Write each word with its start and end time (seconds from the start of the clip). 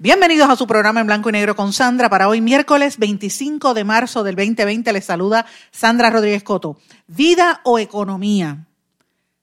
Bienvenidos 0.00 0.48
a 0.48 0.54
su 0.54 0.68
programa 0.68 1.00
en 1.00 1.08
blanco 1.08 1.28
y 1.28 1.32
negro 1.32 1.56
con 1.56 1.72
Sandra. 1.72 2.08
Para 2.08 2.28
hoy, 2.28 2.40
miércoles 2.40 2.98
25 2.98 3.74
de 3.74 3.82
marzo 3.82 4.22
del 4.22 4.36
2020, 4.36 4.92
les 4.92 5.04
saluda 5.04 5.44
Sandra 5.72 6.08
Rodríguez 6.08 6.44
Coto. 6.44 6.78
¿Vida 7.08 7.60
o 7.64 7.80
economía? 7.80 8.68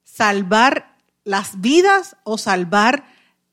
¿Salvar 0.06 0.96
las 1.26 1.60
vidas 1.60 2.16
o 2.24 2.38
salvar 2.38 3.04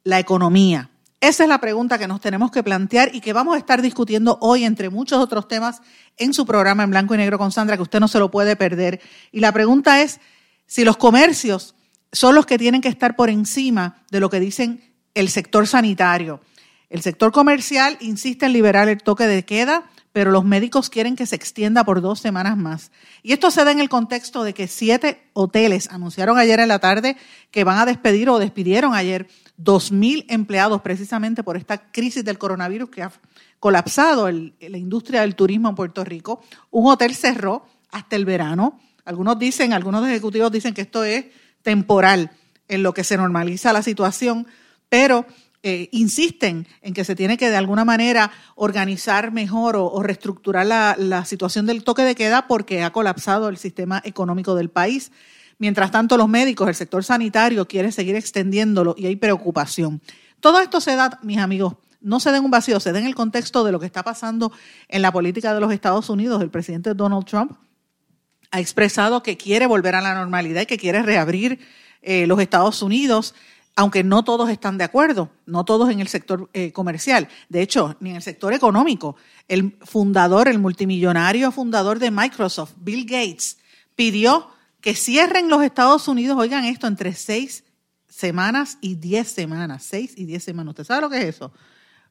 la 0.04 0.20
economía? 0.20 0.90
Esa 1.20 1.42
es 1.42 1.48
la 1.48 1.58
pregunta 1.58 1.98
que 1.98 2.06
nos 2.06 2.20
tenemos 2.20 2.52
que 2.52 2.62
plantear 2.62 3.12
y 3.12 3.20
que 3.20 3.32
vamos 3.32 3.56
a 3.56 3.58
estar 3.58 3.82
discutiendo 3.82 4.38
hoy, 4.40 4.62
entre 4.62 4.88
muchos 4.88 5.18
otros 5.18 5.48
temas, 5.48 5.82
en 6.18 6.32
su 6.32 6.46
programa 6.46 6.84
en 6.84 6.90
blanco 6.90 7.16
y 7.16 7.18
negro 7.18 7.36
con 7.36 7.50
Sandra, 7.50 7.74
que 7.74 7.82
usted 7.82 7.98
no 7.98 8.06
se 8.06 8.20
lo 8.20 8.30
puede 8.30 8.54
perder. 8.54 9.00
Y 9.32 9.40
la 9.40 9.50
pregunta 9.50 10.02
es 10.02 10.20
si 10.66 10.84
los 10.84 10.96
comercios 10.96 11.74
son 12.12 12.36
los 12.36 12.46
que 12.46 12.58
tienen 12.58 12.80
que 12.80 12.88
estar 12.88 13.16
por 13.16 13.28
encima 13.28 14.04
de 14.12 14.20
lo 14.20 14.30
que 14.30 14.38
dicen 14.38 14.94
el 15.14 15.30
sector 15.30 15.66
sanitario. 15.66 16.40
El 16.92 17.00
sector 17.00 17.32
comercial 17.32 17.96
insiste 18.00 18.44
en 18.44 18.52
liberar 18.52 18.90
el 18.90 19.02
toque 19.02 19.26
de 19.26 19.46
queda, 19.46 19.84
pero 20.12 20.30
los 20.30 20.44
médicos 20.44 20.90
quieren 20.90 21.16
que 21.16 21.24
se 21.24 21.34
extienda 21.34 21.84
por 21.84 22.02
dos 22.02 22.20
semanas 22.20 22.58
más. 22.58 22.92
Y 23.22 23.32
esto 23.32 23.50
se 23.50 23.64
da 23.64 23.72
en 23.72 23.80
el 23.80 23.88
contexto 23.88 24.44
de 24.44 24.52
que 24.52 24.68
siete 24.68 25.26
hoteles 25.32 25.88
anunciaron 25.90 26.36
ayer 26.36 26.60
en 26.60 26.68
la 26.68 26.80
tarde 26.80 27.16
que 27.50 27.64
van 27.64 27.78
a 27.78 27.86
despedir 27.86 28.28
o 28.28 28.38
despidieron 28.38 28.92
ayer 28.94 29.26
2.000 29.58 30.26
empleados 30.28 30.82
precisamente 30.82 31.42
por 31.42 31.56
esta 31.56 31.90
crisis 31.90 32.26
del 32.26 32.36
coronavirus 32.36 32.90
que 32.90 33.04
ha 33.04 33.12
colapsado 33.58 34.30
la 34.30 34.76
industria 34.76 35.22
del 35.22 35.34
turismo 35.34 35.70
en 35.70 35.74
Puerto 35.74 36.04
Rico. 36.04 36.42
Un 36.70 36.90
hotel 36.90 37.14
cerró 37.14 37.64
hasta 37.90 38.16
el 38.16 38.26
verano. 38.26 38.78
Algunos 39.06 39.38
dicen, 39.38 39.72
algunos 39.72 40.06
ejecutivos 40.06 40.52
dicen 40.52 40.74
que 40.74 40.82
esto 40.82 41.04
es 41.04 41.24
temporal, 41.62 42.32
en 42.68 42.82
lo 42.82 42.92
que 42.92 43.02
se 43.02 43.16
normaliza 43.16 43.72
la 43.72 43.82
situación, 43.82 44.46
pero 44.90 45.24
eh, 45.64 45.88
insisten 45.92 46.66
en 46.80 46.92
que 46.92 47.04
se 47.04 47.14
tiene 47.14 47.36
que 47.36 47.48
de 47.48 47.56
alguna 47.56 47.84
manera 47.84 48.32
organizar 48.56 49.30
mejor 49.30 49.76
o, 49.76 50.02
reestructurar 50.02 50.66
la, 50.66 51.24
situación 51.24 51.66
del 51.66 51.84
toque 51.84 52.02
de 52.02 52.16
queda 52.16 52.48
porque 52.48 52.82
ha 52.82 52.92
colapsado 52.92 53.48
el 53.48 53.56
sistema 53.56 54.02
económico 54.04 54.56
del 54.56 54.70
país. 54.70 55.12
Mientras 55.58 55.92
tanto, 55.92 56.16
los 56.16 56.28
médicos, 56.28 56.68
el 56.68 56.74
sector 56.74 57.04
sanitario 57.04 57.68
quiere 57.68 57.92
seguir 57.92 58.16
extendiéndolo 58.16 58.96
y 58.98 59.06
hay 59.06 59.14
preocupación. 59.14 60.00
Todo 60.40 60.60
esto 60.60 60.80
se 60.80 60.96
da, 60.96 61.20
mis 61.22 61.38
amigos, 61.38 61.74
no 62.00 62.18
se 62.18 62.32
da 62.32 62.38
en 62.38 62.44
un 62.44 62.50
vacío, 62.50 62.80
se 62.80 62.90
da 62.90 62.98
en 62.98 63.06
el 63.06 63.14
contexto 63.14 63.62
de 63.62 63.70
lo 63.70 63.78
que 63.78 63.86
está 63.86 64.02
pasando 64.02 64.50
en 64.88 65.00
la 65.02 65.12
política 65.12 65.54
de 65.54 65.60
los 65.60 65.72
Estados 65.72 66.10
Unidos. 66.10 66.42
El 66.42 66.50
presidente 66.50 66.94
Donald 66.94 67.24
Trump 67.24 67.52
ha 68.50 68.58
expresado 68.58 69.22
que 69.22 69.36
quiere 69.36 69.66
volver 69.66 69.94
a 69.94 70.00
la 70.00 70.14
normalidad 70.14 70.62
y 70.62 70.66
que 70.66 70.76
quiere 70.76 71.02
reabrir 71.02 71.60
eh, 72.02 72.26
los 72.26 72.40
Estados 72.40 72.82
Unidos, 72.82 73.36
aunque 73.74 74.04
no 74.04 74.22
todos 74.22 74.50
están 74.50 74.76
de 74.78 74.84
acuerdo, 74.84 75.30
no 75.46 75.64
todos 75.64 75.90
en 75.90 76.00
el 76.00 76.08
sector 76.08 76.50
eh, 76.52 76.72
comercial. 76.72 77.28
De 77.48 77.62
hecho, 77.62 77.96
ni 78.00 78.10
en 78.10 78.16
el 78.16 78.22
sector 78.22 78.52
económico. 78.52 79.16
El 79.48 79.76
fundador, 79.80 80.48
el 80.48 80.58
multimillonario 80.58 81.50
fundador 81.52 81.98
de 81.98 82.10
Microsoft, 82.10 82.72
Bill 82.76 83.04
Gates, 83.04 83.58
pidió 83.96 84.48
que 84.80 84.94
cierren 84.94 85.48
los 85.48 85.62
Estados 85.62 86.08
Unidos, 86.08 86.36
oigan 86.38 86.64
esto, 86.64 86.86
entre 86.86 87.14
seis 87.14 87.64
semanas 88.08 88.78
y 88.80 88.96
diez 88.96 89.28
semanas. 89.28 89.84
Seis 89.84 90.12
y 90.16 90.26
diez 90.26 90.44
semanas. 90.44 90.72
¿Usted 90.72 90.84
sabe 90.84 91.00
lo 91.00 91.10
que 91.10 91.18
es 91.18 91.24
eso? 91.36 91.52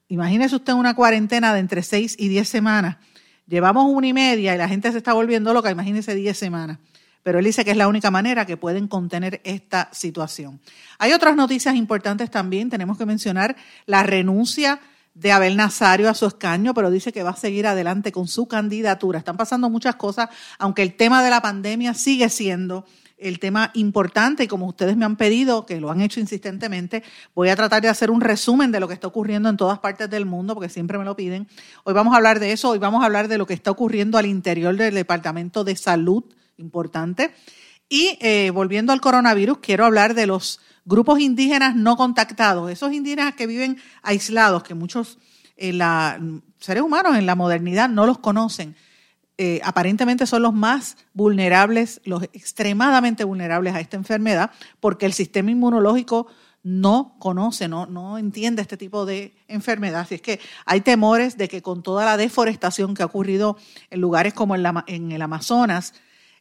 Imagínese 0.08 0.56
usted 0.56 0.74
una 0.74 0.96
cuarentena 0.96 1.54
de 1.54 1.60
entre 1.60 1.84
seis 1.84 2.16
y 2.18 2.28
diez 2.28 2.50
semanas. 2.50 2.98
Llevamos 3.46 3.86
una 3.88 4.08
y 4.08 4.14
media 4.14 4.56
y 4.56 4.58
la 4.58 4.68
gente 4.68 4.92
se 4.92 4.98
está 4.98 5.14
volviendo 5.14 5.54
loca. 5.54 5.70
Imagínese 5.70 6.16
diez 6.16 6.38
semanas. 6.38 6.80
Pero 7.24 7.40
él 7.40 7.46
dice 7.46 7.64
que 7.64 7.72
es 7.72 7.78
la 7.78 7.88
única 7.88 8.12
manera 8.12 8.46
que 8.46 8.58
pueden 8.58 8.88
contener 8.88 9.42
esta 9.44 9.90
situación. 9.92 10.60
Hay 10.98 11.14
otras 11.14 11.36
noticias 11.36 11.76
importantes 11.76 12.32
también. 12.32 12.70
Tenemos 12.70 12.98
que 12.98 13.06
mencionar 13.06 13.56
la 13.86 14.04
renuncia 14.04 14.80
de 15.14 15.32
Abel 15.32 15.58
Nazario 15.58 16.10
a 16.10 16.14
su 16.14 16.26
escaño, 16.26 16.74
pero 16.74 16.90
dice 16.90 17.12
que 17.12 17.24
va 17.24 17.32
a 17.32 17.36
seguir 17.36 17.68
adelante 17.68 18.12
con 18.12 18.28
su 18.28 18.48
candidatura. 18.48 19.20
Están 19.20 19.38
pasando 19.38 19.70
muchas 19.70 19.96
cosas, 19.96 20.30
aunque 20.58 20.84
el 20.84 20.96
tema 20.96 21.24
de 21.24 21.30
la 21.30 21.42
pandemia 21.42 21.94
sigue 21.94 22.30
siendo 22.30 22.86
el 23.18 23.40
tema 23.40 23.70
importante 23.76 24.44
y 24.44 24.48
como 24.48 24.66
ustedes 24.66 24.98
me 24.98 25.06
han 25.06 25.16
pedido, 25.16 25.66
que 25.68 25.80
lo 25.80 25.92
han 25.92 26.02
hecho 26.02 26.20
insistentemente, 26.20 27.04
voy 27.36 27.50
a 27.50 27.56
tratar 27.56 27.82
de 27.82 27.88
hacer 27.88 28.10
un 28.10 28.20
resumen 28.20 28.72
de 28.72 28.80
lo 28.80 28.88
que 28.88 28.96
está 28.96 29.08
ocurriendo 29.08 29.48
en 29.48 29.58
todas 29.58 29.78
partes 29.78 30.10
del 30.10 30.26
mundo, 30.26 30.56
porque 30.56 30.70
siempre 30.70 30.98
me 30.98 31.06
lo 31.06 31.16
piden. 31.16 31.48
Hoy 31.84 31.94
vamos 31.94 32.14
a 32.14 32.18
hablar 32.18 32.40
de 32.40 32.52
eso, 32.52 32.70
hoy 32.70 32.80
vamos 32.80 33.04
a 33.04 33.06
hablar 33.06 33.28
de 33.28 33.38
lo 33.38 33.46
que 33.46 33.54
está 33.54 33.70
ocurriendo 33.70 34.18
al 34.18 34.26
interior 34.26 34.76
del 34.76 34.96
Departamento 34.96 35.64
de 35.64 35.76
Salud, 35.76 36.24
importante. 36.62 37.34
Y 37.90 38.18
eh, 38.22 38.52
volviendo 38.52 38.94
al 38.94 39.02
coronavirus, 39.02 39.58
quiero 39.58 39.86
hablar 39.86 40.14
de 40.14 40.26
los 40.26 40.62
grupos 40.86 41.20
indígenas 41.20 41.76
no 41.76 41.98
contactados, 41.98 42.72
esos 42.72 42.94
indígenas 42.94 43.36
que 43.36 43.48
viven 43.48 43.78
aislados, 44.02 44.64
que 44.64 44.74
muchos 44.74 45.20
eh, 45.58 45.78
seres 46.58 46.84
humanos 46.84 47.18
en 47.18 47.26
la 47.26 47.36
modernidad 47.36 47.90
no 47.90 48.06
los 48.06 48.20
conocen. 48.20 48.76
Eh, 49.38 49.60
aparentemente 49.64 50.26
son 50.26 50.44
los 50.44 50.54
más 50.54 50.98
vulnerables, 51.14 52.00
los 52.04 52.24
extremadamente 52.24 53.24
vulnerables 53.24 53.74
a 53.74 53.80
esta 53.80 53.98
enfermedad, 53.98 54.52
porque 54.80 55.06
el 55.06 55.14
sistema 55.14 55.52
inmunológico 55.52 56.28
no 56.64 57.16
conoce, 57.20 57.68
no, 57.68 57.88
no 57.88 58.18
entiende 58.18 58.62
este 58.62 58.78
tipo 58.78 59.06
de 59.06 59.36
enfermedad. 59.48 60.02
Así 60.02 60.16
es 60.16 60.22
que 60.22 60.40
hay 60.66 60.82
temores 60.82 61.38
de 61.38 61.48
que 61.48 61.62
con 61.62 61.82
toda 61.82 62.06
la 62.06 62.18
deforestación 62.18 62.94
que 62.94 63.04
ha 63.04 63.08
ocurrido 63.08 63.58
en 63.90 64.00
lugares 64.00 64.34
como 64.34 64.56
en, 64.56 64.64
en 64.88 65.12
el 65.12 65.22
Amazonas, 65.22 65.94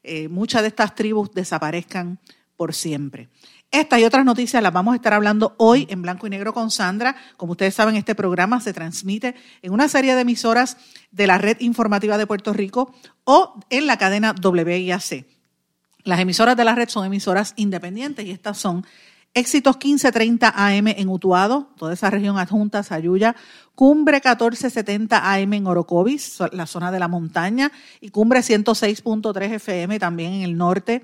eh, 0.03 0.29
muchas 0.29 0.63
de 0.63 0.69
estas 0.69 0.95
tribus 0.95 1.31
desaparezcan 1.33 2.19
por 2.57 2.75
siempre. 2.75 3.29
Estas 3.71 4.01
y 4.01 4.05
otras 4.05 4.25
noticias 4.25 4.63
las 4.63 4.73
vamos 4.73 4.93
a 4.93 4.97
estar 4.97 5.13
hablando 5.13 5.55
hoy 5.57 5.87
en 5.91 6.03
blanco 6.03 6.27
y 6.27 6.31
negro 6.31 6.53
con 6.53 6.71
Sandra. 6.73 7.15
Como 7.37 7.53
ustedes 7.53 7.75
saben, 7.75 7.95
este 7.95 8.17
programa 8.17 8.61
se 8.61 8.73
transmite 8.73 9.37
en 9.63 9.73
una 9.73 9.89
serie 9.89 10.15
de 10.15 10.23
emisoras 10.23 10.77
de 11.13 11.29
la 11.29 11.39
Red 11.39 11.61
Informativa 11.61 12.19
de 12.19 12.27
Puerto 12.27 12.53
Rico 12.53 12.93
o 13.25 13.61
en 13.71 13.87
la 13.87 13.97
cadena 13.97 14.35
WIAC. 14.43 15.25
Las 16.03 16.19
emisoras 16.19 16.57
de 16.57 16.65
la 16.65 16.75
red 16.75 16.89
son 16.89 17.05
emisoras 17.05 17.53
independientes 17.57 18.27
y 18.27 18.31
estas 18.31 18.59
son 18.59 18.85
Éxitos 19.33 19.77
1530 19.77 20.53
AM 20.57 20.89
en 20.89 21.09
Utuado, 21.09 21.71
toda 21.77 21.95
esa 21.95 22.11
región 22.11 22.37
adjunta, 22.39 22.83
Sayuya, 22.83 23.37
Cumbre 23.77 24.17
1470 24.17 25.33
AM 25.33 25.53
en 25.53 25.67
Orocovis, 25.69 26.39
la 26.53 26.67
zona 26.67 26.91
de 26.91 26.99
la 26.99 27.07
montaña, 27.07 27.71
y 28.01 28.11
Cumbre 28.11 28.41
106.3 28.41 29.53
FM 29.55 30.01
también 30.01 30.33
en 30.33 30.43
el 30.43 30.57
norte, 30.57 31.03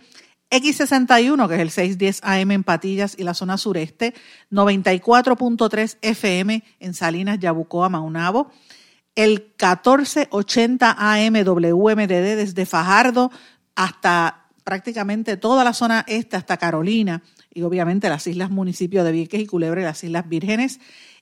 X61, 0.50 1.48
que 1.48 1.54
es 1.54 1.60
el 1.60 1.70
610 1.70 2.20
AM 2.24 2.50
en 2.50 2.64
Patillas 2.64 3.14
y 3.18 3.22
la 3.22 3.34
zona 3.34 3.58
sureste, 3.58 4.14
94.3 4.50 5.98
FM 6.02 6.64
en 6.80 6.94
Salinas, 6.94 7.38
Yabucoa, 7.38 7.88
Maunabo, 7.88 8.50
el 9.14 9.54
1480 9.58 10.96
AM 10.98 11.34
WMDD 11.44 12.36
desde 12.36 12.66
Fajardo 12.66 13.30
hasta 13.74 14.46
prácticamente 14.62 15.36
toda 15.36 15.64
la 15.64 15.72
zona 15.72 16.04
este, 16.08 16.36
hasta 16.36 16.56
Carolina, 16.56 17.22
y 17.56 17.62
obviamente 17.62 18.10
las 18.10 18.26
islas 18.26 18.50
municipios 18.50 19.02
de 19.02 19.12
Vieques 19.12 19.40
y 19.40 19.46
Culebre, 19.46 19.82
las 19.82 20.04
Islas 20.04 20.28
Vírgenes, 20.28 20.78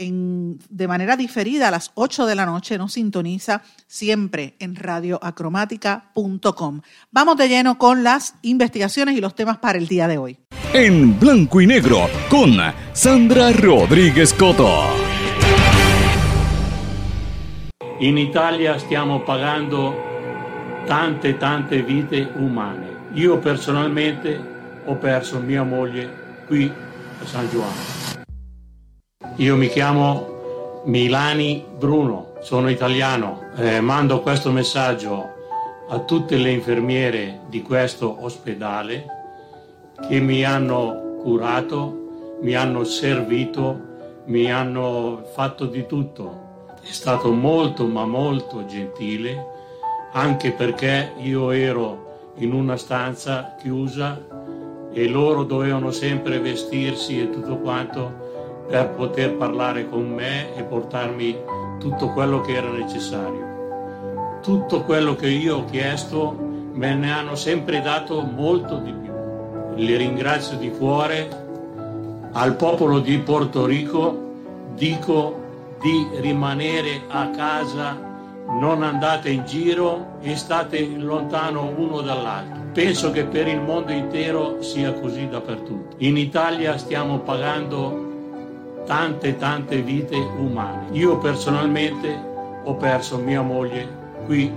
de 0.00 0.88
manera 0.88 1.17
diferida 1.17 1.69
a 1.69 1.70
las 1.70 1.93
8 1.94 2.26
de 2.26 2.34
la 2.34 2.44
noche 2.46 2.78
nos 2.78 2.94
sintoniza 2.94 3.62
siempre 3.87 4.56
en 4.58 4.75
radioacromática.com. 4.76 6.81
Vamos 7.11 7.37
de 7.37 7.49
lleno 7.49 7.76
con 7.76 8.02
las 8.02 8.34
investigaciones 8.43 9.14
y 9.16 9.20
los 9.20 9.34
temas 9.34 9.58
para 9.58 9.76
el 9.76 9.88
día 9.88 10.08
de 10.08 10.16
hoy. 10.16 10.38
En 10.73 11.20
blanco 11.20 11.61
y 11.61 11.66
negro 11.66 12.08
con 12.31 12.56
Sandra 12.94 13.52
Rodríguez 13.52 14.32
Coto. 14.32 14.87
In 17.99 18.16
Italia 18.16 18.78
stiamo 18.78 19.26
pagando 19.26 20.10
tante 20.87 21.37
tante 21.37 21.82
vite 21.82 22.31
umane. 22.37 23.09
Io 23.12 23.38
personalmente 23.38 24.38
ho 24.85 24.94
perso 24.97 25.38
mia 25.38 25.62
moglie 25.62 26.44
qui 26.47 26.71
a 26.71 27.27
San 27.27 27.49
Giovanni. 27.49 27.99
Io 29.37 29.56
mi 29.56 29.69
chiamo 29.69 30.82
Milani 30.85 31.65
Bruno, 31.79 32.35
sono 32.41 32.69
italiano. 32.71 33.50
Eh, 33.56 33.81
mando 33.81 34.21
questo 34.21 34.50
messaggio 34.50 35.29
a 35.88 35.99
tutte 36.00 36.37
le 36.37 36.50
infermiere 36.50 37.41
di 37.49 37.62
questo 37.62 38.25
ospedale 38.25 39.06
che 40.09 40.21
mi 40.21 40.44
hanno 40.44 41.19
curato, 41.23 42.38
mi 42.43 42.55
hanno 42.55 42.85
servito, 42.85 43.88
mi 44.26 44.50
hanno 44.50 45.25
fatto 45.35 45.67
di 45.67 45.85
tutto. 45.87 46.49
È 46.81 46.91
stato 46.91 47.33
molto 47.33 47.87
ma 47.87 48.06
molto 48.06 48.65
gentile 48.65 49.50
anche 50.12 50.53
perché 50.53 51.12
io 51.19 51.51
ero 51.51 52.33
in 52.37 52.53
una 52.53 52.77
stanza 52.77 53.55
chiusa 53.61 54.19
e 54.93 55.09
loro 55.09 55.45
dovevano 55.45 55.91
sempre 55.91 56.41
vestirsi 56.41 57.21
e 57.21 57.31
tutto 57.31 57.59
quanto 57.59 58.29
per 58.69 58.91
poter 58.91 59.35
parlare 59.35 59.89
con 59.89 60.09
me 60.09 60.55
e 60.55 60.62
portarmi 60.62 61.39
tutto 61.79 62.11
quello 62.11 62.41
che 62.41 62.55
era 62.55 62.71
necessario. 62.71 64.39
Tutto 64.43 64.83
quello 64.83 65.15
che 65.17 65.29
io 65.29 65.59
ho 65.59 65.65
chiesto 65.65 66.35
me 66.73 66.95
ne 66.95 67.12
hanno 67.12 67.35
sempre 67.35 67.81
dato 67.81 68.23
molto 68.23 68.79
di 68.79 68.93
più. 68.93 69.12
Li 69.75 69.97
ringrazio 69.97 70.57
di 70.57 70.71
cuore. 70.71 71.49
Al 72.33 72.55
popolo 72.55 73.01
di 73.01 73.19
Porto 73.19 73.67
Rico 73.67 74.29
dico 74.75 75.39
di 75.81 76.09
rimanere 76.21 77.03
a 77.09 77.31
casa, 77.31 78.10
non 78.46 78.82
andate 78.82 79.31
in 79.31 79.44
giro 79.44 80.16
e 80.20 80.37
state 80.37 80.87
lontano 80.96 81.72
uno 81.76 82.00
dall'altro. 82.00 82.62
Penso 82.72 83.10
che 83.10 83.25
per 83.25 83.48
il 83.48 83.60
mondo 83.60 83.92
intero 83.92 84.62
sia 84.62 84.92
così 84.92 85.28
dappertutto. 85.28 85.96
In 85.98 86.16
Italia 86.16 86.76
stiamo 86.78 87.19
pagando 87.19 88.08
tante 88.87 89.37
tante 89.37 89.82
vite 89.82 90.16
umane. 90.16 90.88
Io 90.92 91.19
personalmente 91.19 92.28
ho 92.64 92.75
perso 92.75 93.19
mia 93.19 93.42
moglie 93.42 93.87
qui 94.25 94.52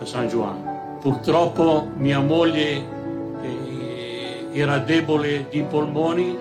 a 0.00 0.04
San 0.04 0.28
Giovanni. 0.28 0.64
Purtroppo 1.00 1.88
mia 1.96 2.20
moglie 2.20 2.84
eh, 3.42 4.48
era 4.52 4.78
debole 4.78 5.46
di 5.50 5.62
polmoni 5.62 6.36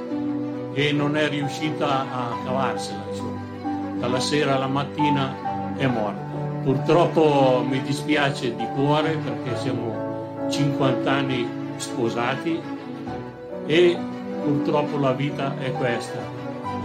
e 0.74 0.92
non 0.92 1.16
è 1.16 1.30
riuscita 1.30 2.01
a 2.01 2.38
cavarsela. 2.44 3.04
Insomma. 3.10 3.44
Dalla 4.00 4.19
sera 4.19 4.56
alla 4.56 4.68
mattina 4.68 5.55
è 5.77 5.88
morta. 5.88 6.24
Purtroppo 6.63 7.63
mi 7.68 7.81
dispiace 7.81 8.56
di 8.56 8.68
cuore 8.75 9.18
perché 9.18 9.57
siamo 9.57 10.48
50 10.50 11.12
anni 11.12 11.48
sposati 11.77 12.60
e 13.66 13.98
purtroppo 14.44 14.98
la 14.98 15.13
vita 15.13 15.56
è 15.60 15.72
questa 15.72 16.36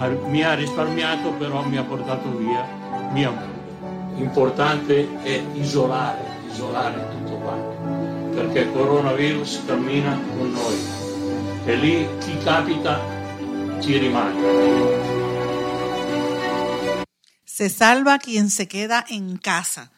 mi 0.08 0.42
ha 0.42 0.54
risparmiato 0.54 1.30
però 1.32 1.62
mi 1.62 1.76
ha 1.76 1.82
portato 1.82 2.34
via 2.36 2.66
mia 3.12 3.30
moglie. 3.30 4.16
L'importante 4.16 5.22
è 5.22 5.42
isolare, 5.54 6.24
isolare 6.50 7.06
tutto 7.10 7.36
quanto, 7.36 8.34
perché 8.34 8.60
il 8.60 8.72
coronavirus 8.72 9.64
cammina 9.66 10.18
con 10.36 10.50
noi 10.50 10.76
e 11.66 11.74
lì 11.76 12.08
chi 12.20 12.36
capita 12.38 12.98
ci 13.80 13.98
rimane. 13.98 15.19
Se 17.60 17.68
salva 17.68 18.18
quien 18.18 18.48
se 18.48 18.68
queda 18.68 19.04
en 19.06 19.36
casa. 19.36 19.92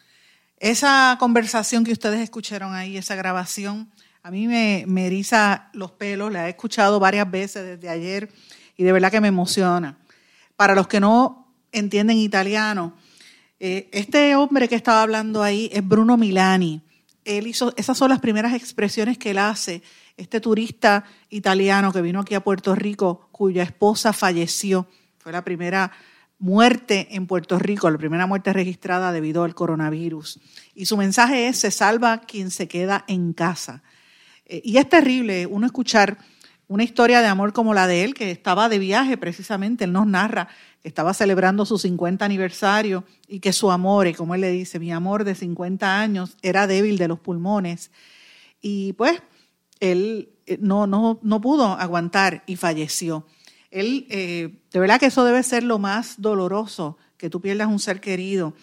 Esa 0.59 1.17
conversación 1.21 1.85
que 1.85 1.93
ustedes 1.93 2.19
escucharon 2.19 2.75
ahí, 2.75 2.97
esa 2.97 3.15
grabación, 3.15 3.89
a 4.25 4.33
mí 4.33 4.49
me, 4.49 4.83
me 4.89 5.07
eriza 5.07 5.71
los 5.73 5.93
pelos, 5.93 6.33
la 6.33 6.49
he 6.49 6.51
escuchado 6.51 6.99
varias 6.99 7.31
veces 7.31 7.65
desde 7.65 7.89
ayer 7.89 8.33
y 8.77 8.83
de 8.83 8.91
verdad 8.91 9.13
que 9.13 9.21
me 9.21 9.29
emociona. 9.29 9.97
Para 10.57 10.75
los 10.75 10.89
que 10.89 10.99
no 10.99 11.55
entienden 11.71 12.19
italiano, 12.19 12.97
eh, 13.61 13.89
este 13.93 14.35
hombre 14.35 14.69
que 14.69 14.75
estaba 14.75 15.03
hablando 15.03 15.41
ahí 15.41 15.71
es 15.73 15.87
Bruno 15.87 16.17
Milani. 16.17 16.83
Él 17.25 17.47
hizo, 17.47 17.73
esas 17.77 17.97
son 17.97 18.09
las 18.09 18.19
primeras 18.19 18.55
expresiones 18.55 19.19
que 19.19 19.31
él 19.31 19.39
hace, 19.39 19.85
este 20.17 20.41
turista 20.41 21.05
italiano 21.31 21.93
que 21.93 22.03
vino 22.03 22.19
aquí 22.19 22.35
a 22.35 22.43
Puerto 22.43 22.75
Rico, 22.75 23.29
cuya 23.31 23.63
esposa 23.63 24.13
falleció. 24.13 24.89
Fue 25.21 25.31
la 25.31 25.45
primera 25.45 25.93
muerte 26.43 27.07
en 27.13 27.29
Puerto 27.29 27.57
Rico, 27.61 27.89
la 27.89 27.99
primera 27.99 28.27
muerte 28.27 28.53
registrada 28.53 29.13
debido 29.13 29.45
al 29.45 29.55
coronavirus. 29.55 30.41
Y 30.75 30.87
su 30.87 30.97
mensaje 30.97 31.47
es, 31.47 31.57
se 31.59 31.71
salva 31.71 32.23
quien 32.23 32.51
se 32.51 32.67
queda 32.67 33.05
en 33.07 33.33
casa. 33.33 33.85
Eh, 34.47 34.61
y 34.65 34.79
es 34.79 34.89
terrible 34.89 35.47
uno 35.47 35.67
escuchar 35.67 36.19
una 36.67 36.83
historia 36.83 37.21
de 37.21 37.29
amor 37.29 37.53
como 37.53 37.75
la 37.75 37.87
de 37.87 38.03
él, 38.03 38.15
que 38.15 38.33
estaba 38.33 38.69
de 38.69 38.81
viaje 38.81 39.17
precisamente, 39.17 39.85
él 39.85 39.93
nos 39.93 40.07
narra 40.07 40.49
que 40.83 40.89
estaba 40.89 41.15
celebrando 41.15 41.65
su 41.65 41.79
50 41.79 42.25
aniversario 42.25 43.05
y 43.29 43.39
que 43.39 43.53
su 43.53 43.71
amor, 43.71 44.09
y 44.09 44.15
como 44.15 44.35
él 44.35 44.41
le 44.41 44.51
dice, 44.51 44.81
mi 44.81 44.91
amor 44.91 45.23
de 45.23 45.37
50 45.37 46.01
años 46.01 46.37
era 46.43 46.67
débil 46.67 46.99
de 46.99 47.07
los 47.07 47.21
pulmones. 47.21 47.93
Y 48.61 48.95
pues 48.95 49.23
él 49.79 50.31
eh, 50.47 50.59
no, 50.61 50.89
no, 50.89 51.21
no 51.23 51.41
pudo 51.41 51.67
aguantar 51.67 52.43
y 52.47 52.57
falleció. 52.57 53.27
Él, 53.73 54.07
eh, 54.11 54.61
de 54.71 54.79
verdad 54.79 55.01
que 55.01 55.07
eso 55.07 55.25
debe 55.25 55.43
ser 55.43 55.65
lo 55.65 55.79
más 55.79 56.21
doloroso, 56.21 56.99
que 57.17 57.31
tú 57.31 57.41
pierdas 57.41 57.69
un 57.69 57.79
ser 57.79 58.01
querido. 58.01 58.55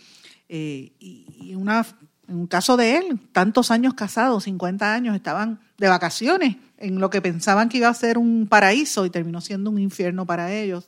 Eh, 0.48 0.92
y, 1.00 1.56
una, 1.56 1.86
en 2.28 2.36
un 2.36 2.48
caso 2.48 2.78
de 2.78 2.98
él, 2.98 3.20
tantos 3.32 3.72
años 3.72 3.96
casados, 3.96 4.44
50 4.44 4.94
años, 4.94 5.16
estaban 5.16 5.60
de 5.80 5.88
vacaciones 5.88 6.58
en 6.78 7.00
lo 7.00 7.10
que 7.10 7.22
pensaban 7.22 7.70
que 7.70 7.78
iba 7.78 7.90
a 7.90 7.94
ser 7.96 8.20
un 8.20 8.48
paraíso 8.48 9.04
y 9.06 9.10
terminó 9.10 9.42
siendo 9.42 9.72
un 9.72 9.80
infierno 9.80 10.28
para 10.28 10.54
ellos. 10.54 10.88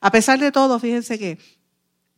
A 0.00 0.10
pesar 0.10 0.40
de 0.40 0.50
todo, 0.50 0.80
fíjense 0.80 1.18
que 1.18 1.38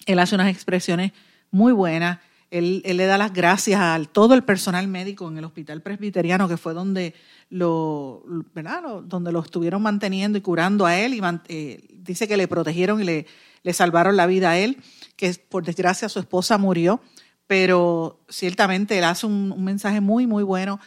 él 0.07 0.19
hace 0.21 0.37
unas 0.37 0.51
expresiones 0.51 1.13
muy 1.51 1.73
buenas. 1.73 2.21
Él, 2.51 2.83
le 2.85 3.07
da 3.07 3.17
las 3.17 3.33
gracias 3.33 3.81
a 3.81 4.01
todo 4.11 4.35
el 4.35 4.43
personal 4.43 4.89
médico 4.89 5.29
en 5.29 5.39
el 5.39 5.45
hospital 5.45 5.83
presbiteriano, 5.83 6.49
que 6.49 6.57
fue 6.57 6.75
donde 6.75 7.15
lo, 7.49 8.25
¿verdad? 8.55 8.83
donde 9.05 9.33
lo 9.33 9.41
estuvieron 9.41 9.83
manteniendo 9.83 10.39
y 10.39 10.41
curando 10.41 10.87
a 10.87 10.99
él. 10.99 11.15
Y 11.15 11.21
eh, 11.49 11.81
dice 11.93 12.27
que 12.27 12.37
le 12.37 12.49
protegieron 12.49 13.01
y 13.01 13.05
le, 13.05 13.27
le 13.63 13.73
salvaron 13.73 14.17
la 14.17 14.27
vida 14.27 14.51
a 14.51 14.59
él, 14.59 14.79
que 15.17 15.33
por 15.49 15.65
desgracia 15.65 16.09
su 16.09 16.19
esposa 16.19 16.59
murió. 16.59 17.01
Pero 17.47 18.21
ciertamente 18.29 18.99
él 18.99 19.05
hace 19.05 19.27
un, 19.27 19.53
un 19.53 19.65
mensaje 19.65 20.01
muy, 20.01 20.27
muy 20.27 20.43
bueno 20.43 20.81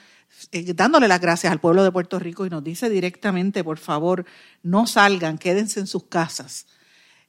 eh, 0.51 0.73
dándole 0.73 1.07
las 1.07 1.21
gracias 1.21 1.51
al 1.51 1.59
pueblo 1.59 1.83
de 1.83 1.91
Puerto 1.91 2.19
Rico 2.19 2.45
y 2.45 2.49
nos 2.49 2.63
dice 2.63 2.89
directamente, 2.89 3.63
por 3.63 3.77
favor, 3.77 4.25
no 4.61 4.87
salgan, 4.87 5.37
quédense 5.37 5.79
en 5.79 5.87
sus 5.87 6.05
casas. 6.05 6.65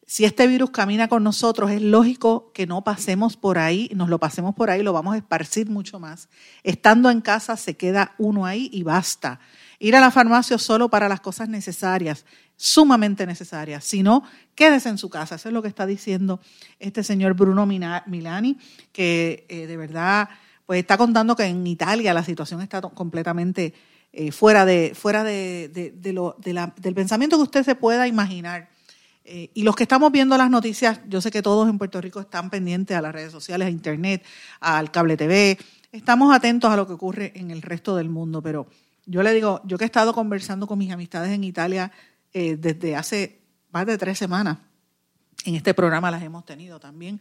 Si 0.07 0.25
este 0.25 0.47
virus 0.47 0.71
camina 0.71 1.09
con 1.09 1.25
nosotros, 1.25 1.71
es 1.71 1.81
lógico 1.81 2.53
que 2.53 2.67
no 2.67 2.85
pasemos 2.85 3.37
por 3.37 3.59
ahí, 3.59 3.91
nos 3.95 4.11
lo 4.11 4.19
pasemos 4.19 4.55
por 4.55 4.69
ahí, 4.69 4.83
lo 4.83 4.93
vamos 4.93 5.15
a 5.15 5.17
esparcir 5.17 5.71
mucho 5.71 5.99
más. 5.99 6.29
Estando 6.63 7.11
en 7.11 7.23
casa 7.23 7.57
se 7.57 7.77
queda 7.77 8.15
uno 8.19 8.45
ahí 8.45 8.69
y 8.73 8.83
basta. 8.83 9.41
Ir 9.79 9.97
a 9.97 10.01
la 10.01 10.11
farmacia 10.11 10.59
solo 10.59 10.91
para 10.91 11.09
las 11.09 11.21
cosas 11.21 11.49
necesarias, 11.49 12.27
sumamente 12.57 13.27
necesarias. 13.27 13.85
Si 13.85 14.03
no, 14.03 14.25
quédese 14.55 14.91
en 14.91 14.99
su 14.99 15.09
casa. 15.09 15.37
Eso 15.37 15.49
es 15.49 15.55
lo 15.55 15.63
que 15.63 15.69
está 15.69 15.87
diciendo 15.87 16.41
este 16.79 17.03
señor 17.03 17.35
Bruno 17.35 17.65
Milani, 17.65 18.59
que 18.93 19.47
eh, 19.49 19.67
de 19.67 19.77
verdad 19.77 20.29
pues 20.67 20.81
está 20.81 20.97
contando 20.97 21.37
que 21.37 21.45
en 21.45 21.67
Italia 21.67 22.15
la 22.15 22.25
situación 22.25 22.63
está 22.63 22.81
completamente 22.81 23.75
eh, 24.13 24.33
fuera, 24.33 24.65
de, 24.65 24.93
fuera 24.95 25.25
de, 25.25 25.93
lo, 26.13 26.37
del 26.39 26.95
pensamiento 26.95 27.37
que 27.37 27.43
usted 27.43 27.65
se 27.65 27.75
pueda 27.75 28.07
imaginar. 28.07 28.69
Eh, 29.27 29.51
y 29.55 29.63
los 29.63 29.75
que 29.75 29.85
estamos 29.85 30.13
viendo 30.13 30.37
las 30.37 30.51
noticias, 30.51 31.01
yo 31.09 31.21
sé 31.23 31.31
que 31.31 31.41
todos 31.41 31.69
en 31.69 31.79
Puerto 31.79 31.99
Rico 32.01 32.21
están 32.21 32.51
pendientes 32.51 32.95
a 32.95 33.01
las 33.01 33.13
redes 33.13 33.33
sociales, 33.33 33.67
a 33.67 33.71
Internet, 33.71 34.23
al 34.61 34.91
cable 34.91 35.17
TV. 35.17 35.59
Estamos 35.93 36.35
atentos 36.35 36.71
a 36.71 36.77
lo 36.77 36.87
que 36.87 36.93
ocurre 36.93 37.33
en 37.35 37.51
el 37.51 37.63
resto 37.63 37.97
del 37.97 38.11
mundo, 38.11 38.43
pero 38.43 38.67
yo 39.07 39.23
le 39.23 39.33
digo, 39.33 39.63
yo 39.65 39.79
que 39.79 39.85
he 39.85 39.87
estado 39.87 40.13
conversando 40.13 40.67
con 40.67 40.79
mis 40.79 40.93
amistades 40.93 41.31
en 41.31 41.43
Italia 41.43 41.91
eh, 42.35 42.57
desde 42.57 42.97
hace 42.97 43.41
más 43.73 43.87
de 43.87 43.97
tres 43.97 44.19
semanas, 44.19 44.59
en 45.47 45.55
este 45.55 45.73
programa 45.73 46.11
las 46.11 46.23
hemos 46.23 46.45
tenido 46.45 46.79
también, 46.79 47.21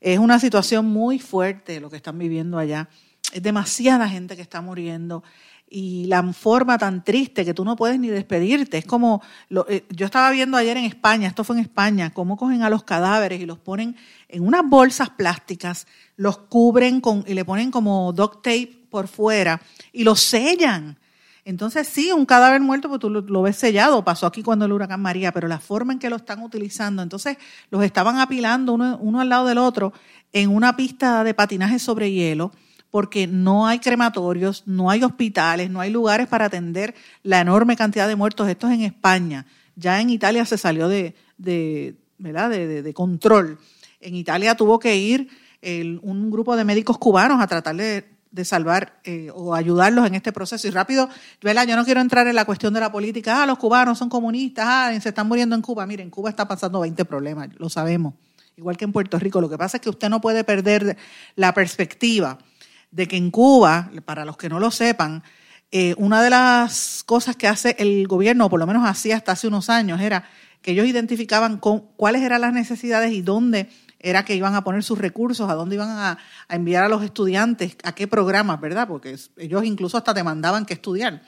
es 0.00 0.18
una 0.18 0.38
situación 0.38 0.86
muy 0.86 1.18
fuerte 1.18 1.80
lo 1.80 1.90
que 1.90 1.96
están 1.96 2.18
viviendo 2.18 2.58
allá. 2.58 2.88
Es 3.32 3.42
demasiada 3.42 4.08
gente 4.08 4.34
que 4.34 4.42
está 4.42 4.60
muriendo 4.60 5.22
y 5.72 6.06
la 6.06 6.20
forma 6.32 6.76
tan 6.76 7.04
triste 7.04 7.44
que 7.44 7.54
tú 7.54 7.64
no 7.64 7.76
puedes 7.76 7.98
ni 8.00 8.08
despedirte. 8.08 8.78
Es 8.78 8.84
como, 8.84 9.22
eh, 9.68 9.84
yo 9.90 10.04
estaba 10.04 10.30
viendo 10.32 10.56
ayer 10.56 10.76
en 10.76 10.84
España, 10.84 11.28
esto 11.28 11.44
fue 11.44 11.56
en 11.56 11.62
España, 11.62 12.10
cómo 12.10 12.36
cogen 12.36 12.62
a 12.62 12.68
los 12.70 12.82
cadáveres 12.82 13.40
y 13.40 13.46
los 13.46 13.58
ponen 13.58 13.96
en 14.28 14.44
unas 14.44 14.62
bolsas 14.68 15.10
plásticas, 15.10 15.86
los 16.16 16.38
cubren 16.38 17.00
con, 17.00 17.24
y 17.26 17.34
le 17.34 17.44
ponen 17.44 17.70
como 17.70 18.12
duct 18.12 18.42
tape 18.42 18.86
por 18.90 19.06
fuera 19.06 19.62
y 19.92 20.02
los 20.02 20.20
sellan. 20.20 20.98
Entonces 21.44 21.86
sí, 21.86 22.12
un 22.12 22.26
cadáver 22.26 22.60
muerto, 22.60 22.88
pues 22.88 23.00
tú 23.00 23.08
lo, 23.08 23.42
ves 23.42 23.56
sellado, 23.56 24.04
pasó 24.04 24.26
aquí 24.26 24.42
cuando 24.42 24.64
el 24.64 24.72
huracán 24.72 25.00
María, 25.00 25.32
pero 25.32 25.48
la 25.48 25.60
forma 25.60 25.92
en 25.92 25.98
que 26.00 26.10
lo 26.10 26.16
están 26.16 26.42
utilizando, 26.42 27.00
entonces 27.00 27.38
los 27.70 27.82
estaban 27.84 28.18
apilando 28.18 28.72
uno, 28.72 28.98
uno 29.00 29.20
al 29.20 29.28
lado 29.28 29.46
del 29.46 29.58
otro 29.58 29.92
en 30.32 30.50
una 30.50 30.76
pista 30.76 31.24
de 31.24 31.32
patinaje 31.32 31.78
sobre 31.78 32.12
hielo 32.12 32.52
porque 32.90 33.26
no 33.26 33.66
hay 33.66 33.78
crematorios, 33.78 34.64
no 34.66 34.90
hay 34.90 35.02
hospitales, 35.02 35.70
no 35.70 35.80
hay 35.80 35.90
lugares 35.90 36.26
para 36.26 36.46
atender 36.46 36.94
la 37.22 37.40
enorme 37.40 37.76
cantidad 37.76 38.08
de 38.08 38.16
muertos. 38.16 38.48
Esto 38.48 38.68
es 38.68 38.74
en 38.74 38.82
España. 38.82 39.46
Ya 39.76 40.00
en 40.00 40.10
Italia 40.10 40.44
se 40.44 40.58
salió 40.58 40.88
de, 40.88 41.14
¿verdad? 42.18 42.50
de, 42.50 42.92
control. 42.94 43.58
En 44.00 44.14
Italia 44.14 44.56
tuvo 44.56 44.78
que 44.78 44.96
ir 44.96 45.28
un 46.02 46.30
grupo 46.30 46.56
de 46.56 46.64
médicos 46.64 46.98
cubanos 46.98 47.40
a 47.40 47.46
tratar 47.46 47.76
de, 47.76 48.04
salvar 48.44 49.00
eh, 49.04 49.30
o 49.34 49.54
ayudarlos 49.54 50.06
en 50.06 50.16
este 50.16 50.32
proceso. 50.32 50.66
Y 50.66 50.70
rápido, 50.70 51.08
¿verdad? 51.42 51.66
yo 51.66 51.76
no 51.76 51.84
quiero 51.84 52.00
entrar 52.00 52.26
en 52.26 52.34
la 52.34 52.44
cuestión 52.44 52.74
de 52.74 52.80
la 52.80 52.90
política. 52.90 53.42
Ah, 53.42 53.46
los 53.46 53.58
cubanos 53.58 53.98
son 53.98 54.08
comunistas, 54.08 54.64
ah, 54.68 55.00
se 55.00 55.10
están 55.10 55.28
muriendo 55.28 55.54
en 55.54 55.62
Cuba. 55.62 55.86
Miren, 55.86 56.10
Cuba 56.10 56.30
está 56.30 56.48
pasando 56.48 56.80
20 56.80 57.04
problemas, 57.04 57.48
lo 57.56 57.68
sabemos. 57.68 58.14
Igual 58.56 58.76
que 58.76 58.84
en 58.84 58.92
Puerto 58.92 59.18
Rico. 59.18 59.40
Lo 59.40 59.48
que 59.48 59.56
pasa 59.56 59.76
es 59.76 59.80
que 59.80 59.88
usted 59.88 60.08
no 60.10 60.20
puede 60.20 60.44
perder 60.44 60.96
la 61.36 61.54
perspectiva 61.54 62.38
de 62.90 63.08
que 63.08 63.16
en 63.16 63.30
Cuba, 63.30 63.90
para 64.04 64.24
los 64.24 64.36
que 64.36 64.48
no 64.48 64.58
lo 64.58 64.70
sepan, 64.70 65.22
eh, 65.72 65.94
una 65.98 66.22
de 66.22 66.30
las 66.30 67.04
cosas 67.06 67.36
que 67.36 67.46
hace 67.46 67.76
el 67.78 68.08
gobierno, 68.08 68.46
o 68.46 68.50
por 68.50 68.58
lo 68.58 68.66
menos 68.66 68.88
hacía 68.88 69.16
hasta 69.16 69.32
hace 69.32 69.46
unos 69.46 69.70
años, 69.70 70.00
era 70.00 70.24
que 70.62 70.72
ellos 70.72 70.86
identificaban 70.86 71.58
con, 71.58 71.80
cuáles 71.96 72.22
eran 72.22 72.40
las 72.40 72.52
necesidades 72.52 73.12
y 73.12 73.22
dónde 73.22 73.68
era 74.00 74.24
que 74.24 74.34
iban 74.34 74.54
a 74.54 74.64
poner 74.64 74.82
sus 74.82 74.98
recursos, 74.98 75.48
a 75.48 75.54
dónde 75.54 75.76
iban 75.76 75.90
a, 75.90 76.18
enviar 76.48 76.84
a 76.84 76.88
los 76.88 77.04
estudiantes, 77.04 77.76
a 77.84 77.94
qué 77.94 78.08
programas, 78.08 78.60
¿verdad? 78.60 78.88
Porque 78.88 79.16
ellos 79.36 79.64
incluso 79.64 79.96
hasta 79.96 80.14
te 80.14 80.24
mandaban 80.24 80.66
que 80.66 80.74
estudiar. 80.74 81.22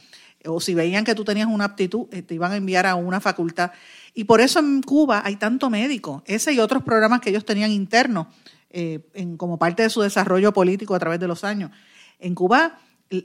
O 0.44 0.60
si 0.60 0.74
veían 0.74 1.04
que 1.04 1.14
tú 1.14 1.24
tenías 1.24 1.46
una 1.46 1.66
aptitud, 1.66 2.08
eh, 2.10 2.22
te 2.22 2.34
iban 2.34 2.50
a 2.50 2.56
enviar 2.56 2.86
a 2.86 2.96
una 2.96 3.20
facultad. 3.20 3.70
Y 4.12 4.24
por 4.24 4.40
eso 4.40 4.58
en 4.58 4.82
Cuba 4.82 5.22
hay 5.24 5.36
tanto 5.36 5.70
médico. 5.70 6.24
Ese 6.26 6.52
y 6.52 6.58
otros 6.58 6.82
programas 6.82 7.20
que 7.20 7.30
ellos 7.30 7.44
tenían 7.44 7.70
internos 7.70 8.26
eh, 8.72 9.08
en, 9.14 9.36
como 9.36 9.58
parte 9.58 9.82
de 9.82 9.90
su 9.90 10.00
desarrollo 10.00 10.52
político 10.52 10.94
a 10.94 10.98
través 10.98 11.20
de 11.20 11.28
los 11.28 11.44
años. 11.44 11.70
En 12.18 12.34
Cuba 12.34 12.78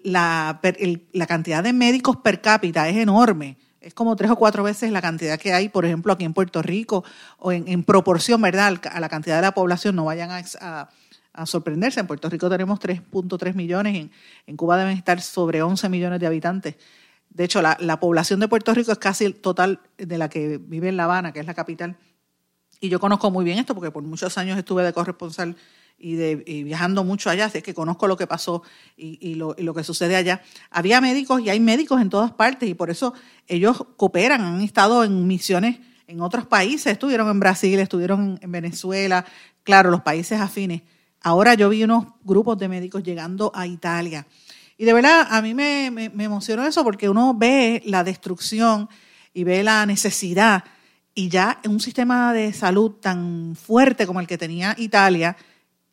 la, 0.04 0.60
cantidad 1.27 1.63
de 1.63 1.74
médicos 1.74 2.18
per 2.18 2.42
cápita 2.42 2.88
es 2.89 2.98
enorme. 2.98 3.58
Es 3.80 3.94
como 3.94 4.16
tres 4.16 4.32
o 4.32 4.36
cuatro 4.36 4.63
veces 4.63 4.92
la 4.92 5.01
cantidad 5.01 5.39
que 5.39 5.54
hay, 5.54 5.70
por 5.70 5.86
ejemplo, 5.86 6.12
aquí 6.12 6.25
en 6.25 6.34
Puerto 6.34 6.62
Rico, 6.62 7.04
o 7.38 7.51
en, 7.51 7.84
proporción, 7.84 8.42
¿verdad?, 8.42 8.82
a 8.92 9.00
la 9.00 9.10
cantidad 9.10 9.38
de 9.38 9.44
la 9.44 9.54
población. 9.54 9.96
No 9.96 10.06
vayan 10.06 10.32
a, 10.32 10.89
a, 11.34 11.46
sorprenderse. 11.46 12.00
En 12.00 12.08
Puerto 12.08 12.30
Rico 12.30 12.50
tenemos 12.50 12.80
3.3 12.80 13.54
millones, 13.54 13.96
en, 13.96 14.12
en, 14.46 14.58
Cuba 14.58 14.77
deben 14.77 14.98
estar 14.98 15.22
sobre 15.22 15.62
11 15.62 15.89
millones 15.89 16.20
de 16.20 16.27
habitantes. 16.27 16.75
De 17.30 17.44
hecho, 17.44 17.62
la, 17.62 17.77
la 17.80 18.00
población 18.00 18.39
de 18.39 18.48
Puerto 18.48 18.74
Rico 18.74 18.92
es 18.92 18.98
casi 18.98 19.25
el 19.25 19.36
total 19.36 19.80
de 19.98 20.18
la 20.18 20.27
que 20.27 20.58
vive 20.58 20.89
en 20.89 20.98
La 20.98 21.06
Habana, 21.06 21.32
que 21.32 21.39
es 21.39 21.46
la 21.46 21.54
capital. 21.54 21.98
Y 22.79 22.89
yo 22.89 23.00
conozco 23.00 23.31
muy 23.31 23.43
bien 23.43 23.57
esto 23.57 23.74
porque 23.74 23.91
por 23.91 24.03
muchos 24.03 24.38
años 24.38 24.57
estuve 24.57 24.84
de 24.84 24.93
corresponsal 24.93 25.55
y, 26.00 26.15
de, 26.15 26.36
viajando 26.63 27.03
mucho 27.03 27.29
allá, 27.29 27.46
así 27.46 27.62
que 27.62 27.74
conozco 27.74 28.07
lo 28.07 28.17
que 28.17 28.27
pasó 28.27 28.62
y, 28.96 29.36
lo, 29.36 29.55
que 29.55 29.84
sucede 29.84 30.15
allá. 30.15 30.41
Había 30.69 31.01
médicos 31.01 31.41
y 31.41 31.50
hay 31.50 31.60
médicos 31.60 32.01
en 32.01 32.10
todas 32.10 32.31
partes 32.31 32.69
y 32.69 32.75
por 32.75 32.89
eso 32.89 33.13
ellos 33.48 33.84
cooperan, 33.96 34.41
han 34.41 34.62
estado 34.62 35.03
en 35.03 35.25
misiones 35.25 35.79
en 36.05 36.22
otros 36.22 36.46
países, 36.46 36.93
estuvieron 36.93 37.29
en 37.29 37.39
Brasil, 37.39 37.79
estuvieron 37.79 38.39
en 38.41 38.51
Venezuela, 38.51 39.25
claro, 39.63 39.89
los 39.89 40.01
países 40.01 40.39
afines. 40.39 40.84
Ahora 41.22 41.55
yo 41.55 41.67
vi 41.69 41.84
unos 41.84 42.05
grupos 42.24 42.57
de 42.60 42.67
médicos 42.67 43.03
llegando 43.03 43.51
a 43.53 43.65
Italia. 43.65 44.25
Y 44.77 44.86
de 44.86 44.93
verdad, 44.93 45.27
a 45.29 45.41
mí 45.41 45.55
me, 45.55 45.89
me 45.91 46.24
emocionó 46.24 46.63
eso 46.63 46.84
porque 46.84 47.10
uno 47.10 47.34
ve 47.34 47.81
la 47.86 48.03
destrucción 48.03 48.88
y 49.34 49.43
ve 49.43 49.63
la 49.63 49.86
necesidad 49.86 50.63
y 51.17 51.29
ya 51.29 51.59
en 51.63 51.71
un 51.71 51.79
sistema 51.79 52.31
de 52.31 52.53
salud 52.53 52.91
tan 52.91 53.55
fuerte 53.55 54.05
como 54.05 54.19
el 54.19 54.27
que 54.27 54.38
tenía 54.38 54.75
Italia, 54.77 55.36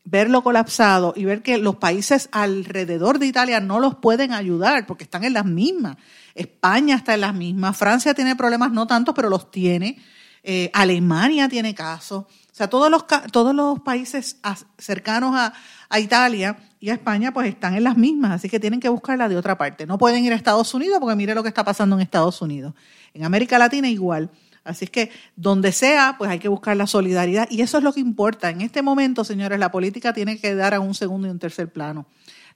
verlo 0.04 0.42
colapsado 0.42 1.14
y 1.16 1.24
ver 1.24 1.40
que 1.40 1.56
los 1.56 1.76
países 1.76 2.28
alrededor 2.30 3.18
de 3.18 3.28
Italia 3.28 3.58
no 3.58 3.80
los 3.80 3.94
pueden 3.94 4.34
ayudar 4.34 4.84
porque 4.84 5.04
están 5.04 5.24
en 5.24 5.32
las 5.32 5.46
mismas. 5.46 5.96
España 6.34 6.96
está 6.96 7.14
en 7.14 7.22
las 7.22 7.32
mismas, 7.32 7.74
Francia 7.74 8.12
tiene 8.12 8.36
problemas 8.36 8.70
no 8.72 8.86
tantos, 8.86 9.14
pero 9.14 9.30
los 9.30 9.50
tiene. 9.50 9.96
Eh, 10.42 10.70
Alemania 10.74 11.48
tiene 11.48 11.74
casos. 11.74 12.24
O 12.24 12.54
sea, 12.54 12.68
todos 12.68 12.90
los, 12.90 13.06
todos 13.32 13.54
los 13.54 13.80
países 13.80 14.36
cercanos 14.76 15.34
a, 15.34 15.54
a, 15.88 16.00
Italia 16.00 16.58
y 16.78 16.90
a 16.90 16.92
España 16.92 17.32
pues 17.32 17.48
están 17.48 17.74
en 17.76 17.84
las 17.84 17.96
mismas, 17.96 18.32
así 18.32 18.50
que 18.50 18.60
tienen 18.60 18.78
que 18.78 18.90
buscarla 18.90 19.30
de 19.30 19.38
otra 19.38 19.56
parte. 19.56 19.86
No 19.86 19.96
pueden 19.96 20.22
ir 20.22 20.34
a 20.34 20.36
Estados 20.36 20.74
Unidos 20.74 20.98
porque 21.00 21.16
mire 21.16 21.34
lo 21.34 21.42
que 21.42 21.48
está 21.48 21.64
pasando 21.64 21.96
en 21.96 22.02
Estados 22.02 22.42
Unidos. 22.42 22.74
En 23.14 23.24
América 23.24 23.56
Latina 23.56 23.88
igual. 23.88 24.30
Así 24.64 24.86
es 24.86 24.90
que 24.90 25.10
donde 25.36 25.72
sea, 25.72 26.16
pues 26.16 26.30
hay 26.30 26.38
que 26.38 26.48
buscar 26.48 26.76
la 26.76 26.86
solidaridad 26.86 27.46
y 27.50 27.60
eso 27.60 27.78
es 27.78 27.84
lo 27.84 27.92
que 27.92 28.00
importa. 28.00 28.48
En 28.48 28.62
este 28.62 28.80
momento, 28.80 29.22
señores, 29.22 29.58
la 29.58 29.70
política 29.70 30.14
tiene 30.14 30.40
que 30.40 30.54
dar 30.54 30.72
a 30.72 30.80
un 30.80 30.94
segundo 30.94 31.28
y 31.28 31.30
un 31.30 31.38
tercer 31.38 31.70
plano. 31.70 32.06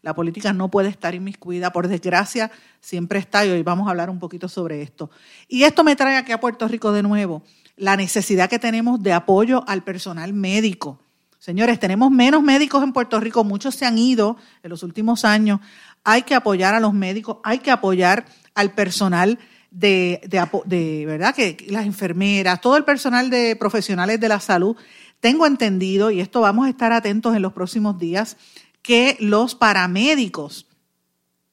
La 0.01 0.15
política 0.15 0.53
no 0.53 0.71
puede 0.71 0.89
estar 0.89 1.15
inmiscuida, 1.15 1.73
por 1.73 1.89
desgracia, 1.89 2.51
siempre 2.81 3.19
está 3.19 3.45
y 3.45 3.51
hoy 3.51 3.63
vamos 3.63 3.89
a 3.89 3.91
hablar 3.91 4.11
un 4.11 4.19
poquito 4.19 4.49
sobre 4.49 4.81
esto. 4.81 5.11
Y 5.49 5.65
esto 5.65 5.85
me 5.85 5.97
trae 5.97 6.17
aquí 6.17 6.33
a 6.33 6.41
Puerto 6.41 6.67
Rico 6.67 6.93
de 6.93 7.03
nuevo, 7.03 7.43
la 7.77 7.97
necesidad 7.97 8.49
que 8.49 8.59
tenemos 8.59 9.03
de 9.03 9.13
apoyo 9.13 9.65
al 9.67 9.83
personal 9.83 10.33
médico. 10.33 11.01
Señores, 11.39 11.79
tenemos 11.79 12.11
menos 12.11 12.43
médicos 12.43 12.83
en 12.83 12.93
Puerto 12.93 13.21
Rico, 13.21 13.45
muchos 13.45 13.75
se 13.75 13.87
han 13.87 13.99
ido 13.99 14.37
en 14.63 14.71
los 14.71 14.83
últimos 14.83 15.25
años. 15.25 15.61
Hay 16.05 16.23
que 16.23 16.35
apoyar 16.35 16.75
a 16.75 16.81
los 16.81 16.95
médicos, 16.95 17.39
hay 17.45 17.59
que 17.59 17.71
apoyar 17.71 18.25
al 18.55 18.73
personal 18.73 19.39
de, 19.71 20.21
de, 20.27 21.07
verdad 21.07 21.35
que 21.35 21.57
las 21.69 21.87
enfermeras, 21.87 22.61
todo 22.61 22.77
el 22.77 22.85
personal 22.85 23.31
de 23.31 23.57
profesionales 23.57 24.21
de 24.21 24.29
la 24.29 24.41
salud, 24.41 24.77
tengo 25.21 25.47
entendido, 25.47 26.11
y 26.11 26.21
esto 26.21 26.41
vamos 26.41 26.67
a 26.67 26.71
estar 26.71 26.93
atentos 26.93 27.35
en 27.35 27.43
los 27.43 27.53
próximos 27.53 27.99
días, 27.99 28.37
que 28.83 29.17
los 29.21 29.55
paramédicos 29.55 30.67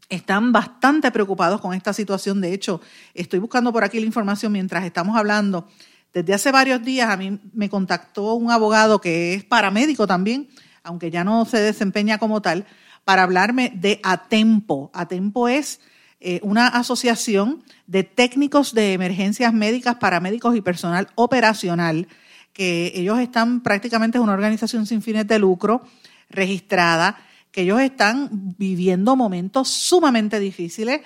están 0.10 0.52
bastante 0.52 1.12
preocupados 1.12 1.60
con 1.62 1.74
esta 1.74 1.94
situación. 1.94 2.42
De 2.42 2.54
hecho, 2.54 2.82
estoy 3.14 3.40
buscando 3.40 3.74
por 3.74 3.84
aquí 3.84 4.00
la 4.00 4.06
información 4.06 4.52
mientras 4.52 4.86
estamos 4.86 5.18
hablando. 5.18 5.68
Desde 6.14 6.34
hace 6.34 6.52
varios 6.52 6.84
días 6.84 7.10
a 7.10 7.18
mí 7.18 7.40
me 7.54 7.70
contactó 7.70 8.36
un 8.36 8.52
abogado 8.52 9.02
que 9.02 9.34
es 9.34 9.44
paramédico 9.44 10.08
también, 10.08 10.48
aunque 10.84 11.12
ya 11.12 11.24
no 11.24 11.46
se 11.46 11.58
desempeña 11.58 12.20
como 12.20 12.42
tal, 12.42 12.66
para 13.04 13.24
hablarme 13.24 13.72
de 13.76 14.00
Atempo. 14.04 14.92
Atempo 14.94 15.48
es 15.48 15.82
eh, 16.28 16.40
una 16.42 16.66
asociación 16.66 17.64
de 17.86 18.02
técnicos 18.02 18.74
de 18.74 18.94
emergencias 18.94 19.54
médicas, 19.54 19.98
paramédicos 19.98 20.56
y 20.56 20.62
personal 20.62 21.08
operacional, 21.14 22.08
que 22.52 22.92
ellos 22.96 23.20
están 23.20 23.62
prácticamente, 23.62 24.18
es 24.18 24.24
una 24.24 24.34
organización 24.34 24.88
sin 24.88 25.04
fines 25.04 25.28
de 25.28 25.38
lucro 25.38 25.84
registrada, 26.32 27.20
que 27.52 27.62
ellos 27.62 27.80
están 27.80 28.56
viviendo 28.58 29.16
momentos 29.16 29.68
sumamente 29.70 30.40
difíciles 30.40 31.02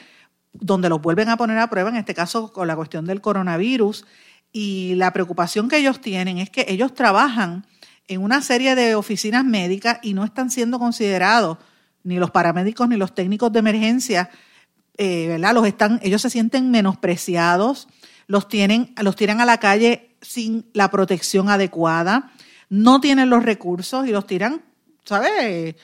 donde 0.53 0.88
los 0.88 1.01
vuelven 1.01 1.27
a 1.27 1.35
poner 1.35 1.57
a 1.57 1.69
prueba, 1.69 1.89
en 1.89 1.97
este 1.97 2.13
caso 2.13 2.53
con 2.53 2.69
la 2.69 2.77
cuestión 2.77 3.05
del 3.05 3.19
coronavirus. 3.19 4.05
Y 4.53 4.95
la 4.95 5.11
preocupación 5.11 5.67
que 5.67 5.79
ellos 5.79 5.99
tienen 5.99 6.38
es 6.38 6.49
que 6.49 6.63
ellos 6.69 6.93
trabajan 6.93 7.65
en 8.07 8.21
una 8.23 8.41
serie 8.41 8.73
de 8.73 8.95
oficinas 8.95 9.43
médicas 9.43 9.99
y 10.01 10.13
no 10.13 10.23
están 10.23 10.49
siendo 10.49 10.79
considerados 10.79 11.57
ni 12.03 12.19
los 12.19 12.31
paramédicos 12.31 12.88
ni 12.88 12.95
los 12.95 13.13
técnicos 13.13 13.51
de 13.51 13.59
emergencia 13.59 14.29
eh, 15.01 15.27
¿verdad? 15.29 15.53
Los 15.53 15.65
están, 15.65 16.01
ellos 16.03 16.21
se 16.21 16.29
sienten 16.29 16.71
menospreciados, 16.71 17.87
los 18.27 18.49
tienen, 18.49 18.93
los 19.01 19.15
tiran 19.15 19.39
a 19.39 19.45
la 19.45 19.57
calle 19.57 20.09
sin 20.21 20.65
la 20.73 20.91
protección 20.91 21.47
adecuada, 21.47 22.33
no 22.67 22.99
tienen 22.99 23.29
los 23.29 23.43
recursos 23.43 24.05
y 24.05 24.11
los 24.11 24.27
tiran, 24.27 24.61
¿sabes? 25.05 25.75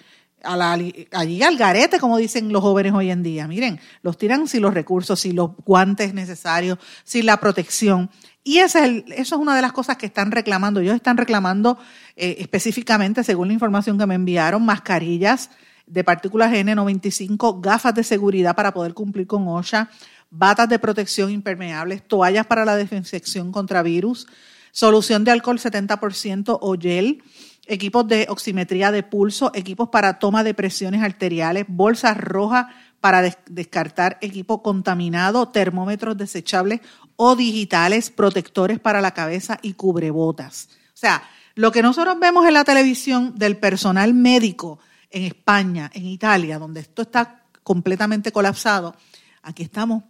allí 0.43 1.41
al 1.43 1.57
garete, 1.57 1.98
como 1.98 2.17
dicen 2.17 2.51
los 2.51 2.62
jóvenes 2.62 2.91
hoy 2.93 3.10
en 3.10 3.24
día. 3.24 3.48
Miren, 3.48 3.79
los 4.01 4.17
tiran 4.17 4.50
sin 4.50 4.62
los 4.62 4.74
recursos, 4.74 5.22
sin 5.22 5.38
los 5.38 5.51
guantes 5.65 6.13
necesarios, 6.13 6.77
sin 7.05 7.25
la 7.25 7.38
protección. 7.38 8.12
Y 8.43 8.57
ese 8.57 8.86
es 8.86 9.03
eso 9.17 9.36
es 9.36 9.41
una 9.41 9.55
de 9.55 9.62
las 9.62 9.72
cosas 9.72 9.95
que 9.95 10.05
están 10.05 10.31
reclamando. 10.31 10.81
Ellos 10.81 10.93
están 10.93 11.15
reclamando 11.15 11.79
eh, 12.17 12.36
específicamente, 12.39 13.24
según 13.24 13.48
la 13.48 13.53
información 13.53 13.98
que 13.98 14.05
me 14.05 14.15
enviaron, 14.15 14.63
mascarillas 14.65 15.51
de 15.88 16.04
partículas 16.04 16.51
N95, 16.51 17.62
gafas 17.62 17.94
de 17.94 18.04
seguridad 18.04 18.56
para 18.56 18.74
poder 18.74 18.94
cumplir 18.94 19.27
con 19.27 19.48
OSHA, 19.48 19.89
batas 20.30 20.70
de 20.70 20.80
protección 20.80 21.32
impermeables, 21.32 22.08
toallas 22.08 22.46
para 22.46 22.65
la 22.65 22.75
desinfección 22.75 23.51
contra 23.51 23.84
virus, 23.84 24.27
solución 24.72 25.24
de 25.24 25.32
alcohol 25.32 25.60
70% 25.60 26.58
o 26.60 26.75
gel, 26.80 27.24
equipos 27.68 28.08
de 28.08 28.27
oximetría 28.30 28.92
de 28.92 29.04
pulso, 29.04 29.51
equipos 29.54 29.89
para 29.89 30.20
toma 30.20 30.44
de 30.44 30.54
presiones 30.54 31.01
arteriales, 31.01 31.65
bolsas 31.68 32.18
rojas 32.18 32.68
para 33.00 33.22
descartar 33.48 34.18
equipo 34.22 34.63
contaminado, 34.63 35.48
termómetros 35.50 36.18
desechables 36.18 36.82
o 37.15 37.36
digitales, 37.36 38.10
protectores 38.10 38.80
para 38.80 39.01
la 39.01 39.13
cabeza 39.13 39.60
y 39.62 39.74
cubrebotas. 39.74 40.70
O 40.88 40.98
sea, 40.98 41.24
lo 41.54 41.72
que 41.72 41.82
nosotros 41.82 42.20
vemos 42.20 42.48
en 42.48 42.54
la 42.54 42.63
televisión 42.63 43.36
del 43.36 43.58
personal 43.58 44.13
médico 44.13 44.80
en 45.15 45.24
España, 45.24 45.89
en 45.93 46.05
Italia, 46.07 46.60
donde 46.60 46.81
esto 46.81 47.03
está 47.03 47.45
completamente 47.63 48.34
colapsado, 48.34 48.93
aquí 49.41 49.63
estamos 49.63 50.03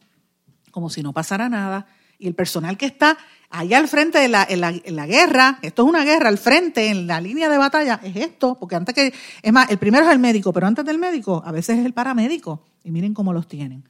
como 0.72 0.90
si 0.90 1.04
no 1.04 1.14
pasara 1.14 1.48
nada. 1.48 1.86
Y 2.18 2.28
el 2.28 2.34
personal 2.34 2.76
que 2.76 2.88
está 2.88 3.16
allá 3.52 3.78
al 3.78 3.88
frente 3.88 4.18
de 4.18 4.28
la, 4.28 5.06
guerra, 5.06 5.60
esto 5.62 5.84
es 5.84 5.90
una 5.90 6.04
guerra, 6.04 6.30
al 6.30 6.40
frente, 6.40 6.90
en 6.90 7.06
la 7.06 7.22
línea 7.22 7.50
de 7.50 7.58
batalla, 7.58 8.00
es 8.04 8.16
esto, 8.16 8.58
porque 8.60 8.76
antes 8.76 8.96
que, 8.96 9.14
es 9.44 9.54
más, 9.54 9.70
el 9.70 9.78
primero 9.78 10.06
es 10.06 10.12
el 10.12 10.18
médico, 10.18 10.52
pero 10.52 10.66
antes 10.66 10.84
del 10.84 10.98
médico, 10.98 11.44
a 11.46 11.52
veces 11.52 11.78
es 11.78 11.86
el 11.86 11.94
paramédico, 11.94 12.66
y 12.84 12.90
miren 12.90 13.14
cómo 13.14 13.32
los 13.32 13.48
tienen. 13.48 13.88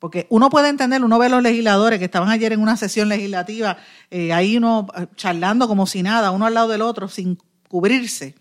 Porque 0.00 0.26
uno 0.30 0.50
puede 0.50 0.70
entender, 0.70 1.04
uno 1.04 1.20
ve 1.20 1.28
los 1.28 1.42
legisladores 1.42 2.00
que 2.00 2.06
estaban 2.06 2.30
ayer 2.30 2.52
en 2.52 2.60
una 2.60 2.76
sesión 2.76 3.08
legislativa, 3.08 3.76
eh, 4.10 4.32
ahí 4.32 4.56
uno 4.56 4.88
eh, 4.96 5.06
charlando 5.14 5.68
como 5.68 5.86
si 5.86 6.02
nada, 6.02 6.32
uno 6.32 6.46
al 6.46 6.54
lado 6.54 6.68
del 6.68 6.82
otro, 6.82 7.06
sin 7.06 7.38
cubrirse. 7.68 8.34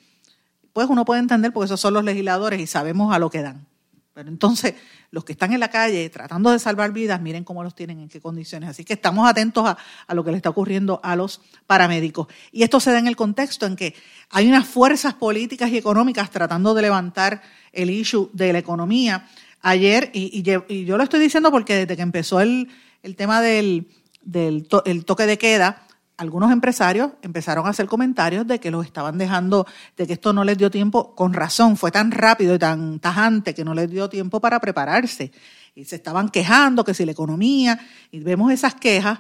Pues 0.74 0.88
uno 0.90 1.06
puede 1.06 1.20
entender 1.20 1.51
porque 1.51 1.66
esos 1.66 1.80
son 1.80 1.94
los 1.94 2.04
legisladores 2.04 2.60
y 2.60 2.68
sabemos 2.68 3.13
a 3.13 3.20
lo 3.20 3.30
que 3.30 3.42
dan. 3.42 3.68
Pero 4.13 4.28
entonces, 4.28 4.75
los 5.10 5.24
que 5.24 5.32
están 5.32 5.54
en 5.54 5.62
la 5.62 5.70
calle 5.70 6.10
tratando 6.10 6.51
de 6.51 6.60
salvar 6.60 6.92
vidas, 6.92 7.22
miren 7.22 7.46
cómo 7.46 7.63
los 7.63 7.75
tienen, 7.75 8.00
en 8.00 8.10
qué 8.10 8.20
condiciones. 8.20 8.70
Así 8.70 8.84
que 8.84 8.94
estamos 8.94 9.28
atentos 9.30 9.66
a, 9.66 10.13
lo 10.13 10.24
que 10.24 10.32
le 10.32 10.38
está 10.38 10.50
ocurriendo 10.50 11.00
a 11.01 11.16
los 11.16 11.42
paramédicos. 11.66 12.28
Y 12.51 12.63
esto 12.63 12.82
se 12.82 12.92
da 12.92 13.00
en 13.00 13.08
el 13.08 13.16
contexto 13.16 13.66
en 13.66 13.78
que 13.78 13.96
hay 14.30 14.50
unas 14.50 14.68
fuerzas 14.68 15.13
políticas 15.13 15.70
y 15.70 15.78
económicas 15.78 16.30
tratando 16.30 16.74
de 16.74 16.82
levantar 16.82 17.42
el 17.72 17.90
issue 17.90 18.30
de 18.34 18.51
la 18.51 18.60
economía. 18.60 19.28
Ayer, 19.62 20.10
y, 20.13 20.42
yo 20.42 20.98
lo 20.98 21.04
estoy 21.04 21.22
diciendo 21.22 21.50
porque 21.50 21.75
desde 21.75 21.96
que 21.96 22.01
empezó 22.01 22.42
el, 22.42 22.70
tema 23.16 23.42
del, 23.42 23.88
del 24.24 24.68
el 24.86 25.06
toque 25.06 25.25
de 25.25 25.38
queda, 25.38 25.88
algunos 26.22 26.51
empresarios 26.51 27.13
empezaron 27.24 27.66
a 27.66 27.72
hacer 27.72 27.88
comentarios 27.88 28.46
de 28.46 28.60
que 28.60 28.70
los 28.70 28.86
estaban 28.86 29.18
dejando, 29.18 29.66
de 29.98 30.06
que 30.06 30.13
esto 30.13 30.34
no 30.34 30.44
les 30.44 30.56
dio 30.56 30.70
tiempo, 30.70 31.16
con 31.16 31.34
razón, 31.34 31.78
fue 31.78 31.90
tan 31.90 32.12
rápido 32.12 32.54
y 32.54 32.60
tan 32.60 33.00
tajante 33.00 33.56
que 33.56 33.66
no 33.66 33.74
les 33.74 33.90
dio 33.90 34.08
tiempo 34.08 34.40
para 34.40 34.60
prepararse. 34.60 35.32
Y 35.74 35.86
se 35.86 35.96
estaban 35.96 36.30
quejando 36.30 36.84
que 36.84 36.94
si 36.94 37.06
la 37.06 37.12
economía, 37.13 37.80
y 38.12 38.20
vemos 38.20 38.51
esas 38.51 38.75
quejas, 38.75 39.18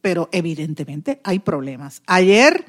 pero 0.00 0.30
evidentemente 0.32 1.20
hay 1.22 1.38
problemas. 1.38 2.00
Ayer 2.06 2.64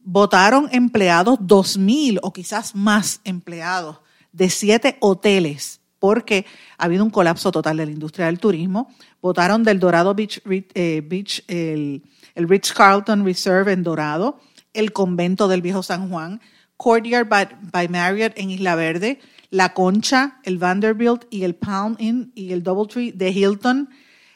votaron 0.00 0.68
empleados, 0.70 1.38
dos 1.40 1.78
mil 1.78 2.20
o 2.22 2.30
quizás 2.34 2.74
más 2.74 3.22
empleados 3.24 4.00
de 4.32 4.50
siete 4.50 4.98
hoteles, 5.00 5.80
porque 5.98 6.44
ha 6.76 6.84
habido 6.84 7.04
un 7.04 7.10
colapso 7.10 7.50
total 7.52 7.78
de 7.78 7.86
la 7.86 7.92
industria 7.92 8.26
del 8.26 8.38
turismo. 8.38 8.90
Votaron 9.22 9.64
del 9.64 9.80
Dorado 9.80 10.14
Beach, 10.14 10.42
eh, 10.46 11.02
Beach 11.02 11.42
el 11.48 12.02
el 12.38 12.48
Ritz 12.48 12.72
Carlton 12.72 13.24
Reserve 13.24 13.72
en 13.72 13.82
Dorado, 13.82 14.38
el 14.72 14.92
Convento 14.92 15.48
del 15.48 15.60
Viejo 15.60 15.82
San 15.82 16.08
Juan, 16.08 16.40
Courtyard 16.76 17.26
by, 17.28 17.88
Marriott 17.88 18.32
en 18.36 18.50
Isla 18.50 18.76
Verde, 18.76 19.18
La 19.50 19.74
Concha, 19.74 20.38
el 20.44 20.56
Vanderbilt 20.56 21.24
y 21.30 21.42
el 21.42 21.56
Palm 21.56 21.96
Inn 21.98 22.30
y 22.36 22.52
el 22.52 22.62
Doubletree 22.62 23.10
de 23.10 23.30
Hilton. 23.30 23.90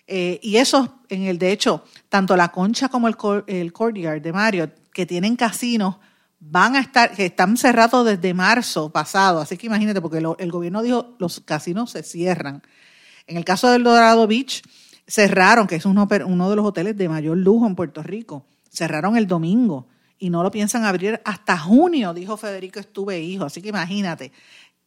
Eh, 0.09 0.41
y 0.43 0.57
eso, 0.57 0.99
en 1.09 1.23
el 1.23 1.39
de 1.39 1.53
hecho, 1.53 1.85
tanto 2.09 2.37
La 2.37 2.49
Concha 2.49 2.89
como 2.89 3.07
el, 3.07 3.15
el 3.47 3.73
Courtyard 3.73 4.21
de 4.21 4.33
Marriott, 4.33 4.73
que 4.93 5.07
tienen 5.07 5.37
casinos, 5.37 5.99
van 6.41 6.75
a 6.75 6.81
estar, 6.81 7.13
que 7.13 7.27
están 7.27 7.57
cerrados 7.57 8.05
desde 8.05 8.35
marzo 8.35 8.91
pasado. 8.91 9.41
Así 9.41 9.57
que 9.57 9.69
imagínate, 9.69 10.01
porque 10.01 10.19
el 10.19 10.51
gobierno 10.51 10.83
dijo 10.83 11.15
los 11.21 11.39
casinos 11.39 11.93
se 11.93 12.03
cierran. 12.03 12.63
En 13.29 13.37
el 13.37 13.45
caso 13.45 13.71
del 13.71 13.85
Dorado 13.85 14.27
Beach, 14.27 14.63
cerraron, 15.07 15.67
que 15.67 15.77
es 15.77 15.85
uno, 15.87 16.07
de 16.07 16.57
los 16.57 16.67
hoteles 16.67 16.97
de 16.97 17.09
mayor 17.09 17.37
lujo 17.37 17.67
en 17.67 17.75
Puerto 17.75 18.03
Rico, 18.03 18.47
cerraron 18.71 19.17
el 19.17 19.27
domingo 19.27 19.89
y 20.19 20.31
no 20.31 20.43
lo 20.43 20.51
piensan 20.51 20.85
abrir 20.85 21.21
hasta 21.25 21.59
junio, 21.59 22.15
dijo 22.15 22.37
Federico 22.37 22.81
Estuve 22.81 23.21
Hijo. 23.21 23.45
Así 23.45 23.61
que 23.61 23.71
imagínate 23.71 24.33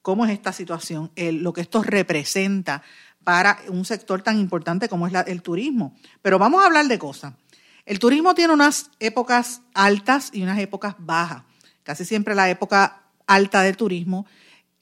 cómo 0.01 0.25
es 0.25 0.31
esta 0.31 0.53
situación, 0.53 1.11
lo 1.15 1.53
que 1.53 1.61
esto 1.61 1.83
representa 1.83 2.81
para 3.23 3.59
un 3.69 3.85
sector 3.85 4.21
tan 4.21 4.39
importante 4.39 4.87
como 4.87 5.07
es 5.07 5.13
el 5.27 5.41
turismo. 5.41 5.95
Pero 6.21 6.39
vamos 6.39 6.63
a 6.63 6.67
hablar 6.67 6.87
de 6.87 6.99
cosas. 6.99 7.33
El 7.85 7.99
turismo 7.99 8.33
tiene 8.33 8.53
unas 8.53 8.91
épocas 8.99 9.61
altas 9.73 10.29
y 10.33 10.41
unas 10.41 10.59
épocas 10.59 10.95
bajas. 10.99 11.43
Casi 11.83 12.05
siempre 12.05 12.33
la 12.33 12.49
época 12.49 13.03
alta 13.27 13.61
del 13.61 13.77
turismo 13.77 14.25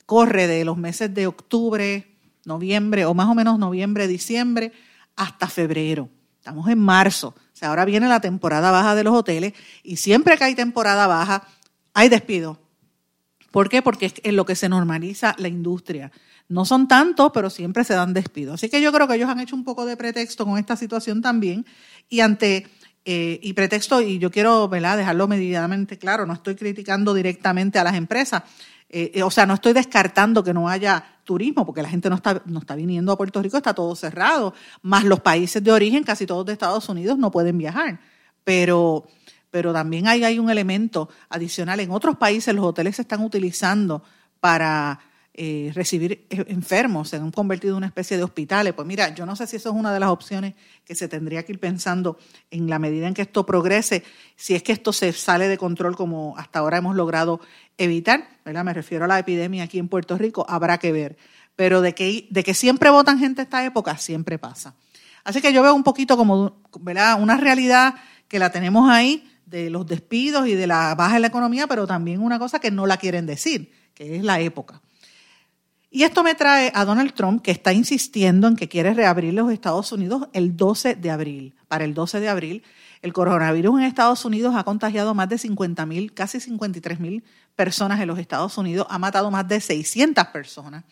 corre 0.06 0.48
de 0.48 0.64
los 0.66 0.78
meses 0.78 1.14
de 1.14 1.28
octubre, 1.28 2.16
noviembre 2.46 3.06
o 3.06 3.14
más 3.14 3.28
o 3.28 3.36
menos 3.36 3.58
noviembre, 3.60 4.08
diciembre 4.08 4.72
hasta 5.16 5.48
febrero. 5.48 6.10
Estamos 6.38 6.68
en 6.70 6.80
marzo. 6.80 7.30
O 7.38 7.56
sea, 7.56 7.70
ahora 7.70 7.86
viene 7.86 8.08
la 8.08 8.20
temporada 8.20 8.72
baja 8.72 8.96
de 8.96 9.04
los 9.04 9.14
hoteles 9.14 9.54
y 9.84 9.98
siempre 9.98 10.38
que 10.38 10.44
hay 10.44 10.56
temporada 10.56 11.08
baja 11.08 11.48
hay 11.94 12.10
despido. 12.10 12.60
¿Por 13.52 13.70
qué? 13.70 13.82
Porque 13.82 14.08
es 14.08 14.14
en 14.24 14.36
lo 14.36 14.46
que 14.46 14.56
se 14.56 14.68
normaliza 14.68 15.36
la 15.38 15.48
industria. 15.48 16.12
No 16.50 16.66
son 16.66 16.88
tantos, 16.88 17.32
pero 17.34 17.50
siempre 17.50 17.84
se 17.84 17.94
dan 17.94 18.14
despidos. 18.14 18.56
Así 18.56 18.70
que 18.70 18.82
yo 18.82 18.92
creo 18.92 19.08
que 19.08 19.16
ellos 19.16 19.30
han 19.30 19.40
hecho 19.40 19.56
un 19.56 19.64
poco 19.64 19.86
de 19.86 19.96
pretexto 19.96 20.46
con 20.46 20.58
esta 20.58 20.76
situación 20.76 21.22
también. 21.22 21.66
Y 22.10 22.20
ante 22.20 22.68
eh, 23.06 23.40
y 23.42 23.52
pretexto, 23.52 24.02
y 24.02 24.18
yo 24.18 24.32
quiero 24.32 24.70
dejarlo 24.70 25.28
medidamente 25.28 25.98
claro, 25.98 26.26
no 26.26 26.34
estoy 26.34 26.56
criticando 26.56 27.14
directamente 27.14 27.78
a 27.78 27.84
las 27.84 27.96
empresas, 27.96 28.44
eh, 28.96 29.12
eh, 29.16 29.24
o 29.24 29.32
sea, 29.32 29.48
no 29.48 29.56
estoy 29.56 29.74
descartando 29.74 30.44
que 30.44 30.54
no 30.54 30.70
haya 30.70 31.04
turismo, 31.24 31.66
porque 31.66 31.82
la 31.82 31.90
gente 31.90 32.12
no 32.12 32.16
está, 32.16 32.44
no 32.46 32.60
está 32.60 32.76
viniendo 32.76 33.12
a 33.12 33.18
Puerto 33.18 33.42
Rico, 33.42 33.58
está 33.58 33.74
todo 33.74 33.96
cerrado, 33.96 34.54
más 34.84 35.04
los 35.04 35.20
países 35.20 35.64
de 35.64 35.72
origen, 35.72 36.04
casi 36.04 36.28
todos 36.28 36.46
de 36.46 36.54
Estados 36.54 36.88
Unidos, 36.90 37.18
no 37.18 37.32
pueden 37.32 37.58
viajar. 37.58 38.00
Pero, 38.44 39.08
pero 39.50 39.74
también 39.74 40.08
hay, 40.08 40.24
hay 40.24 40.38
un 40.38 40.52
elemento 40.52 41.10
adicional. 41.30 41.80
En 41.80 41.90
otros 41.90 42.18
países 42.18 42.54
los 42.54 42.64
hoteles 42.64 42.98
se 42.98 43.02
están 43.02 43.24
utilizando 43.24 44.04
para 44.40 45.00
eh, 45.36 45.72
recibir 45.74 46.28
e, 46.30 46.46
enfermos, 46.50 47.10
se 47.10 47.16
han 47.16 47.32
convertido 47.32 47.74
en 47.74 47.78
una 47.78 47.88
especie 47.88 48.18
de 48.18 48.24
hospitales. 48.24 48.74
Pues 48.74 48.88
mira, 48.88 49.16
yo 49.16 49.26
no 49.26 49.36
sé 49.36 49.48
si 49.48 49.56
eso 49.56 49.70
es 49.70 49.76
una 49.76 49.92
de 49.92 50.00
las 50.00 50.10
opciones 50.10 50.54
que 50.86 50.94
se 50.94 51.08
tendría 51.08 51.44
que 51.44 51.54
ir 51.54 51.60
pensando 51.60 52.20
en 52.52 52.70
la 52.70 52.78
medida 52.78 53.08
en 53.08 53.16
que 53.16 53.24
esto 53.24 53.44
progrese, 53.44 54.04
si 54.36 54.54
es 54.54 54.62
que 54.62 54.72
esto 54.72 54.94
se 54.94 55.12
sale 55.12 55.48
de 55.48 55.58
control 55.58 55.96
como 55.96 56.38
hasta 56.38 56.60
ahora 56.60 56.78
hemos 56.78 56.96
logrado 56.96 57.40
evitar. 57.80 58.28
Me 58.46 58.74
refiero 58.74 59.06
a 59.06 59.08
la 59.08 59.18
epidemia 59.18 59.64
aquí 59.64 59.80
en 59.80 59.88
Puerto 59.88 60.18
Rico, 60.20 60.46
habrá 60.48 60.78
que 60.78 60.92
ver. 60.92 61.18
Pero 61.56 61.82
de 61.82 61.96
que, 61.96 62.28
de 62.30 62.44
que 62.44 62.54
siempre 62.54 62.92
votan 62.92 63.18
gente 63.18 63.42
esta 63.42 63.66
época, 63.66 63.98
siempre 63.98 64.38
pasa. 64.38 64.76
Así 65.24 65.42
que 65.42 65.52
yo 65.52 65.64
veo 65.64 65.74
un 65.74 65.84
poquito 65.84 66.16
como 66.16 66.62
¿verdad? 66.80 67.20
una 67.20 67.38
realidad 67.38 67.96
que 68.28 68.38
la 68.38 68.52
tenemos 68.52 68.90
ahí 68.90 69.28
de 69.48 69.70
los 69.70 69.88
despidos 69.88 70.48
y 70.48 70.54
de 70.54 70.68
la 70.68 70.94
baja 70.96 71.16
en 71.16 71.22
la 71.22 71.28
economía, 71.28 71.66
pero 71.66 71.88
también 71.88 72.22
una 72.22 72.38
cosa 72.40 72.60
que 72.60 72.72
no 72.72 72.86
la 72.86 72.98
quieren 72.98 73.26
decir, 73.26 73.72
que 73.94 74.16
es 74.16 74.24
la 74.24 74.40
época. 74.40 74.82
Y 75.96 76.02
esto 76.02 76.24
me 76.24 76.34
trae 76.34 76.72
a 76.74 76.86
Donald 76.86 77.14
Trump, 77.14 77.44
que 77.44 77.52
está 77.52 77.72
insistiendo 77.72 78.48
en 78.48 78.56
que 78.56 78.68
quiere 78.68 78.96
reabrir 78.96 79.32
los 79.36 79.52
Estados 79.52 79.92
Unidos 79.92 80.28
el 80.34 80.58
12 80.58 80.96
de 80.96 81.12
abril. 81.12 81.54
Para 81.68 81.86
el 81.86 81.94
12 81.94 82.20
de 82.20 82.30
abril, 82.30 82.64
el 83.04 83.14
coronavirus 83.14 83.80
en 83.80 83.86
Estados 83.86 84.26
Unidos 84.26 84.56
ha 84.56 84.64
contagiado 84.64 85.14
más 85.14 85.30
de 85.30 85.38
50 85.38 85.86
mil, 85.86 86.12
casi 86.16 86.40
53 86.40 87.00
mil 87.00 87.24
personas 87.56 88.02
en 88.02 88.08
los 88.08 88.18
Estados 88.18 88.58
Unidos, 88.58 88.88
ha 88.90 88.98
matado 88.98 89.30
más 89.30 89.48
de 89.48 89.62
600 89.62 90.26
personas. 90.30 90.84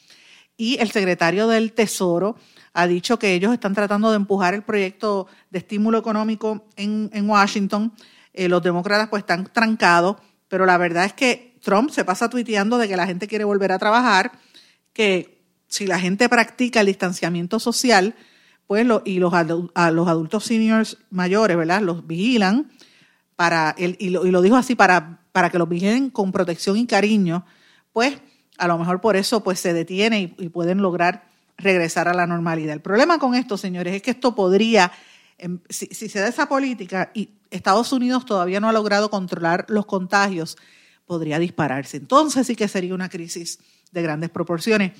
Y 0.56 0.78
el 0.80 0.92
secretario 0.92 1.48
del 1.48 1.74
Tesoro 1.74 2.36
ha 2.74 2.86
dicho 2.86 3.18
que 3.18 3.34
ellos 3.34 3.52
están 3.52 3.74
tratando 3.74 4.12
de 4.12 4.18
empujar 4.18 4.54
el 4.54 4.62
proyecto 4.62 5.26
de 5.50 5.58
estímulo 5.58 5.98
económico 5.98 6.68
en, 6.76 7.28
Washington. 7.28 7.92
Eh, 8.34 8.48
los 8.48 8.62
demócratas 8.62 9.10
pues 9.10 9.22
están 9.22 9.52
trancados, 9.52 10.18
pero 10.48 10.68
la 10.68 10.78
verdad 10.78 11.06
es 11.06 11.14
que 11.14 11.58
Trump 11.64 11.90
se 11.90 12.06
pasa 12.06 12.30
tuiteando 12.30 12.78
de 12.78 12.88
que 12.88 12.96
la 12.96 13.08
gente 13.08 13.28
quiere 13.28 13.46
volver 13.46 13.72
a 13.72 13.80
trabajar 13.80 14.32
que 14.94 15.42
si 15.68 15.88
la 15.88 16.00
gente 16.00 16.28
practica 16.30 16.82
el 16.82 16.88
distanciamiento 16.88 17.60
social, 17.60 18.16
pues 18.68 18.86
y 19.06 19.20
los, 19.20 19.34
a 19.34 19.92
los 19.92 20.08
adultos 20.08 20.46
seniors 20.46 20.98
mayores, 21.10 21.58
¿verdad? 21.58 21.82
Los 21.82 22.08
vigilan 22.08 22.72
para, 23.36 23.76
el, 23.78 23.98
y, 24.00 24.10
lo, 24.10 24.26
y 24.26 24.32
lo 24.32 24.42
dijo 24.42 24.56
así, 24.56 24.76
para, 24.76 25.22
para 25.32 25.50
que 25.50 25.58
los 25.58 25.68
vigilen 25.68 26.10
con 26.10 26.32
protección 26.32 26.78
y 26.78 26.86
cariño, 26.86 27.46
pues 27.92 28.22
a 28.58 28.68
lo 28.68 28.78
mejor 28.78 29.02
por 29.02 29.16
eso 29.16 29.44
pues 29.44 29.60
se 29.60 29.74
detiene 29.74 30.36
y, 30.38 30.50
pueden 30.50 30.82
lograr 30.82 31.26
regresar 31.58 32.08
a 32.08 32.14
la 32.14 32.28
normalidad. 32.28 32.74
El 32.74 32.82
problema 32.82 33.20
con 33.20 33.36
esto, 33.36 33.58
señores, 33.58 33.96
es 33.96 34.02
que 34.02 34.12
esto 34.12 34.36
podría 34.36 34.92
si, 35.70 35.88
si 35.88 36.08
se 36.08 36.20
da 36.20 36.28
esa 36.28 36.48
política 36.48 37.12
y 37.14 37.30
Estados 37.50 37.92
Unidos 37.92 38.26
todavía 38.26 38.60
no 38.60 38.70
ha 38.70 38.74
logrado 38.74 39.10
controlar 39.10 39.66
los 39.68 39.86
contagios, 39.86 40.58
podría 41.06 41.40
dispararse. 41.40 41.98
Entonces 41.98 42.48
sí 42.48 42.56
que 42.56 42.68
sería 42.68 42.96
una 42.96 43.10
crisis 43.10 43.60
de 43.92 44.02
grandes 44.02 44.30
proporciones. 44.30 44.94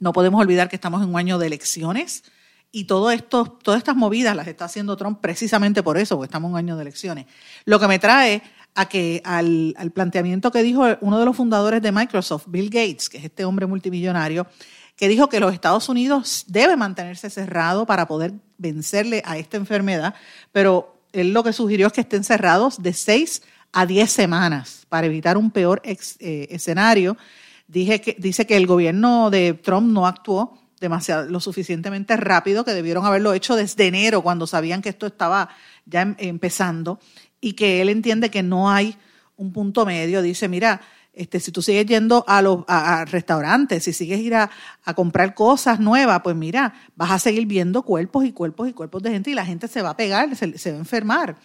No 0.00 0.12
podemos 0.12 0.40
olvidar 0.40 0.68
que 0.68 0.76
estamos 0.76 1.02
en 1.02 1.10
un 1.10 1.18
año 1.18 1.38
de 1.38 1.46
elecciones 1.46 2.24
y 2.70 2.84
todo 2.84 3.10
esto, 3.10 3.44
todas 3.62 3.78
estas 3.78 3.96
movidas 3.96 4.36
las 4.36 4.46
está 4.46 4.66
haciendo 4.66 4.96
Trump 4.96 5.20
precisamente 5.20 5.82
por 5.82 5.96
eso, 5.96 6.16
porque 6.16 6.26
estamos 6.26 6.48
en 6.48 6.52
un 6.52 6.58
año 6.58 6.76
de 6.76 6.82
elecciones. 6.82 7.26
Lo 7.64 7.80
que 7.80 7.88
me 7.88 7.98
trae 7.98 8.42
a 8.74 8.86
que 8.86 9.22
al, 9.24 9.74
al, 9.78 9.90
planteamiento 9.90 10.50
que 10.50 10.62
dijo 10.62 10.84
uno 11.00 11.18
de 11.18 11.24
los 11.24 11.34
fundadores 11.34 11.80
de 11.82 11.90
Microsoft, 11.90 12.44
Bill 12.48 12.68
Gates, 12.68 13.08
que 13.08 13.18
es 13.18 13.24
este 13.24 13.44
hombre 13.44 13.66
multimillonario, 13.66 14.46
que 14.96 15.08
dijo 15.08 15.28
que 15.28 15.40
los 15.40 15.54
Estados 15.54 15.88
Unidos 15.88 16.44
debe 16.48 16.76
mantenerse 16.76 17.30
cerrado 17.30 17.86
para 17.86 18.06
poder 18.06 18.34
vencerle 18.58 19.22
a 19.24 19.38
esta 19.38 19.56
enfermedad, 19.56 20.14
pero 20.52 20.98
él 21.12 21.32
lo 21.32 21.42
que 21.42 21.52
sugirió 21.52 21.86
es 21.86 21.92
que 21.92 22.00
estén 22.02 22.24
cerrados 22.24 22.82
de 22.82 22.92
seis 22.92 23.42
a 23.72 23.86
diez 23.86 24.10
semanas 24.10 24.86
para 24.88 25.06
evitar 25.06 25.36
un 25.36 25.50
peor 25.50 25.80
eh, 25.84 26.48
escenario. 26.50 27.16
Dije 27.68 28.00
que, 28.00 28.16
dice 28.18 28.46
que 28.46 28.56
el 28.56 28.66
gobierno 28.66 29.30
de 29.30 29.54
Trump 29.54 29.92
no 29.92 30.06
actuó 30.06 30.58
demasiado, 30.80 31.28
lo 31.28 31.40
suficientemente 31.40 32.16
rápido, 32.16 32.64
que 32.64 32.72
debieron 32.72 33.04
haberlo 33.04 33.32
hecho 33.32 33.56
desde 33.56 33.86
enero, 33.86 34.22
cuando 34.22 34.46
sabían 34.46 34.82
que 34.82 34.88
esto 34.88 35.06
estaba 35.06 35.50
ya 35.86 36.02
em, 36.02 36.14
empezando, 36.18 36.98
y 37.40 37.52
que 37.52 37.80
él 37.80 37.88
entiende 37.88 38.30
que 38.30 38.42
no 38.42 38.70
hay 38.70 38.96
un 39.36 39.52
punto 39.52 39.86
medio. 39.86 40.22
Dice, 40.22 40.48
mira, 40.48 40.80
este, 41.12 41.40
si 41.40 41.50
tú 41.50 41.62
sigues 41.62 41.86
yendo 41.86 42.24
a 42.28 42.42
los 42.42 42.64
a, 42.68 43.04
restaurantes, 43.04 43.84
si 43.84 43.92
sigues 43.92 44.20
ir 44.20 44.34
a, 44.34 44.50
comprar 44.94 45.34
cosas 45.34 45.80
nuevas, 45.80 46.20
pues 46.22 46.36
mira, 46.36 46.74
vas 46.96 47.10
a 47.10 47.18
seguir 47.18 47.46
viendo 47.46 47.82
cuerpos 47.82 48.24
y 48.24 48.32
cuerpos 48.32 48.68
y 48.68 48.72
cuerpos 48.72 49.02
de 49.02 49.10
gente 49.10 49.30
y 49.30 49.34
la 49.34 49.44
gente 49.44 49.68
se 49.68 49.82
va 49.82 49.90
a 49.90 49.96
pegar, 49.96 50.34
se, 50.36 50.70
va 50.70 50.76
a 50.76 50.80
enfermar. 50.80 51.36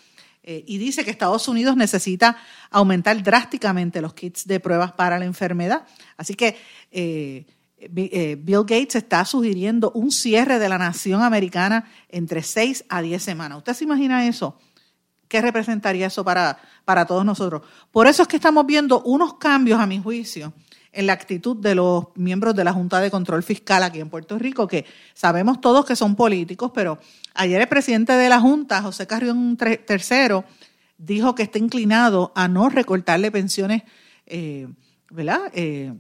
Eh, 0.46 0.64
y 0.68 0.78
dice 0.78 1.06
que 1.06 1.12
Estados 1.12 1.48
Unidos 1.48 1.78
necesita 1.78 2.38
aumentar 2.70 3.24
drásticamente 3.24 4.02
los 4.02 4.14
kits 4.14 4.46
de 4.46 4.60
pruebas 4.60 4.92
para 4.92 5.18
la 5.18 5.24
enfermedad. 5.24 5.86
Así 6.18 6.36
que 6.36 6.58
eh, 6.92 7.46
eh, 7.78 8.38
Bill 8.40 8.62
Gates 8.62 8.96
está 8.96 9.24
sugiriendo 9.24 9.92
un 9.92 10.12
cierre 10.12 10.60
de 10.60 10.68
la 10.68 10.78
nación 10.78 11.22
americana 11.22 11.90
entre 12.10 12.44
6 12.44 12.86
a 12.90 13.02
10 13.02 13.24
semanas. 13.24 13.60
¿Usted 13.60 13.74
se 13.74 13.86
imagina 13.86 14.28
eso? 14.28 14.60
¿Qué 15.30 15.42
representaría 15.42 16.08
eso 16.08 16.26
para, 16.26 16.60
para 16.84 17.06
todos 17.06 17.24
nosotros? 17.24 17.62
Por 17.90 18.08
eso 18.08 18.24
es 18.24 18.28
que 18.28 18.36
estamos 18.36 18.66
viendo 18.66 19.02
unos 19.04 19.36
cambios, 19.36 19.80
a 19.80 19.88
mi 19.88 20.02
juicio, 20.02 20.54
en 20.94 21.08
la 21.08 21.14
actitud 21.14 21.58
de 21.58 21.76
los 21.76 22.06
miembros 22.16 22.56
de 22.56 22.64
la 22.64 22.72
Junta 22.72 23.00
de 23.02 23.12
Control 23.12 23.44
Fiscal 23.44 23.84
aquí 23.84 24.00
en 24.00 24.10
Puerto 24.10 24.38
Rico, 24.38 24.68
que 24.68 24.86
sabemos 25.14 25.60
todos 25.60 25.86
que 25.86 25.96
son 25.96 26.16
políticos, 26.16 26.72
pero 26.74 27.00
ayer 27.34 27.60
el 27.60 27.68
presidente 27.68 28.14
de 28.14 28.30
la 28.30 28.40
Junta, 28.40 28.82
José 28.82 29.08
Carrión 29.08 29.58
III, 29.60 30.44
dijo 30.98 31.36
que 31.36 31.44
está 31.44 31.58
inclinado 31.58 32.32
a 32.36 32.48
no 32.48 32.70
recortarle 32.70 33.32
pensiones, 33.32 33.84
eh. 34.26 34.68
Eh, 35.54 35.94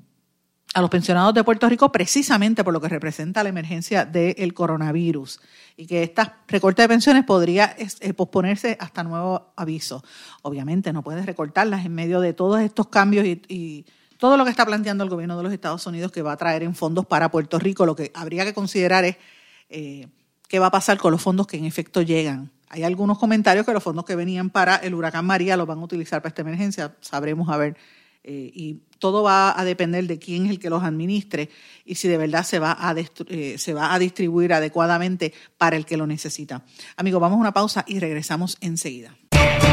a 0.74 0.82
los 0.82 0.90
pensionados 0.90 1.36
de 1.36 1.44
Puerto 1.44 1.70
Rico 1.70 1.92
precisamente 1.92 2.64
por 2.64 2.74
lo 2.74 2.82
que 2.82 2.90
representa 2.90 3.44
la 3.44 3.50
emergencia 3.50 4.06
del 4.06 4.54
coronavirus 4.56 5.40
y 5.78 5.86
que 5.86 6.02
esta 6.04 6.40
recorte 6.48 6.82
de 6.82 6.88
pensiones 6.88 7.24
podría 7.26 7.76
eh, 7.78 8.14
posponerse 8.14 8.76
hasta 8.80 9.04
nuevo 9.04 9.54
aviso. 9.56 10.04
Obviamente 10.42 10.92
no 10.92 11.04
puedes 11.04 11.26
recortarlas 11.26 11.86
en 11.86 11.94
medio 11.94 12.20
de 12.22 12.34
todos 12.34 12.60
estos 12.62 12.88
cambios 12.88 13.26
y, 13.26 13.86
todo 14.24 14.38
lo 14.38 14.46
que 14.46 14.52
está 14.52 14.66
planteando 14.66 15.04
el 15.04 15.10
gobierno 15.10 15.36
de 15.36 15.44
los 15.44 15.52
Estados 15.52 15.86
Unidos 15.86 16.10
que 16.10 16.22
va 16.22 16.32
a 16.32 16.38
traer 16.38 16.64
en 16.64 16.76
fondos 16.76 17.06
para 17.06 17.30
Puerto 17.30 17.60
Rico. 17.60 17.86
Lo 17.86 17.94
que 17.94 18.10
habría 18.16 18.46
que 18.46 18.54
considerar 18.54 19.04
es 19.04 19.18
eh, 19.70 20.08
qué 20.48 20.60
va 20.60 20.68
a 20.68 20.72
pasar 20.72 20.98
con 20.98 21.12
los 21.12 21.22
fondos 21.22 21.46
que 21.46 21.58
en 21.58 21.66
efecto 21.66 22.02
llegan. 22.02 22.50
Hay 22.70 22.84
algunos 22.84 23.20
comentarios 23.20 23.66
que 23.66 23.74
los 23.74 23.84
fondos 23.84 24.06
que 24.06 24.16
venían 24.16 24.50
para 24.50 24.78
el 24.78 24.94
huracán 24.94 25.26
María 25.26 25.58
los 25.58 25.68
van 25.68 25.80
a 25.80 25.84
utilizar 25.84 26.22
para 26.22 26.30
esta 26.30 26.42
emergencia. 26.42 26.96
Sabremos 27.02 27.50
a 27.50 27.58
ver 27.58 27.76
eh, 28.24 28.50
y 28.54 28.84
todo 28.98 29.24
va 29.24 29.60
a 29.60 29.66
depender 29.66 30.08
de 30.08 30.18
quién 30.20 30.46
es 30.46 30.52
el 30.52 30.60
que 30.60 30.70
los 30.70 30.84
administre 30.84 31.50
y 31.84 31.96
si 31.96 32.08
de 32.08 32.18
verdad 32.18 32.46
se 32.46 32.60
va 32.60 32.78
a, 32.80 32.96
eh, 33.28 33.58
se 33.58 33.74
va 33.74 33.94
a 33.94 34.00
distribuir 34.00 34.54
adecuadamente 34.54 35.34
para 35.58 35.76
el 35.76 35.86
que 35.86 35.98
lo 35.98 36.08
necesita. 36.08 36.64
Amigos, 36.96 37.20
vamos 37.20 37.36
a 37.36 37.42
una 37.42 37.52
pausa 37.52 37.84
y 37.90 38.00
regresamos 38.00 38.56
enseguida. 38.62 39.18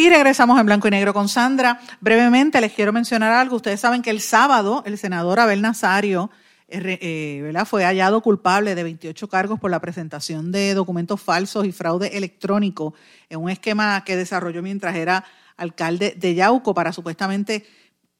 Y 0.00 0.08
regresamos 0.08 0.58
en 0.58 0.64
blanco 0.64 0.88
y 0.88 0.92
negro 0.92 1.12
con 1.12 1.28
Sandra. 1.28 1.78
Brevemente 2.00 2.58
les 2.62 2.72
quiero 2.72 2.90
mencionar 2.90 3.34
algo. 3.34 3.56
Ustedes 3.56 3.80
saben 3.80 4.00
que 4.00 4.08
el 4.08 4.22
sábado 4.22 4.82
el 4.86 4.96
senador 4.96 5.38
Abel 5.38 5.60
Nazario 5.60 6.30
eh, 6.68 6.98
eh, 7.02 7.64
fue 7.66 7.84
hallado 7.84 8.22
culpable 8.22 8.74
de 8.74 8.82
28 8.82 9.28
cargos 9.28 9.60
por 9.60 9.70
la 9.70 9.78
presentación 9.78 10.52
de 10.52 10.72
documentos 10.72 11.20
falsos 11.20 11.66
y 11.66 11.72
fraude 11.72 12.16
electrónico 12.16 12.94
en 13.28 13.40
un 13.40 13.50
esquema 13.50 14.02
que 14.02 14.16
desarrolló 14.16 14.62
mientras 14.62 14.96
era 14.96 15.22
alcalde 15.58 16.14
de 16.16 16.34
Yauco 16.34 16.72
para 16.72 16.94
supuestamente 16.94 17.66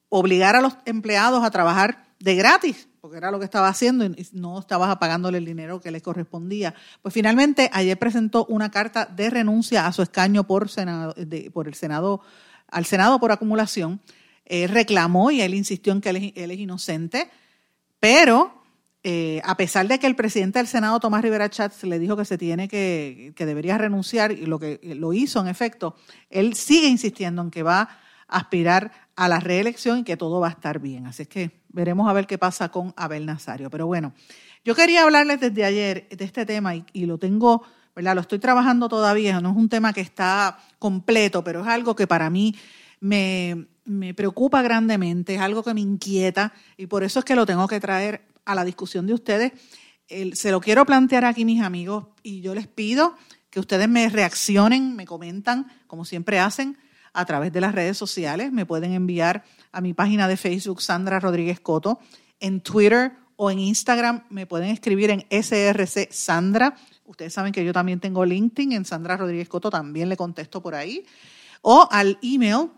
obligar 0.09 0.55
a 0.55 0.61
los 0.61 0.77
empleados 0.85 1.43
a 1.43 1.49
trabajar 1.49 2.05
de 2.19 2.35
gratis, 2.35 2.89
porque 3.01 3.17
era 3.17 3.31
lo 3.31 3.39
que 3.39 3.45
estaba 3.45 3.67
haciendo 3.67 4.05
y 4.05 4.27
no 4.33 4.59
estaba 4.59 4.99
pagándole 4.99 5.39
el 5.39 5.45
dinero 5.45 5.81
que 5.81 5.89
le 5.89 6.01
correspondía. 6.01 6.75
Pues 7.01 7.11
finalmente 7.11 7.67
ayer 7.73 7.97
presentó 7.97 8.45
una 8.45 8.69
carta 8.69 9.07
de 9.07 9.31
renuncia 9.31 9.87
a 9.87 9.91
su 9.91 10.03
escaño 10.03 10.45
por, 10.45 10.65
el 10.65 11.73
Senado, 11.73 12.21
al 12.67 12.85
Senado 12.85 13.19
por 13.19 13.31
acumulación. 13.31 13.99
reclamó 14.45 15.31
y 15.31 15.41
él 15.41 15.55
insistió 15.55 15.93
en 15.93 16.01
que 16.01 16.09
él, 16.11 16.51
es 16.51 16.59
inocente, 16.59 17.31
pero 17.99 18.61
eh, 19.01 19.41
a 19.45 19.57
pesar 19.57 19.87
de 19.87 19.97
que 19.97 20.05
el 20.05 20.15
presidente 20.15 20.59
del 20.59 20.67
Senado, 20.67 20.99
Tomás 20.99 21.23
Rivera 21.23 21.49
Chats, 21.49 21.83
le 21.83 21.97
dijo 21.97 22.15
que 22.15 22.25
se 22.25 22.37
tiene 22.37 22.67
que, 22.67 23.33
que 23.35 23.47
debería 23.47 23.79
renunciar 23.79 24.31
y 24.31 24.45
lo 24.45 24.59
que 24.59 24.79
lo 24.83 25.11
hizo 25.11 25.41
en 25.41 25.47
efecto, 25.47 25.95
él 26.29 26.53
sigue 26.53 26.87
insistiendo 26.87 27.41
en 27.41 27.49
que 27.49 27.63
va 27.63 27.81
a 27.81 28.37
aspirar 28.37 29.00
a 29.15 29.27
la 29.27 29.39
reelección 29.39 29.99
y 29.99 30.03
que 30.03 30.17
todo 30.17 30.39
va 30.39 30.47
a 30.47 30.51
estar 30.51 30.79
bien. 30.79 31.07
Así 31.07 31.23
es 31.23 31.27
que 31.27 31.51
veremos 31.69 32.09
a 32.09 32.13
ver 32.13 32.27
qué 32.27 32.37
pasa 32.37 32.69
con 32.69 32.93
Abel 32.97 33.25
Nazario. 33.25 33.69
Pero 33.69 33.87
bueno, 33.87 34.13
yo 34.63 34.75
quería 34.75 35.03
hablarles 35.03 35.39
desde 35.39 35.65
ayer 35.65 36.07
de 36.09 36.25
este 36.25 36.45
tema 36.45 36.75
y, 36.75 37.05
lo 37.05 37.17
tengo, 37.17 37.63
¿verdad? 37.95 38.15
Lo 38.15 38.21
estoy 38.21 38.39
trabajando 38.39 38.89
todavía, 38.89 39.41
no 39.41 39.51
es 39.51 39.57
un 39.57 39.69
tema 39.69 39.93
que 39.93 40.01
está 40.01 40.59
completo, 40.79 41.43
pero 41.43 41.61
es 41.61 41.67
algo 41.67 41.95
que 41.95 42.07
para 42.07 42.29
mí 42.29 42.55
me, 42.99 43.67
me 43.85 44.13
preocupa 44.13 44.61
grandemente, 44.61 45.35
es 45.35 45.41
algo 45.41 45.63
que 45.63 45.73
me 45.73 45.81
inquieta 45.81 46.53
y 46.77 46.87
por 46.87 47.03
eso 47.03 47.19
es 47.19 47.25
que 47.25 47.35
lo 47.35 47.45
tengo 47.45 47.67
que 47.67 47.79
traer 47.79 48.21
a 48.45 48.55
la 48.55 48.63
discusión 48.63 49.07
de 49.07 49.13
ustedes. 49.13 49.51
se 50.33 50.51
lo 50.51 50.61
quiero 50.61 50.85
plantear 50.85 51.25
aquí, 51.25 51.45
mis 51.45 51.61
amigos, 51.61 52.07
y 52.23 52.41
yo 52.41 52.53
les 52.53 52.67
pido 52.67 53.15
que 53.49 53.59
ustedes 53.59 53.89
me 53.89 54.09
reaccionen, 54.09 54.95
me 54.95 55.05
comentan, 55.05 55.67
como 55.87 56.05
siempre 56.05 56.39
hacen, 56.39 56.77
a 57.13 57.25
través 57.25 57.51
de 57.51 57.61
las 57.61 57.73
redes 57.73 57.97
sociales. 57.97 58.51
Me 58.51 58.65
pueden 58.65 58.93
enviar 58.93 59.43
a 59.71 59.81
mi 59.81 59.93
página 59.93 60.27
de 60.27 60.37
Facebook, 60.37 60.81
Sandra 60.81 61.19
Rodríguez 61.19 61.59
Coto, 61.59 61.99
en 62.39 62.61
Twitter 62.61 63.13
o 63.35 63.51
en 63.51 63.59
Instagram. 63.59 64.23
Me 64.29 64.45
pueden 64.45 64.69
escribir 64.69 65.09
en 65.09 65.25
SRC 65.29 66.11
Sandra. 66.11 66.75
Ustedes 67.05 67.33
saben 67.33 67.51
que 67.51 67.65
yo 67.65 67.73
también 67.73 67.99
tengo 67.99 68.25
LinkedIn 68.25 68.73
en 68.73 68.85
Sandra 68.85 69.17
Rodríguez 69.17 69.49
Coto, 69.49 69.69
también 69.69 70.09
le 70.09 70.17
contesto 70.17 70.61
por 70.61 70.75
ahí. 70.75 71.05
O 71.61 71.87
al 71.91 72.17
email 72.21 72.69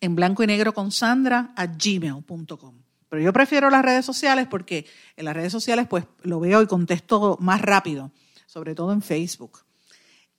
en 0.00 0.14
blanco 0.14 0.42
y 0.42 0.46
negro 0.46 0.72
con 0.72 0.92
Sandra 0.92 1.52
a 1.56 1.66
gmail.com. 1.66 2.82
Pero 3.08 3.22
yo 3.22 3.32
prefiero 3.32 3.70
las 3.70 3.82
redes 3.82 4.04
sociales 4.04 4.46
porque 4.48 4.86
en 5.16 5.24
las 5.24 5.34
redes 5.34 5.52
sociales 5.52 5.86
pues 5.88 6.04
lo 6.22 6.40
veo 6.40 6.62
y 6.62 6.66
contesto 6.66 7.38
más 7.40 7.62
rápido, 7.62 8.12
sobre 8.46 8.74
todo 8.74 8.92
en 8.92 9.02
Facebook. 9.02 9.64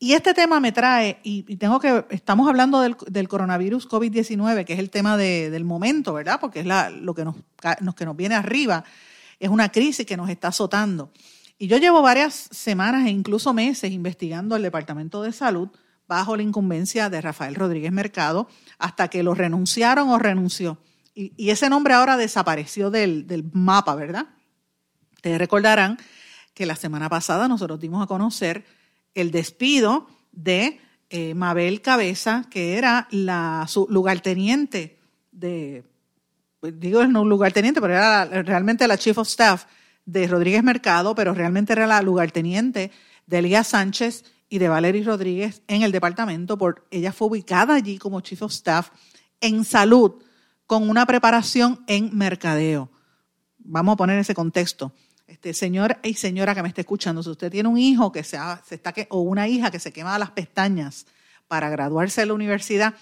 Y 0.02 0.14
este 0.14 0.34
tema 0.34 0.62
me 0.62 0.72
trae, 0.72 1.20
y, 1.24 1.44
tengo 1.58 1.82
que, 1.82 2.06
estamos 2.10 2.48
hablando 2.48 2.80
del, 2.80 3.28
coronavirus 3.28 3.90
COVID-19, 3.90 4.64
que 4.64 4.74
es 4.74 4.80
el 4.80 4.90
tema 4.90 5.18
del 5.18 5.66
momento, 5.66 6.14
¿verdad? 6.14 6.40
Porque 6.40 6.62
es 6.62 6.66
la, 6.66 6.90
lo 6.90 7.14
que 7.14 7.26
nos, 7.26 7.36
que 7.96 8.06
nos 8.06 8.16
viene 8.16 8.36
arriba, 8.36 8.86
es 9.40 9.50
una 9.50 9.70
crisis 9.70 10.06
que 10.06 10.16
nos 10.16 10.30
está 10.30 10.48
azotando. 10.48 11.12
Y 11.58 11.68
yo 11.68 11.78
llevo 11.78 12.02
varias 12.02 12.34
semanas 12.34 13.06
e 13.08 13.10
incluso 13.10 13.54
meses 13.54 13.92
investigando 13.92 14.56
el 14.56 14.62
Departamento 14.62 15.22
de 15.22 15.34
Salud 15.34 15.70
bajo 16.08 16.38
la 16.38 16.44
incumbencia 16.44 17.10
de 17.10 17.20
Rafael 17.20 17.54
Rodríguez 17.54 17.92
Mercado, 17.92 18.48
hasta 18.78 19.10
que 19.10 19.22
lo 19.22 19.36
renunciaron 19.36 20.10
o 20.10 20.18
renunció. 20.18 20.78
Y, 21.14 21.50
ese 21.50 21.70
nombre 21.70 21.94
ahora 21.94 22.16
desapareció 22.16 22.90
del, 22.90 23.50
mapa, 23.52 23.94
¿verdad? 23.96 24.28
Ustedes 25.16 25.38
recordarán 25.38 25.98
que 26.54 26.66
la 26.66 26.78
semana 26.78 27.10
pasada 27.10 27.50
nosotros 27.50 27.82
dimos 27.82 28.02
a 28.02 28.08
conocer 28.08 28.66
el 29.16 29.32
despido 29.32 30.08
de 30.32 30.80
eh, 31.10 31.34
Mabel 31.34 31.82
Cabeza, 31.82 32.46
que 32.50 32.78
era 32.78 33.08
la 33.12 33.66
su 33.68 33.88
lugarteniente 33.90 35.00
de, 35.32 35.84
pues, 36.60 36.80
digo 36.80 37.06
no 37.08 37.26
lugarteniente, 37.26 37.82
pero 37.82 37.94
era 37.94 38.26
realmente 38.44 38.88
la 38.88 38.98
chief 38.98 39.18
of 39.18 39.28
staff 39.28 39.66
de 40.06 40.28
Rodríguez 40.28 40.64
Mercado, 40.64 41.16
pero 41.16 41.34
realmente 41.34 41.74
era 41.74 41.88
la 41.88 42.02
lugarteniente 42.02 42.92
de 43.26 43.38
Elías 43.40 43.68
Sánchez 43.68 44.24
y 44.50 44.58
de 44.58 44.68
Valery 44.68 45.04
Rodríguez 45.04 45.62
en 45.68 45.84
el 45.84 45.92
departamento. 45.92 46.58
Por, 46.58 46.88
ella 46.92 47.14
fue 47.14 47.28
ubicada 47.28 47.76
allí 47.76 47.98
como 47.98 48.22
chief 48.22 48.42
of 48.42 48.52
staff 48.52 48.90
en 49.40 49.64
salud 49.64 50.24
con 50.66 50.90
una 50.90 51.06
preparación 51.06 51.84
en 51.88 52.16
mercadeo. 52.16 52.92
Vamos 53.58 53.94
a 53.94 53.98
poner 53.98 54.20
ese 54.20 54.34
contexto. 54.34 54.94
Este, 55.30 55.54
señor 55.54 55.98
y 56.02 56.16
señora 56.16 56.56
que 56.56 56.64
me 56.64 56.70
esté 56.70 56.82
escuchando, 56.82 57.22
si 57.22 57.30
usted 57.30 57.52
tiene 57.52 57.70
un 57.70 57.78
hijo 57.78 58.12
que 58.12 58.24
se, 58.24 58.40
se 58.66 58.74
está 58.74 58.94
que, 58.94 59.06
o 59.12 59.20
una 59.20 59.48
hija 59.48 59.70
que 59.70 59.78
se 59.78 59.94
quema 59.94 60.18
las 60.18 60.32
pestañas 60.32 61.06
para 61.48 61.70
graduarse 61.70 62.22
de 62.22 62.26
la 62.26 62.34
universidad 62.34 62.96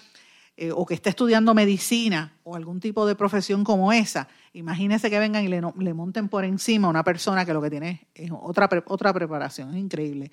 eh, 0.58 0.70
o 0.70 0.84
que 0.84 0.92
esté 0.92 1.08
estudiando 1.08 1.54
medicina 1.54 2.34
o 2.44 2.54
algún 2.54 2.80
tipo 2.80 3.06
de 3.06 3.14
profesión 3.14 3.64
como 3.64 3.94
esa, 3.94 4.28
imagínese 4.52 5.08
que 5.08 5.18
vengan 5.18 5.42
y 5.42 5.48
le, 5.48 5.62
le 5.78 5.94
monten 5.94 6.28
por 6.28 6.44
encima 6.44 6.88
a 6.88 6.90
una 6.90 7.02
persona 7.02 7.46
que 7.46 7.54
lo 7.54 7.62
que 7.62 7.70
tiene 7.70 8.08
es 8.14 8.30
otra, 8.30 8.68
otra 8.84 9.14
preparación, 9.14 9.70
es 9.70 9.80
increíble. 9.80 10.30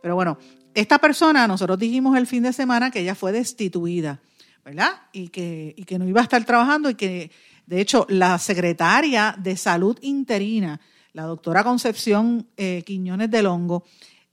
Pero 0.00 0.14
bueno, 0.14 0.38
esta 0.74 0.98
persona, 0.98 1.48
nosotros 1.48 1.76
dijimos 1.76 2.16
el 2.16 2.28
fin 2.28 2.44
de 2.44 2.52
semana 2.52 2.92
que 2.92 3.00
ella 3.00 3.16
fue 3.16 3.32
destituida, 3.32 4.20
¿verdad? 4.64 4.92
Y 5.12 5.30
que, 5.30 5.74
y 5.76 5.82
que 5.86 5.98
no 5.98 6.06
iba 6.06 6.20
a 6.20 6.24
estar 6.24 6.44
trabajando 6.44 6.88
y 6.88 6.94
que, 6.94 7.32
de 7.66 7.80
hecho, 7.80 8.06
la 8.08 8.38
secretaria 8.38 9.34
de 9.36 9.56
salud 9.56 9.98
interina, 10.02 10.80
la 11.12 11.24
doctora 11.24 11.64
Concepción 11.64 12.46
eh, 12.56 12.82
Quiñones 12.84 13.30
del 13.30 13.46
Hongo, 13.46 13.84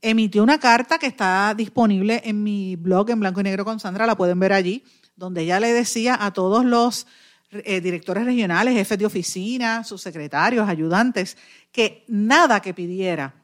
emitió 0.02 0.42
una 0.42 0.58
carta 0.58 0.98
que 0.98 1.06
está 1.06 1.54
disponible 1.54 2.22
en 2.24 2.42
mi 2.42 2.76
blog 2.76 3.10
en 3.10 3.20
blanco 3.20 3.40
y 3.40 3.44
negro 3.44 3.64
con 3.64 3.80
Sandra, 3.80 4.06
la 4.06 4.16
pueden 4.16 4.40
ver 4.40 4.52
allí, 4.52 4.84
donde 5.16 5.42
ella 5.42 5.60
le 5.60 5.72
decía 5.72 6.16
a 6.18 6.32
todos 6.32 6.64
los 6.64 7.06
eh, 7.50 7.80
directores 7.80 8.24
regionales, 8.24 8.74
jefes 8.74 8.98
de 8.98 9.06
oficina, 9.06 9.84
sus 9.84 10.00
secretarios, 10.00 10.68
ayudantes, 10.68 11.36
que 11.72 12.04
nada 12.08 12.60
que 12.60 12.72
pidiera 12.72 13.34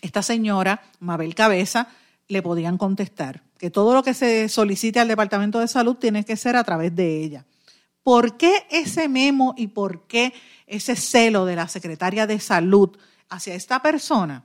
esta 0.00 0.22
señora, 0.22 0.82
Mabel 1.00 1.34
Cabeza, 1.34 1.88
le 2.28 2.42
podían 2.42 2.78
contestar, 2.78 3.42
que 3.58 3.70
todo 3.70 3.94
lo 3.94 4.02
que 4.02 4.14
se 4.14 4.48
solicite 4.48 5.00
al 5.00 5.08
Departamento 5.08 5.60
de 5.60 5.68
Salud 5.68 5.96
tiene 5.96 6.24
que 6.24 6.36
ser 6.36 6.56
a 6.56 6.64
través 6.64 6.94
de 6.94 7.22
ella. 7.22 7.44
¿Por 8.04 8.36
qué 8.36 8.66
ese 8.70 9.08
memo 9.08 9.54
y 9.56 9.68
por 9.68 10.06
qué 10.06 10.34
ese 10.66 10.94
celo 10.94 11.46
de 11.46 11.56
la 11.56 11.68
secretaria 11.68 12.26
de 12.26 12.38
salud 12.38 12.96
hacia 13.30 13.54
esta 13.54 13.80
persona, 13.80 14.44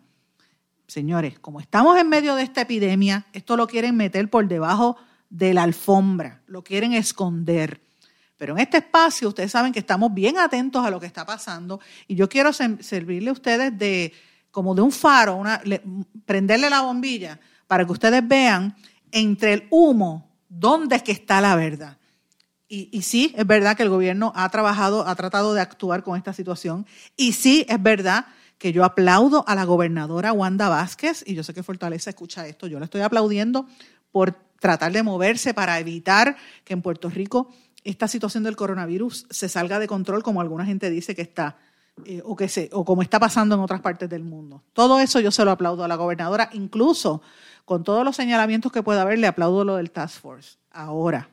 señores, 0.87 1.39
como 1.39 1.59
estamos 1.59 1.99
en 1.99 2.07
medio 2.07 2.35
de 2.35 2.43
esta 2.43 2.61
epidemia, 2.61 3.27
esto 3.33 3.57
lo 3.57 3.67
quieren 3.67 3.97
meter 3.97 4.29
por 4.29 4.47
debajo 4.47 4.95
de 5.29 5.53
la 5.53 5.63
alfombra, 5.63 6.41
lo 6.47 6.63
quieren 6.63 6.93
esconder. 6.93 7.81
Pero 8.37 8.53
en 8.53 8.61
este 8.61 8.77
espacio 8.77 9.27
ustedes 9.27 9.51
saben 9.51 9.73
que 9.73 9.79
estamos 9.79 10.13
bien 10.13 10.37
atentos 10.37 10.85
a 10.85 10.89
lo 10.89 10.97
que 10.97 11.05
está 11.05 11.25
pasando 11.25 11.81
y 12.07 12.15
yo 12.15 12.29
quiero 12.29 12.53
servirle 12.53 13.29
a 13.29 13.33
ustedes 13.33 13.77
de 13.77 14.13
como 14.51 14.73
de 14.73 14.81
un 14.81 14.93
faro, 14.93 15.43
prenderle 16.25 16.69
la 16.69 16.81
bombilla 16.81 17.37
para 17.67 17.85
que 17.85 17.91
ustedes 17.91 18.25
vean 18.25 18.73
entre 19.11 19.53
el 19.53 19.67
humo 19.69 20.31
dónde 20.47 20.95
es 20.95 21.03
que 21.03 21.11
está 21.11 21.41
la 21.41 21.57
verdad. 21.57 21.98
Y, 22.71 23.01
sí, 23.01 23.33
es 23.35 23.47
verdad 23.47 23.75
que 23.75 23.81
el 23.81 23.89
gobierno 23.89 24.31
ha 24.35 24.47
trabajado, 24.49 25.07
ha 25.07 25.15
tratado 25.15 25.55
de 25.55 25.61
actuar 25.61 26.03
con 26.03 26.15
esta 26.15 26.33
situación. 26.33 26.85
Y 27.17 27.33
sí, 27.33 27.65
es 27.67 27.81
verdad 27.81 28.27
que 28.59 28.71
yo 28.71 28.85
aplaudo 28.85 29.43
a 29.47 29.55
la 29.55 29.63
gobernadora 29.63 30.33
Wanda 30.33 30.69
Vázquez, 30.69 31.23
y 31.25 31.33
yo 31.33 31.43
sé 31.43 31.55
que 31.55 31.63
Fortaleza 31.63 32.11
escucha 32.11 32.45
esto, 32.45 32.67
yo 32.67 32.77
le 32.77 32.85
estoy 32.85 33.01
aplaudiendo 33.01 33.65
por 34.11 34.35
tratar 34.59 34.91
de 34.91 35.01
moverse 35.01 35.55
para 35.55 35.79
evitar 35.79 36.37
que 36.63 36.73
en 36.73 36.83
Puerto 36.83 37.09
Rico 37.09 37.49
esta 37.83 38.07
situación 38.07 38.43
del 38.43 38.55
coronavirus 38.55 39.25
se 39.31 39.49
salga 39.49 39.79
de 39.79 39.87
control, 39.87 40.21
como 40.21 40.41
alguna 40.41 40.65
gente 40.65 40.91
dice 40.91 41.15
que 41.15 41.23
está, 41.23 41.57
eh, 42.05 42.21
o, 42.23 42.35
que 42.35 42.49
se, 42.49 42.69
o 42.71 42.85
como 42.85 43.01
está 43.01 43.19
pasando 43.19 43.55
en 43.55 43.61
otras 43.61 43.81
partes 43.81 44.09
del 44.09 44.23
mundo. 44.23 44.61
Todo 44.73 44.99
eso 44.99 45.19
yo 45.19 45.31
se 45.31 45.43
lo 45.43 45.49
aplaudo 45.49 45.83
a 45.83 45.87
la 45.87 45.95
gobernadora, 45.95 46.51
incluso 46.53 47.23
con 47.65 47.83
todos 47.83 48.05
los 48.05 48.15
señalamientos 48.15 48.71
que 48.71 48.83
pueda 48.83 49.01
haber, 49.01 49.17
le 49.17 49.25
aplaudo 49.25 49.65
lo 49.65 49.77
del 49.77 49.89
Task 49.89 50.21
Force. 50.21 50.57
Ahora, 50.69 51.29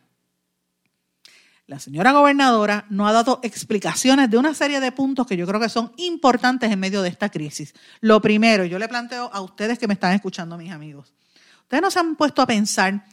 la 1.66 1.80
señora 1.80 2.12
gobernadora 2.12 2.86
no 2.90 3.08
ha 3.08 3.12
dado 3.12 3.40
explicaciones 3.42 4.30
de 4.30 4.38
una 4.38 4.54
serie 4.54 4.78
de 4.78 4.92
puntos 4.92 5.26
que 5.26 5.36
yo 5.36 5.46
creo 5.46 5.60
que 5.60 5.68
son 5.68 5.92
importantes 5.96 6.70
en 6.70 6.78
medio 6.78 7.02
de 7.02 7.08
esta 7.08 7.28
crisis. 7.28 7.74
Lo 8.00 8.22
primero, 8.22 8.64
yo 8.64 8.78
le 8.78 8.88
planteo 8.88 9.30
a 9.32 9.40
ustedes 9.40 9.78
que 9.78 9.88
me 9.88 9.94
están 9.94 10.12
escuchando, 10.12 10.56
mis 10.56 10.70
amigos, 10.70 11.12
ustedes 11.62 11.82
no 11.82 11.90
se 11.90 11.98
han 11.98 12.14
puesto 12.14 12.40
a 12.40 12.46
pensar 12.46 13.04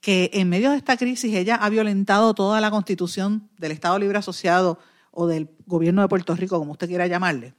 que 0.00 0.30
en 0.34 0.48
medio 0.48 0.72
de 0.72 0.76
esta 0.76 0.96
crisis 0.96 1.32
ella 1.34 1.54
ha 1.54 1.68
violentado 1.70 2.34
toda 2.34 2.60
la 2.60 2.70
constitución 2.70 3.48
del 3.58 3.72
Estado 3.72 3.98
Libre 3.98 4.18
Asociado 4.18 4.78
o 5.12 5.28
del 5.28 5.48
gobierno 5.66 6.02
de 6.02 6.08
Puerto 6.08 6.34
Rico, 6.34 6.58
como 6.58 6.72
usted 6.72 6.88
quiera 6.88 7.06
llamarle. 7.06 7.54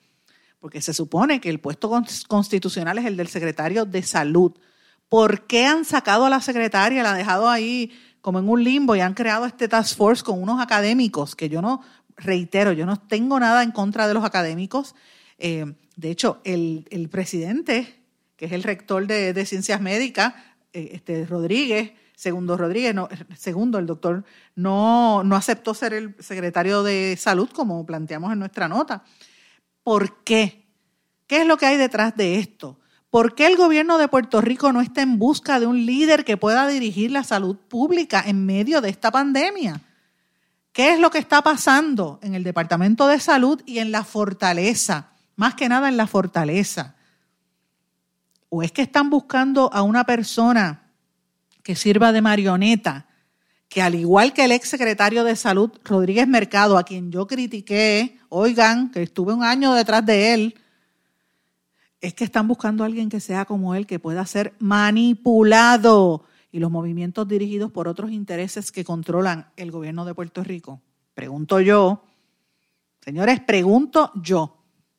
Porque 0.60 0.82
se 0.82 0.94
supone 0.94 1.40
que 1.40 1.50
el 1.50 1.60
puesto 1.60 1.90
constitucional 2.28 2.98
es 2.98 3.06
el 3.06 3.16
del 3.16 3.30
secretario 3.30 3.86
de 3.86 4.04
salud. 4.04 4.52
¿Por 5.08 5.48
qué 5.48 5.66
han 5.66 5.86
sacado 5.86 6.26
a 6.26 6.30
la 6.30 6.42
secretaria, 6.42 7.04
la 7.04 7.12
han 7.12 7.18
dejado 7.18 7.50
ahí 7.50 7.92
como 8.26 8.40
en 8.40 8.50
un 8.50 8.64
limbo 8.64 8.96
y 8.96 9.02
han 9.02 9.14
creado 9.14 9.46
este 9.46 9.68
task 9.68 9.96
force 9.96 10.24
con 10.24 10.42
unos 10.42 10.60
académicos 10.60 11.36
que 11.36 11.48
yo 11.48 11.62
no, 11.62 11.84
reitero, 12.18 12.72
yo 12.72 12.88
no 12.88 12.98
tengo 12.98 13.40
nada 13.40 13.62
en 13.62 13.70
contra 13.70 14.08
de 14.08 14.16
los 14.16 14.26
académicos. 14.26 14.96
Eh, 15.38 15.76
de 15.96 16.10
hecho, 16.10 16.42
el, 16.44 17.08
presidente, 17.12 18.02
que 18.36 18.46
es 18.48 18.52
el 18.52 18.64
rector 18.64 19.06
de, 19.06 19.46
ciencias 19.46 19.80
médicas, 19.80 20.34
eh, 20.74 20.90
este, 20.94 21.28
Rodríguez, 21.28 21.92
segundo 22.16 22.58
Rodríguez, 22.58 22.96
no, 22.96 23.10
segundo 23.38 23.78
el 23.78 23.86
doctor, 23.86 24.24
no, 24.56 25.24
no 25.24 25.36
aceptó 25.36 25.76
ser 25.76 25.94
el 25.94 26.16
secretario 26.18 26.82
de 26.82 27.16
salud 27.20 27.50
como 27.54 27.86
planteamos 27.86 28.34
en 28.34 28.40
nuestra 28.40 28.68
nota. 28.68 29.04
¿Por 29.84 30.24
qué? 30.24 30.66
¿Qué 31.28 31.42
es 31.42 31.46
lo 31.46 31.58
que 31.58 31.68
hay 31.68 31.78
detrás 31.78 32.18
de 32.18 32.40
esto? 32.40 32.80
¿Por 33.16 33.34
qué 33.34 33.48
el 33.48 33.56
gobierno 33.56 33.98
de 33.98 34.10
Puerto 34.10 34.42
Rico 34.42 34.74
no 34.74 34.82
está 34.82 35.02
en 35.02 35.18
busca 35.18 35.62
de 35.62 35.68
un 35.68 35.86
líder 35.86 36.26
que 36.26 36.36
pueda 36.36 36.68
dirigir 36.68 37.12
la 37.12 37.24
salud 37.24 37.56
pública 37.56 38.22
en 38.28 38.46
medio 38.46 38.82
de 38.82 38.90
esta 38.90 39.10
pandemia? 39.10 39.80
¿Qué 40.74 40.92
es 40.92 41.00
lo 41.00 41.10
que 41.12 41.20
está 41.20 41.42
pasando 41.42 42.20
en 42.22 42.36
el 42.36 42.44
Departamento 42.44 43.08
de 43.08 43.22
Salud 43.22 43.62
y 43.66 43.80
en 43.80 43.94
la 43.94 44.04
fortaleza? 44.04 45.12
Más 45.38 45.56
que 45.56 45.70
nada 45.70 45.88
en 45.88 45.96
la 45.96 46.08
fortaleza. 46.08 46.96
¿O 48.50 48.64
es 48.64 48.74
que 48.74 48.82
están 48.82 49.10
buscando 49.10 49.72
a 49.72 49.82
una 49.82 50.04
persona 50.04 50.92
que 51.64 51.78
sirva 51.78 52.12
de 52.12 52.22
marioneta, 52.22 53.06
que 53.70 53.82
al 53.82 53.96
igual 53.96 54.34
que 54.34 54.44
el 54.44 54.52
ex 54.52 54.68
secretario 54.68 55.24
de 55.24 55.38
Salud, 55.38 55.72
Rodríguez 55.86 56.28
Mercado, 56.28 56.78
a 56.78 56.84
quien 56.84 57.14
yo 57.14 57.28
critiqué, 57.28 58.20
oigan, 58.28 58.92
que 58.92 59.04
estuve 59.04 59.32
un 59.32 59.46
año 59.46 59.74
detrás 59.74 60.06
de 60.06 60.34
él, 60.34 60.56
es 62.06 62.14
que 62.14 62.24
están 62.24 62.48
buscando 62.48 62.84
a 62.84 62.86
alguien 62.86 63.10
que 63.10 63.20
sea 63.20 63.46
como 63.46 63.74
él, 63.74 63.88
que 63.88 63.98
pueda 63.98 64.24
ser 64.28 64.54
manipulado 64.60 66.24
y 66.52 66.60
los 66.60 66.70
movimientos 66.70 67.28
dirigidos 67.28 67.72
por 67.72 67.88
otros 67.88 68.12
intereses 68.12 68.72
que 68.72 68.86
controlan 68.86 69.50
el 69.58 69.72
gobierno 69.72 70.06
de 70.06 70.14
Puerto 70.14 70.44
Rico. 70.44 70.82
Pregunto 71.16 71.60
yo, 71.62 72.04
señores, 73.02 73.40
pregunto 73.40 74.12
yo, 74.22 74.56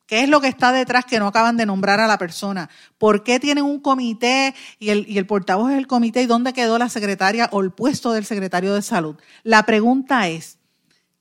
¿qué 0.06 0.24
es 0.24 0.28
lo 0.28 0.40
que 0.40 0.48
está 0.48 0.72
detrás 0.72 1.04
que 1.04 1.20
no 1.20 1.28
acaban 1.28 1.56
de 1.56 1.64
nombrar 1.64 2.00
a 2.00 2.08
la 2.08 2.18
persona? 2.18 2.68
¿Por 2.98 3.22
qué 3.22 3.38
tienen 3.38 3.62
un 3.62 3.78
comité 3.78 4.52
y 4.80 4.88
el, 4.88 5.08
y 5.08 5.18
el 5.18 5.26
portavoz 5.26 5.70
es 5.70 5.78
el 5.78 5.86
comité 5.86 6.22
y 6.22 6.26
dónde 6.26 6.52
quedó 6.52 6.76
la 6.76 6.88
secretaria 6.88 7.48
o 7.52 7.60
el 7.60 7.70
puesto 7.70 8.10
del 8.14 8.24
secretario 8.24 8.74
de 8.74 8.82
salud? 8.82 9.14
La 9.44 9.62
pregunta 9.62 10.26
es, 10.26 10.58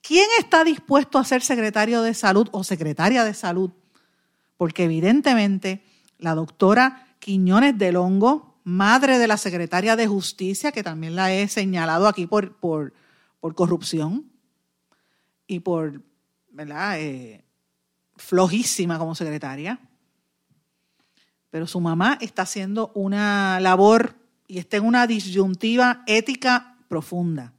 ¿quién 0.02 0.26
está 0.40 0.64
dispuesto 0.64 1.20
a 1.20 1.24
ser 1.24 1.42
secretario 1.42 2.02
de 2.02 2.12
salud 2.12 2.48
o 2.50 2.64
secretaria 2.64 3.22
de 3.22 3.34
salud? 3.34 3.70
Porque 4.56 4.84
evidentemente 4.84 5.82
la 6.18 6.34
doctora 6.34 7.06
Quiñones 7.18 7.76
del 7.76 7.96
Hongo, 7.96 8.60
madre 8.64 9.18
de 9.18 9.26
la 9.26 9.36
secretaria 9.36 9.96
de 9.96 10.06
Justicia, 10.06 10.72
que 10.72 10.82
también 10.82 11.16
la 11.16 11.32
he 11.32 11.48
señalado 11.48 12.08
aquí 12.08 12.26
por, 12.26 12.56
por, 12.56 12.92
corrupción 13.54 14.30
y 15.46 15.60
por, 15.60 16.02
¿verdad? 16.50 17.00
Eh, 17.00 17.44
flojísima 18.16 18.98
como 18.98 19.14
secretaria, 19.14 19.78
pero 21.50 21.66
su 21.66 21.80
mamá 21.80 22.18
está 22.20 22.42
haciendo 22.42 22.90
una 22.94 23.60
labor 23.60 24.16
y 24.48 24.58
está 24.58 24.78
en 24.78 24.84
una 24.84 25.06
disyuntiva 25.06 26.02
ética 26.06 26.76
profunda. 26.88 27.52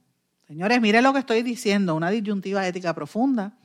Señores, 0.46 0.80
miren 0.80 1.04
lo 1.04 1.12
que 1.12 1.20
estoy 1.20 1.42
diciendo, 1.42 1.94
una 1.94 2.10
disyuntiva 2.10 2.66
ética 2.66 2.94
profunda 2.94 3.58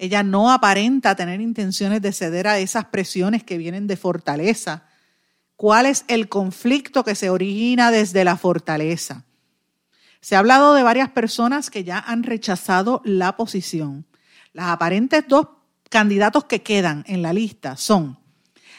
ella 0.00 0.22
no 0.22 0.50
aparenta 0.50 1.14
tener 1.14 1.40
intenciones 1.40 2.00
de 2.00 2.12
ceder 2.12 2.48
a 2.48 2.58
esas 2.58 2.86
presiones 2.86 3.44
que 3.44 3.58
vienen 3.58 3.86
de 3.86 3.96
fortaleza. 3.96 4.84
¿Cuál 5.56 5.86
es 5.86 6.04
el 6.08 6.28
conflicto 6.28 7.04
que 7.04 7.14
se 7.14 7.28
origina 7.28 7.90
desde 7.90 8.24
la 8.24 8.36
fortaleza? 8.36 9.24
Se 10.20 10.34
ha 10.34 10.38
hablado 10.38 10.74
de 10.74 10.82
varias 10.82 11.10
personas 11.10 11.68
que 11.68 11.84
ya 11.84 11.98
han 11.98 12.22
rechazado 12.22 13.02
la 13.04 13.36
posición. 13.36 14.06
Las 14.52 14.68
aparentes 14.68 15.24
dos 15.28 15.48
candidatos 15.90 16.44
que 16.44 16.62
quedan 16.62 17.04
en 17.06 17.20
la 17.20 17.32
lista 17.32 17.76
son 17.76 18.18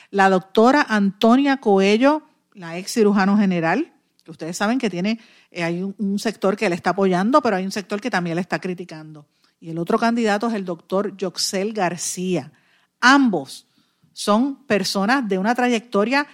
la 0.09 0.29
doctora 0.29 0.85
Antonia 0.89 1.57
Coello 1.57 2.23
la 2.53 2.77
ex 2.77 2.91
cirujano 2.91 3.37
general, 3.37 3.93
que 4.23 4.31
ustedes 4.31 4.57
saben 4.57 4.79
que 4.79 4.89
tiene, 4.89 5.19
eh, 5.51 5.63
hay 5.63 5.83
un, 5.83 6.19
sector 6.19 6.57
que 6.57 6.69
le 6.69 6.75
está 6.75 6.91
apoyando, 6.91 7.41
pero 7.41 7.55
hay 7.55 7.65
un 7.65 7.71
sector 7.71 8.01
que 8.01 8.09
también 8.09 8.35
le 8.35 8.41
está 8.41 8.59
criticando. 8.59 9.25
Y 9.61 9.69
el 9.69 9.77
otro 9.77 9.99
candidato 9.99 10.47
es 10.47 10.55
el 10.55 10.65
doctor 10.65 11.15
Yoxel 11.15 11.71
García. 11.71 12.51
Ambos 12.99 13.67
son 14.11 14.65
personas 14.65 15.29
de 15.29 15.37
una 15.37 15.53
trayectoria 15.53 16.27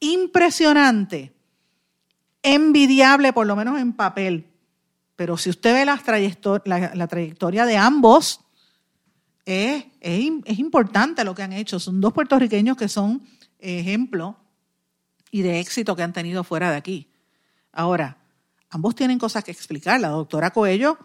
impresionante, 0.00 1.32
envidiable 2.42 3.32
por 3.32 3.46
lo 3.46 3.54
menos 3.54 3.80
en 3.80 3.92
papel. 3.92 4.50
Pero 5.14 5.36
si 5.36 5.48
usted 5.48 5.72
ve 5.72 5.84
la, 5.84 7.06
trayectoria 7.06 7.64
de 7.66 7.76
ambos, 7.76 8.40
es, 9.44 9.84
es, 10.00 10.58
importante 10.58 11.22
lo 11.22 11.36
que 11.36 11.44
han 11.44 11.52
hecho. 11.52 11.78
Son 11.78 12.00
dos 12.00 12.12
puertorriqueños 12.12 12.76
que 12.76 12.88
son 12.88 13.22
ejemplo 13.60 14.36
y 15.30 15.42
de 15.42 15.60
éxito 15.60 15.94
que 15.94 16.02
han 16.02 16.12
tenido 16.12 16.42
fuera 16.42 16.72
de 16.72 16.78
aquí. 16.78 17.08
Ahora, 17.70 18.16
ambos 18.70 18.96
tienen 18.96 19.20
cosas 19.20 19.44
que 19.44 19.52
explicar. 19.52 20.00
La 20.00 20.08
doctora 20.08 20.50
Coello, 20.50 20.98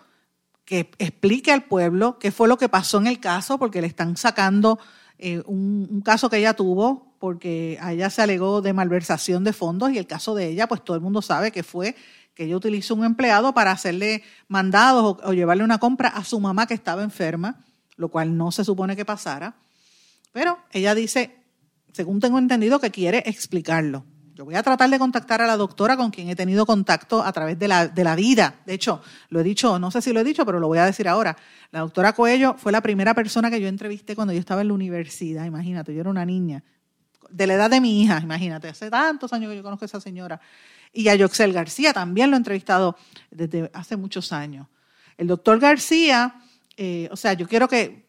que 0.67 0.91
explique 0.99 1.53
al 1.53 1.63
pueblo 1.63 2.19
qué 2.19 2.29
fue 2.29 2.49
lo 2.49 2.57
que 2.57 2.67
pasó 2.67 2.97
en 2.97 3.07
el 3.07 3.21
caso, 3.21 3.57
porque 3.57 3.79
le 3.79 3.87
están 3.87 4.17
sacando 4.17 4.77
eh, 5.17 5.41
un, 5.45 6.01
caso 6.03 6.29
que 6.29 6.39
ella 6.39 6.55
tuvo, 6.55 7.15
porque 7.19 7.77
a 7.81 7.93
ella 7.93 8.09
se 8.09 8.21
alegó 8.21 8.61
de 8.61 8.73
malversación 8.73 9.45
de 9.45 9.53
fondos 9.53 9.93
y 9.93 9.97
el 9.97 10.07
caso 10.07 10.35
de 10.35 10.49
ella, 10.49 10.67
pues 10.67 10.83
todo 10.83 10.97
el 10.97 11.01
mundo 11.01 11.21
sabe 11.21 11.53
que 11.53 11.63
fue 11.63 11.95
que 12.33 12.43
ella 12.43 12.57
utilizó 12.57 12.95
un 12.95 13.05
empleado 13.05 13.53
para 13.53 13.71
hacerle 13.71 14.23
mandados 14.49 15.17
o 15.23 15.31
llevarle 15.31 15.63
una 15.63 15.77
compra 15.77 16.09
a 16.09 16.25
su 16.25 16.37
mamá 16.41 16.67
que 16.67 16.73
estaba 16.73 17.01
enferma, 17.01 17.63
lo 17.95 18.09
cual 18.09 18.35
no 18.35 18.51
se 18.51 18.65
supone 18.65 18.97
que 18.97 19.05
pasara. 19.05 19.55
Pero 20.33 20.59
ella 20.73 20.93
dice, 20.93 21.37
según 21.93 22.19
tengo 22.19 22.39
entendido, 22.39 22.81
que 22.81 22.91
quiere 22.91 23.23
explicarlo. 23.25 24.03
Yo 24.37 24.45
voy 24.45 24.53
a 24.53 24.61
tratar 24.61 24.87
de 24.87 24.99
contactar 24.99 25.41
a 25.41 25.47
la 25.47 25.57
doctora 25.57 25.97
con 25.97 26.11
quien 26.11 26.29
he 26.29 26.35
tenido 26.35 26.67
contacto 26.67 27.23
a 27.23 27.31
través 27.31 27.57
de 27.57 27.67
la, 27.67 27.87
de 27.87 28.03
la 28.03 28.15
vida. 28.15 28.53
De 28.67 28.75
hecho, 28.75 29.01
lo 29.29 29.39
he 29.39 29.43
dicho, 29.43 29.79
no 29.79 29.89
sé 29.89 29.99
si 29.99 30.13
lo 30.13 30.19
he 30.19 30.23
dicho, 30.23 30.45
pero 30.45 30.59
lo 30.59 30.67
voy 30.67 30.77
a 30.77 30.85
decir 30.85 31.07
ahora. 31.07 31.35
La 31.71 31.79
doctora 31.79 32.13
Coello 32.13 32.53
fue 32.53 32.71
la 32.71 32.81
primera 32.81 33.15
persona 33.15 33.49
que 33.49 33.59
yo 33.59 33.67
entrevisté 33.67 34.15
cuando 34.15 34.33
yo 34.33 34.39
estaba 34.39 34.61
en 34.61 34.67
la 34.67 34.75
universidad. 34.75 35.43
Imagínate, 35.45 35.91
yo 35.91 36.01
era 36.01 36.11
una 36.11 36.23
niña 36.23 36.63
de 37.31 37.47
la 37.47 37.55
edad 37.55 37.71
de 37.71 37.81
mi 37.81 37.99
hija, 37.99 38.19
imagínate, 38.21 38.67
hace 38.67 38.91
tantos 38.91 39.33
años 39.33 39.49
que 39.49 39.55
yo 39.55 39.63
conozco 39.63 39.85
a 39.85 39.87
esa 39.87 39.99
señora. 39.99 40.39
Y 40.93 41.07
a 41.07 41.15
Yoxel 41.15 41.51
García 41.51 41.91
también 41.91 42.29
lo 42.29 42.35
he 42.35 42.37
entrevistado 42.37 42.95
desde 43.31 43.71
hace 43.73 43.97
muchos 43.97 44.31
años. 44.31 44.67
El 45.17 45.25
doctor 45.25 45.59
García, 45.59 46.35
eh, 46.77 47.09
o 47.11 47.15
sea, 47.15 47.33
yo 47.33 47.47
quiero 47.47 47.67
que 47.67 48.05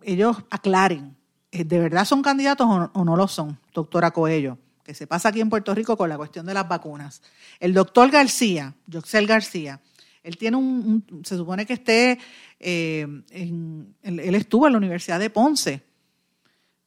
ellos 0.00 0.34
aclaren, 0.48 1.14
¿de 1.52 1.78
verdad 1.78 2.06
son 2.06 2.22
candidatos 2.22 2.66
o 2.94 3.04
no 3.04 3.16
lo 3.16 3.28
son, 3.28 3.58
doctora 3.74 4.12
Coello? 4.12 4.56
Que 4.88 4.94
se 4.94 5.06
pasa 5.06 5.28
aquí 5.28 5.42
en 5.42 5.50
Puerto 5.50 5.74
Rico 5.74 5.98
con 5.98 6.08
la 6.08 6.16
cuestión 6.16 6.46
de 6.46 6.54
las 6.54 6.66
vacunas. 6.66 7.20
El 7.60 7.74
doctor 7.74 8.10
García, 8.10 8.72
Joxel 8.90 9.26
García, 9.26 9.82
él 10.22 10.38
tiene 10.38 10.56
un, 10.56 11.04
se 11.24 11.36
supone 11.36 11.66
que 11.66 11.74
esté, 11.74 12.18
eh, 12.58 13.06
en, 13.28 13.94
él, 14.00 14.34
estuvo 14.34 14.66
en 14.66 14.72
la 14.72 14.78
Universidad 14.78 15.20
de 15.20 15.28
Ponce. 15.28 15.82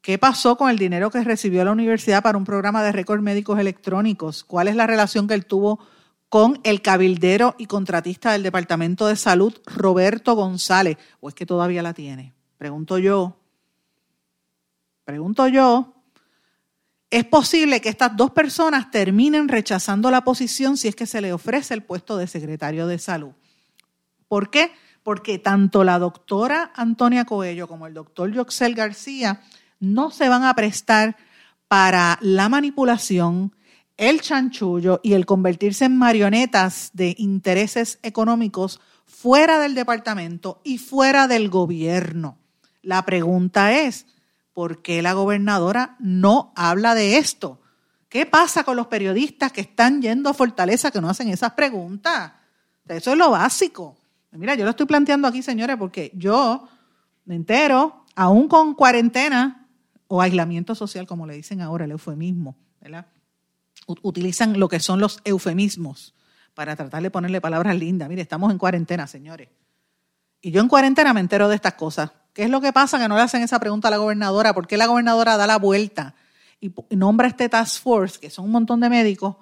¿Qué 0.01 0.17
pasó 0.17 0.57
con 0.57 0.71
el 0.71 0.79
dinero 0.79 1.11
que 1.11 1.23
recibió 1.23 1.63
la 1.63 1.73
universidad 1.73 2.23
para 2.23 2.39
un 2.39 2.43
programa 2.43 2.81
de 2.81 2.91
récords 2.91 3.21
médicos 3.21 3.59
electrónicos? 3.59 4.43
¿Cuál 4.43 4.67
es 4.67 4.75
la 4.75 4.87
relación 4.87 5.27
que 5.27 5.35
él 5.35 5.45
tuvo 5.45 5.77
con 6.27 6.59
el 6.63 6.81
cabildero 6.81 7.53
y 7.59 7.67
contratista 7.67 8.31
del 8.31 8.41
Departamento 8.41 9.05
de 9.05 9.15
Salud, 9.15 9.53
Roberto 9.67 10.33
González? 10.33 10.97
¿O 11.19 11.29
es 11.29 11.35
que 11.35 11.45
todavía 11.45 11.83
la 11.83 11.93
tiene? 11.93 12.33
Pregunto 12.57 12.97
yo. 12.97 13.37
Pregunto 15.05 15.47
yo, 15.47 16.00
es 17.11 17.25
posible 17.25 17.81
que 17.81 17.89
estas 17.89 18.15
dos 18.15 18.31
personas 18.31 18.89
terminen 18.89 19.49
rechazando 19.49 20.09
la 20.09 20.23
posición 20.23 20.77
si 20.77 20.87
es 20.87 20.95
que 20.95 21.05
se 21.05 21.19
le 21.19 21.33
ofrece 21.33 21.73
el 21.73 21.83
puesto 21.83 22.15
de 22.15 22.25
secretario 22.25 22.87
de 22.87 22.99
salud. 22.99 23.33
¿Por 24.29 24.49
qué? 24.49 24.71
Porque 25.03 25.37
tanto 25.37 25.83
la 25.83 25.99
doctora 25.99 26.71
Antonia 26.73 27.25
Coello 27.25 27.67
como 27.67 27.85
el 27.85 27.93
doctor 27.93 28.31
Yoxel 28.31 28.75
García 28.75 29.41
no 29.81 30.09
se 30.09 30.29
van 30.29 30.45
a 30.45 30.55
prestar 30.55 31.17
para 31.67 32.17
la 32.21 32.47
manipulación, 32.47 33.53
el 33.97 34.21
chanchullo 34.21 35.01
y 35.03 35.13
el 35.13 35.25
convertirse 35.25 35.85
en 35.85 35.97
marionetas 35.97 36.91
de 36.93 37.13
intereses 37.17 37.99
económicos 38.03 38.79
fuera 39.05 39.59
del 39.59 39.75
departamento 39.75 40.61
y 40.63 40.77
fuera 40.77 41.27
del 41.27 41.49
gobierno. 41.49 42.37
La 42.81 43.05
pregunta 43.05 43.73
es, 43.73 44.05
¿por 44.53 44.81
qué 44.81 45.01
la 45.01 45.13
gobernadora 45.13 45.95
no 45.99 46.53
habla 46.55 46.95
de 46.95 47.17
esto? 47.17 47.61
¿Qué 48.09 48.25
pasa 48.25 48.63
con 48.63 48.75
los 48.75 48.87
periodistas 48.87 49.51
que 49.51 49.61
están 49.61 50.01
yendo 50.01 50.29
a 50.29 50.33
Fortaleza 50.33 50.91
que 50.91 50.99
no 50.99 51.09
hacen 51.09 51.29
esas 51.29 51.53
preguntas? 51.53 52.33
Eso 52.87 53.11
es 53.11 53.17
lo 53.17 53.31
básico. 53.31 53.97
Mira, 54.31 54.55
yo 54.55 54.63
lo 54.65 54.71
estoy 54.71 54.85
planteando 54.85 55.27
aquí, 55.27 55.41
señores, 55.41 55.77
porque 55.77 56.11
yo 56.13 56.67
me 57.25 57.35
entero, 57.35 58.05
aún 58.15 58.47
con 58.47 58.73
cuarentena 58.73 59.67
o 60.07 60.21
aislamiento 60.21 60.75
social, 60.75 61.07
como 61.07 61.25
le 61.25 61.35
dicen 61.35 61.61
ahora, 61.61 61.85
el 61.85 61.91
eufemismo, 61.91 62.57
¿verdad? 62.81 63.05
Utilizan 63.87 64.59
lo 64.59 64.67
que 64.67 64.79
son 64.79 64.99
los 64.99 65.21
eufemismos 65.23 66.13
para 66.53 66.75
tratar 66.75 67.01
de 67.01 67.11
ponerle 67.11 67.39
palabras 67.39 67.77
lindas. 67.77 68.09
Mire, 68.09 68.21
estamos 68.21 68.51
en 68.51 68.57
cuarentena, 68.57 69.07
señores. 69.07 69.49
Y 70.41 70.51
yo 70.51 70.61
en 70.61 70.67
cuarentena 70.67 71.13
me 71.13 71.19
entero 71.19 71.47
de 71.47 71.55
estas 71.55 71.75
cosas. 71.75 72.11
¿Qué 72.33 72.43
es 72.43 72.49
lo 72.49 72.61
que 72.61 72.71
pasa? 72.71 72.97
Que 72.99 73.07
no 73.07 73.15
le 73.15 73.21
hacen 73.21 73.41
esa 73.41 73.59
pregunta 73.59 73.89
a 73.89 73.91
la 73.91 73.97
gobernadora. 73.97 74.53
¿Por 74.53 74.67
qué 74.67 74.77
la 74.77 74.87
gobernadora 74.87 75.37
da 75.37 75.47
la 75.47 75.57
vuelta 75.57 76.15
y 76.61 76.71
nombra 76.95 77.27
este 77.27 77.49
task 77.49 77.81
force, 77.81 78.19
que 78.19 78.29
son 78.29 78.45
un 78.45 78.51
montón 78.51 78.79
de 78.79 78.89
médicos, 78.89 79.35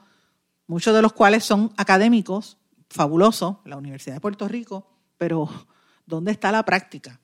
muchos 0.67 0.95
de 0.95 1.01
los 1.01 1.11
cuales 1.11 1.43
son 1.43 1.73
académicos, 1.75 2.57
fabulosos, 2.89 3.57
la 3.65 3.75
Universidad 3.75 4.15
de 4.15 4.21
Puerto 4.21 4.47
Rico, 4.47 4.87
pero 5.17 5.49
¿dónde 6.05 6.31
está 6.31 6.51
la 6.51 6.63
práctica? 6.63 7.19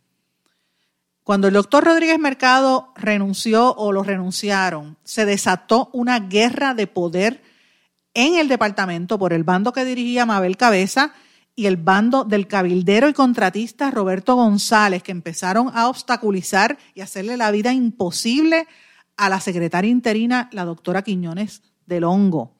Cuando 1.23 1.47
el 1.47 1.55
doctor 1.55 1.83
Rodríguez 1.83 2.19
Mercado 2.19 2.91
renunció 2.95 3.73
o 3.73 3.91
lo 3.91 4.03
renunciaron, 4.03 4.97
se 5.03 5.25
desató 5.25 5.89
una 5.91 6.19
guerra 6.19 6.75
de 6.75 6.85
poder 6.85 7.41
en 8.13 8.35
el 8.35 8.47
departamento 8.47 9.17
por 9.17 9.33
el 9.33 9.43
bando 9.43 9.73
que 9.73 9.85
dirigía 9.85 10.25
Mabel 10.27 10.55
Cabeza 10.55 11.13
y 11.55 11.67
el 11.67 11.77
bando 11.77 12.25
del 12.25 12.47
cabildero 12.47 13.07
y 13.07 13.13
contratista 13.13 13.89
Roberto 13.89 14.35
González, 14.35 15.01
que 15.01 15.11
empezaron 15.11 15.71
a 15.73 15.87
obstaculizar 15.87 16.77
y 16.93 17.01
hacerle 17.01 17.37
la 17.37 17.51
vida 17.51 17.71
imposible 17.71 18.67
a 19.15 19.29
la 19.29 19.39
secretaria 19.39 19.89
interina, 19.89 20.49
la 20.51 20.65
doctora 20.65 21.01
Quiñones 21.01 21.61
del 21.85 22.03
Hongo. 22.03 22.53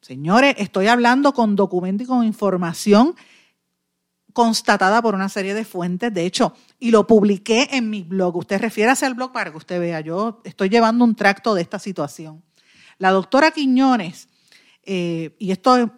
Señores, 0.00 0.54
estoy 0.58 0.86
hablando 0.88 1.32
con 1.32 1.56
documento 1.56 2.04
y 2.04 2.06
con 2.06 2.24
información 2.24 3.14
constatada 4.34 5.02
por 5.02 5.14
una 5.14 5.28
serie 5.28 5.54
de 5.54 5.64
fuentes, 5.64 6.12
de 6.12 6.24
hecho, 6.24 6.54
y 6.78 6.90
lo 6.90 7.06
publiqué 7.06 7.68
en 7.72 7.90
mi 7.90 8.02
blog. 8.02 8.36
Usted 8.36 8.60
refiere 8.60 8.92
al 9.00 9.14
blog 9.14 9.32
para 9.32 9.50
que 9.50 9.56
usted 9.56 9.80
vea, 9.80 10.00
yo 10.00 10.40
estoy 10.44 10.68
llevando 10.68 11.04
un 11.04 11.16
tracto 11.16 11.54
de 11.54 11.62
esta 11.62 11.78
situación. 11.78 12.44
La 12.98 13.10
doctora 13.10 13.50
Quiñones, 13.50 14.28
eh, 14.84 15.34
y 15.38 15.50
esto 15.50 15.90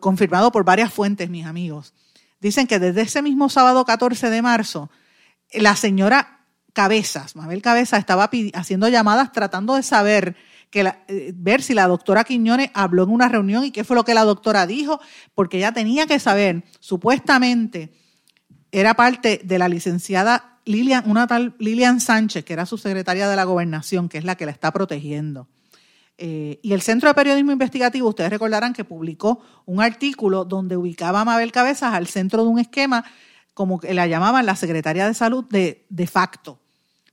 confirmado 0.00 0.50
por 0.52 0.64
varias 0.64 0.92
fuentes, 0.92 1.30
mis 1.30 1.46
amigos. 1.46 1.94
Dicen 2.40 2.66
que 2.66 2.78
desde 2.78 3.02
ese 3.02 3.22
mismo 3.22 3.48
sábado 3.48 3.84
14 3.84 4.30
de 4.30 4.42
marzo, 4.42 4.90
la 5.52 5.76
señora 5.76 6.40
Cabezas, 6.72 7.36
Mabel 7.36 7.62
Cabezas, 7.62 8.00
estaba 8.00 8.30
haciendo 8.54 8.88
llamadas 8.88 9.32
tratando 9.32 9.74
de 9.76 9.82
saber 9.82 10.36
que 10.70 10.92
eh, 11.06 11.32
ver 11.36 11.62
si 11.62 11.72
la 11.72 11.86
doctora 11.86 12.24
Quiñones 12.24 12.70
habló 12.74 13.04
en 13.04 13.10
una 13.10 13.28
reunión 13.28 13.64
y 13.64 13.70
qué 13.70 13.84
fue 13.84 13.94
lo 13.94 14.04
que 14.04 14.12
la 14.12 14.24
doctora 14.24 14.66
dijo, 14.66 15.00
porque 15.34 15.58
ella 15.58 15.72
tenía 15.72 16.06
que 16.06 16.18
saber, 16.18 16.64
supuestamente 16.80 17.92
era 18.72 18.94
parte 18.94 19.40
de 19.44 19.58
la 19.58 19.68
licenciada 19.68 20.58
Lilian, 20.64 21.08
una 21.08 21.28
tal 21.28 21.54
Lilian 21.58 22.00
Sánchez, 22.00 22.44
que 22.44 22.54
era 22.54 22.66
su 22.66 22.76
secretaria 22.76 23.28
de 23.28 23.36
la 23.36 23.44
gobernación, 23.44 24.08
que 24.08 24.18
es 24.18 24.24
la 24.24 24.34
que 24.34 24.46
la 24.46 24.52
está 24.52 24.72
protegiendo. 24.72 25.46
Eh, 26.16 26.60
y 26.62 26.72
el 26.72 26.82
Centro 26.82 27.08
de 27.08 27.14
Periodismo 27.14 27.52
Investigativo, 27.52 28.08
ustedes 28.08 28.30
recordarán 28.30 28.72
que 28.72 28.84
publicó 28.84 29.40
un 29.66 29.80
artículo 29.82 30.44
donde 30.44 30.76
ubicaba 30.76 31.22
a 31.22 31.24
Mabel 31.24 31.50
Cabezas 31.50 31.92
al 31.92 32.06
centro 32.06 32.44
de 32.44 32.48
un 32.48 32.58
esquema, 32.58 33.04
como 33.52 33.80
que 33.80 33.94
la 33.94 34.06
llamaban 34.06 34.46
la 34.46 34.56
secretaria 34.56 35.06
de 35.06 35.14
salud 35.14 35.44
de, 35.48 35.86
de 35.88 36.06
facto, 36.06 36.60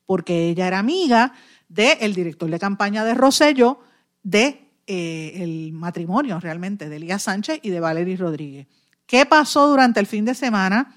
porque 0.06 0.50
ella 0.50 0.68
era 0.68 0.80
amiga 0.80 1.34
del 1.68 2.14
director 2.14 2.50
de 2.50 2.60
campaña 2.60 3.04
de 3.04 3.14
Rosello, 3.14 3.80
de 4.24 4.70
eh, 4.86 5.34
el 5.38 5.72
matrimonio 5.74 6.40
realmente 6.40 6.90
de 6.90 6.98
Elías 6.98 7.24
Sánchez 7.24 7.60
y 7.64 7.70
de 7.70 7.80
Valery 7.80 8.18
Rodríguez. 8.18 8.68
¿Qué 9.06 9.26
pasó 9.26 9.68
durante 9.68 10.00
el 10.00 10.08
fin 10.08 10.26
de 10.26 10.36
semana? 10.36 10.96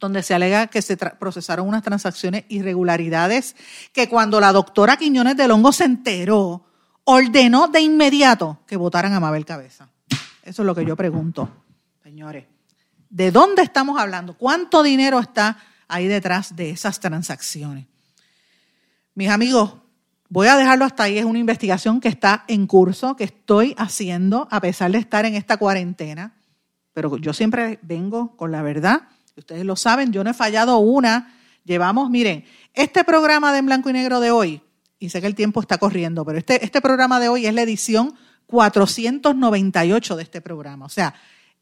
donde 0.00 0.22
se 0.22 0.34
alega 0.34 0.66
que 0.66 0.82
se 0.82 0.98
procesaron 0.98 1.66
unas 1.66 1.82
transacciones 1.82 2.44
irregularidades, 2.48 3.56
que 3.92 4.06
cuando 4.06 4.38
la 4.38 4.52
doctora 4.52 4.98
Quiñones 4.98 5.34
del 5.34 5.50
Hongo 5.50 5.72
se 5.72 5.84
enteró, 5.84 6.66
ordenó 7.04 7.68
de 7.68 7.80
inmediato 7.80 8.58
que 8.66 8.76
votaran 8.76 9.12
a 9.12 9.20
Mabel 9.20 9.44
Cabeza. 9.44 9.88
Eso 10.42 10.62
es 10.62 10.66
lo 10.66 10.74
que 10.74 10.84
yo 10.84 10.96
pregunto, 10.96 11.48
señores. 12.02 12.44
¿De 13.08 13.30
dónde 13.30 13.62
estamos 13.62 14.00
hablando? 14.00 14.36
¿Cuánto 14.36 14.82
dinero 14.82 15.20
está 15.20 15.58
ahí 15.86 16.06
detrás 16.06 16.56
de 16.56 16.70
esas 16.70 16.98
transacciones? 17.00 17.86
Mis 19.14 19.30
amigos, 19.30 19.74
voy 20.28 20.48
a 20.48 20.56
dejarlo 20.56 20.84
hasta 20.84 21.04
ahí. 21.04 21.18
Es 21.18 21.24
una 21.24 21.38
investigación 21.38 22.00
que 22.00 22.08
está 22.08 22.44
en 22.48 22.66
curso, 22.66 23.14
que 23.14 23.24
estoy 23.24 23.74
haciendo 23.78 24.48
a 24.50 24.60
pesar 24.60 24.90
de 24.90 24.98
estar 24.98 25.24
en 25.24 25.34
esta 25.34 25.56
cuarentena. 25.56 26.34
Pero 26.92 27.16
yo 27.18 27.32
siempre 27.32 27.78
vengo 27.82 28.36
con 28.36 28.50
la 28.50 28.62
verdad. 28.62 29.02
Ustedes 29.36 29.64
lo 29.64 29.76
saben, 29.76 30.12
yo 30.12 30.24
no 30.24 30.30
he 30.30 30.34
fallado 30.34 30.78
una. 30.78 31.34
Llevamos, 31.64 32.10
miren, 32.10 32.44
este 32.72 33.04
programa 33.04 33.52
de 33.52 33.58
en 33.58 33.66
blanco 33.66 33.90
y 33.90 33.92
negro 33.92 34.20
de 34.20 34.30
hoy, 34.30 34.60
y 35.04 35.10
sé 35.10 35.20
que 35.20 35.26
el 35.26 35.34
tiempo 35.34 35.60
está 35.60 35.78
corriendo, 35.78 36.24
pero 36.24 36.38
este, 36.38 36.64
este 36.64 36.80
programa 36.80 37.20
de 37.20 37.28
hoy 37.28 37.46
es 37.46 37.54
la 37.54 37.62
edición 37.62 38.14
498 38.46 40.16
de 40.16 40.22
este 40.22 40.40
programa. 40.40 40.86
O 40.86 40.88
sea, 40.88 41.14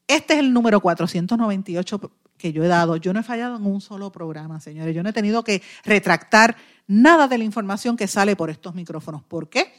este 0.07 0.35
es 0.35 0.41
el 0.41 0.53
número 0.53 0.81
498 0.81 2.13
que 2.39 2.53
yo 2.53 2.65
he 2.65 2.69
dado. 2.69 2.97
Yo 2.97 3.13
no 3.13 3.21
he 3.21 3.23
fallado 3.23 3.57
en 3.57 3.67
un 3.67 3.81
solo 3.81 4.11
programa, 4.13 4.61
señores. 4.61 4.95
Yo 4.95 5.03
no 5.03 5.09
he 5.09 5.13
tenido 5.13 5.43
que 5.45 5.63
retractar 5.85 6.57
nada 6.87 7.29
de 7.29 7.39
la 7.39 7.45
información 7.45 7.97
que 7.97 8.07
sale 8.07 8.37
por 8.37 8.51
estos 8.51 8.75
micrófonos. 8.75 9.23
¿Por 9.25 9.49
qué? 9.49 9.73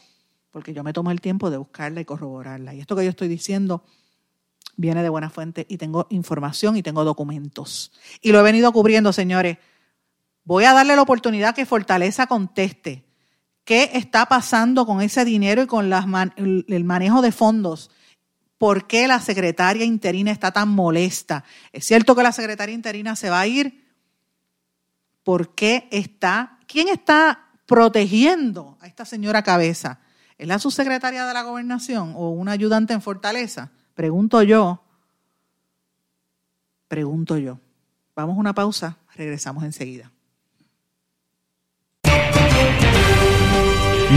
Porque 0.50 0.72
yo 0.72 0.84
me 0.84 0.92
tomo 0.92 1.10
el 1.10 1.20
tiempo 1.20 1.50
de 1.50 1.56
buscarla 1.56 2.00
y 2.00 2.04
corroborarla. 2.04 2.74
Y 2.74 2.80
esto 2.80 2.96
que 2.96 3.04
yo 3.04 3.10
estoy 3.10 3.28
diciendo 3.28 3.84
viene 4.76 5.02
de 5.02 5.08
buena 5.08 5.30
fuente 5.30 5.66
y 5.68 5.78
tengo 5.78 6.06
información 6.10 6.76
y 6.76 6.82
tengo 6.82 7.04
documentos. 7.04 7.92
Y 8.20 8.32
lo 8.32 8.40
he 8.40 8.42
venido 8.42 8.72
cubriendo, 8.72 9.12
señores. 9.12 9.58
Voy 10.44 10.64
a 10.64 10.74
darle 10.74 10.96
la 10.96 11.02
oportunidad 11.02 11.54
que 11.54 11.64
Fortaleza 11.64 12.26
conteste 12.26 13.04
qué 13.64 13.90
está 13.94 14.26
pasando 14.26 14.86
con 14.86 15.00
ese 15.00 15.24
dinero 15.24 15.62
y 15.62 15.66
con 15.66 15.90
el 16.36 16.84
manejo 16.84 17.22
de 17.22 17.32
fondos. 17.32 17.90
¿Por 18.58 18.86
qué 18.86 19.08
la 19.08 19.20
secretaria 19.20 19.84
interina 19.84 20.30
está 20.30 20.52
tan 20.52 20.68
molesta? 20.68 21.44
¿Es 21.72 21.84
cierto 21.84 22.14
que 22.14 22.22
la 22.22 22.32
secretaria 22.32 22.74
interina 22.74 23.16
se 23.16 23.30
va 23.30 23.40
a 23.40 23.46
ir? 23.46 23.84
¿Por 25.22 25.54
qué 25.54 25.88
está? 25.90 26.58
¿Quién 26.66 26.88
está 26.88 27.48
protegiendo 27.66 28.78
a 28.80 28.86
esta 28.86 29.04
señora 29.04 29.42
Cabeza? 29.42 30.00
¿Es 30.38 30.46
la 30.46 30.58
subsecretaria 30.58 31.26
de 31.26 31.34
la 31.34 31.42
gobernación 31.42 32.12
o 32.16 32.30
una 32.30 32.52
ayudante 32.52 32.92
en 32.92 33.02
Fortaleza? 33.02 33.70
Pregunto 33.94 34.42
yo. 34.42 34.82
Pregunto 36.88 37.38
yo. 37.38 37.58
Vamos 38.14 38.36
a 38.36 38.40
una 38.40 38.54
pausa, 38.54 38.98
regresamos 39.14 39.64
enseguida. 39.64 40.13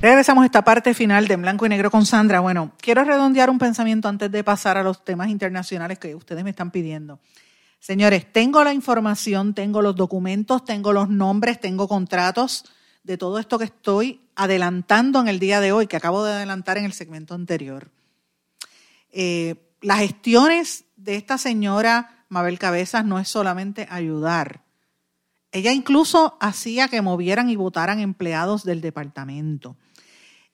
Regresamos 0.00 0.40
a 0.44 0.46
esta 0.46 0.64
parte 0.64 0.94
final 0.94 1.28
de 1.28 1.34
En 1.34 1.42
Blanco 1.42 1.66
y 1.66 1.68
Negro 1.68 1.90
con 1.90 2.06
Sandra. 2.06 2.40
Bueno, 2.40 2.72
quiero 2.80 3.04
redondear 3.04 3.50
un 3.50 3.58
pensamiento 3.58 4.08
antes 4.08 4.30
de 4.32 4.42
pasar 4.42 4.78
a 4.78 4.82
los 4.82 5.04
temas 5.04 5.28
internacionales 5.28 5.98
que 5.98 6.14
ustedes 6.14 6.42
me 6.42 6.48
están 6.48 6.70
pidiendo. 6.70 7.20
Señores, 7.80 8.32
tengo 8.32 8.64
la 8.64 8.72
información, 8.72 9.52
tengo 9.52 9.82
los 9.82 9.94
documentos, 9.94 10.64
tengo 10.64 10.94
los 10.94 11.10
nombres, 11.10 11.60
tengo 11.60 11.86
contratos 11.86 12.64
de 13.02 13.18
todo 13.18 13.38
esto 13.38 13.58
que 13.58 13.66
estoy 13.66 14.22
adelantando 14.36 15.20
en 15.20 15.28
el 15.28 15.38
día 15.38 15.60
de 15.60 15.72
hoy, 15.72 15.86
que 15.86 15.96
acabo 15.96 16.24
de 16.24 16.32
adelantar 16.32 16.78
en 16.78 16.86
el 16.86 16.94
segmento 16.94 17.34
anterior. 17.34 17.90
Eh, 19.12 19.56
las 19.82 19.98
gestiones 19.98 20.84
de 20.96 21.16
esta 21.16 21.36
señora 21.36 22.24
Mabel 22.30 22.58
Cabezas 22.58 23.04
no 23.04 23.18
es 23.18 23.28
solamente 23.28 23.86
ayudar. 23.90 24.62
Ella 25.52 25.72
incluso 25.72 26.38
hacía 26.40 26.88
que 26.88 27.02
movieran 27.02 27.50
y 27.50 27.56
votaran 27.56 27.98
empleados 27.98 28.64
del 28.64 28.80
departamento. 28.80 29.76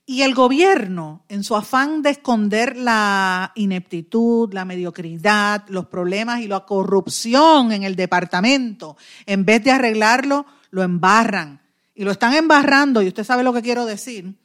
Y 0.09 0.23
el 0.23 0.35
gobierno, 0.35 1.25
en 1.29 1.43
su 1.43 1.57
afán 1.57 2.01
de 2.01 2.11
esconder 2.11 2.77
la 2.77 3.51
ineptitud, 3.57 4.55
la 4.55 4.65
mediocridad, 4.65 5.65
los 5.69 5.87
problemas 5.87 6.41
y 6.43 6.47
la 6.47 6.61
corrupción 6.61 7.73
en 7.73 7.83
el 7.83 7.97
departamento, 7.97 8.97
en 9.27 9.45
vez 9.45 9.65
de 9.65 9.73
arreglarlo, 9.73 10.47
lo 10.71 10.85
embarran. 10.85 11.61
Y 11.93 12.05
lo 12.05 12.13
están 12.13 12.35
embarrando, 12.35 13.03
y 13.03 13.09
usted 13.09 13.25
sabe 13.25 13.43
lo 13.43 13.53
que 13.53 13.63
quiero 13.63 13.85
decir, 13.85 14.37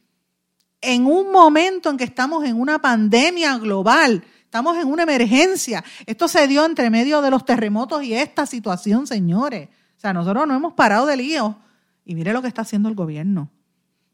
en 0.82 1.06
un 1.06 1.32
momento 1.32 1.92
en 1.92 1.98
que 1.98 2.06
estamos 2.06 2.44
en 2.44 2.60
una 2.60 2.80
pandemia 2.80 3.60
global, 3.60 4.24
estamos 4.44 4.78
en 4.78 4.88
una 4.88 5.04
emergencia. 5.04 5.84
Esto 6.08 6.28
se 6.28 6.48
dio 6.48 6.66
entre 6.66 6.90
medio 6.90 7.22
de 7.22 7.30
los 7.30 7.46
terremotos 7.46 8.04
y 8.04 8.16
esta 8.16 8.48
situación, 8.48 9.06
señores. 9.06 9.70
O 9.96 10.00
sea, 10.00 10.12
nosotros 10.12 10.48
no 10.48 10.56
hemos 10.56 10.74
parado 10.74 11.06
de 11.06 11.18
lío. 11.18 11.56
Y 12.04 12.16
mire 12.16 12.34
lo 12.34 12.42
que 12.42 12.48
está 12.48 12.64
haciendo 12.64 12.90
el 12.90 12.96
gobierno. 12.96 13.52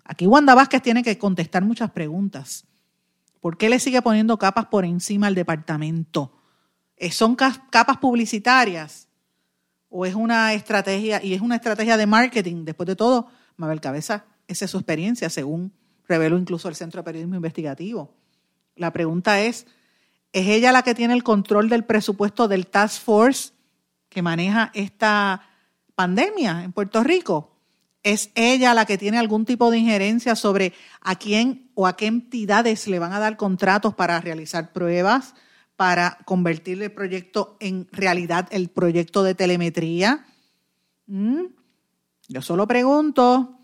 Aquí 0.07 0.25
Wanda 0.25 0.55
Vázquez 0.55 0.81
tiene 0.81 1.03
que 1.03 1.17
contestar 1.17 1.63
muchas 1.63 1.91
preguntas. 1.91 2.65
¿Por 3.41 3.57
qué 3.57 3.69
le 3.69 3.79
sigue 3.79 4.01
poniendo 4.01 4.37
capas 4.37 4.67
por 4.67 4.85
encima 4.85 5.27
al 5.27 5.35
departamento? 5.35 6.31
Eh, 6.95 7.11
¿Son 7.11 7.35
capas 7.35 7.97
publicitarias? 7.97 9.07
¿O 9.89 10.05
es 10.05 10.15
una 10.15 10.53
estrategia, 10.53 11.23
y 11.23 11.33
es 11.33 11.41
una 11.41 11.55
estrategia 11.55 11.97
de 11.97 12.05
marketing? 12.07 12.65
Después 12.65 12.87
de 12.87 12.95
todo, 12.95 13.27
Mabel 13.57 13.81
Cabeza, 13.81 14.25
esa 14.47 14.65
es 14.65 14.71
su 14.71 14.77
experiencia, 14.77 15.29
según 15.29 15.73
reveló 16.07 16.37
incluso 16.37 16.69
el 16.69 16.75
Centro 16.75 17.01
de 17.01 17.05
Periodismo 17.05 17.35
Investigativo. 17.35 18.13
La 18.75 18.93
pregunta 18.93 19.41
es, 19.41 19.67
¿es 20.31 20.47
ella 20.47 20.71
la 20.71 20.83
que 20.83 20.95
tiene 20.95 21.13
el 21.13 21.23
control 21.23 21.69
del 21.69 21.83
presupuesto 21.83 22.47
del 22.47 22.67
Task 22.67 23.01
Force 23.01 23.51
que 24.09 24.21
maneja 24.21 24.71
esta 24.73 25.41
pandemia 25.97 26.63
en 26.63 26.71
Puerto 26.71 27.03
Rico. 27.03 27.56
¿Es 28.07 28.31
ella 28.35 28.73
la 28.73 28.85
que 28.85 28.97
tiene 28.97 29.17
algún 29.17 29.43
tipo 29.43 29.69
de 29.69 29.79
injerencia 29.79 30.37
sobre 30.37 30.71
a 31.01 31.17
quién 31.17 31.69
o 31.73 31.87
a 31.87 31.97
qué 31.97 32.05
entidades 32.05 32.87
le 32.87 32.99
van 32.99 33.11
a 33.11 33.19
dar 33.19 33.35
contratos 33.35 33.95
para 33.95 34.21
realizar 34.21 34.71
pruebas, 34.71 35.35
para 35.75 36.17
convertir 36.23 36.81
el 36.81 36.93
proyecto 36.93 37.57
en 37.59 37.85
realidad, 37.91 38.47
el 38.51 38.69
proyecto 38.69 39.23
de 39.23 39.35
telemetría? 39.35 40.25
¿Mm? 41.07 41.47
Yo 42.29 42.41
solo 42.41 42.65
pregunto, 42.65 43.59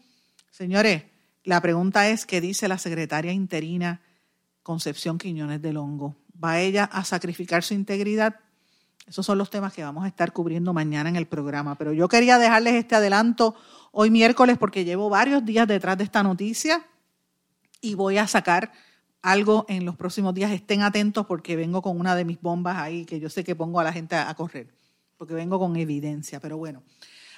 señores, 0.51 1.03
la 1.45 1.61
pregunta 1.61 2.09
es, 2.09 2.25
¿qué 2.25 2.41
dice 2.41 2.67
la 2.67 2.77
secretaria 2.77 3.31
interina 3.31 4.01
Concepción 4.61 5.19
Quiñones 5.19 5.61
del 5.61 5.77
Hongo? 5.77 6.17
¿Va 6.43 6.59
ella 6.59 6.83
a 6.83 7.05
sacrificar 7.05 7.63
su 7.63 7.75
integridad? 7.75 8.41
Esos 9.05 9.25
son 9.25 9.37
los 9.37 9.49
temas 9.49 9.73
que 9.73 9.83
vamos 9.83 10.05
a 10.05 10.07
estar 10.07 10.31
cubriendo 10.31 10.73
mañana 10.73 11.09
en 11.09 11.15
el 11.15 11.27
programa. 11.27 11.75
Pero 11.77 11.93
yo 11.93 12.07
quería 12.07 12.37
dejarles 12.37 12.75
este 12.75 12.95
adelanto 12.95 13.55
hoy 13.91 14.09
miércoles 14.09 14.57
porque 14.57 14.85
llevo 14.85 15.09
varios 15.09 15.43
días 15.43 15.67
detrás 15.67 15.97
de 15.97 16.05
esta 16.05 16.23
noticia 16.23 16.85
y 17.81 17.95
voy 17.95 18.17
a 18.17 18.27
sacar 18.27 18.71
algo 19.21 19.65
en 19.67 19.85
los 19.85 19.95
próximos 19.95 20.33
días. 20.33 20.51
Estén 20.51 20.81
atentos 20.81 21.25
porque 21.25 21.55
vengo 21.55 21.81
con 21.81 21.99
una 21.99 22.15
de 22.15 22.25
mis 22.25 22.39
bombas 22.41 22.77
ahí 22.77 23.05
que 23.05 23.19
yo 23.19 23.29
sé 23.29 23.43
que 23.43 23.55
pongo 23.55 23.79
a 23.79 23.83
la 23.83 23.91
gente 23.91 24.15
a 24.15 24.33
correr, 24.35 24.73
porque 25.17 25.33
vengo 25.33 25.59
con 25.59 25.75
evidencia. 25.75 26.39
Pero 26.39 26.57
bueno, 26.57 26.83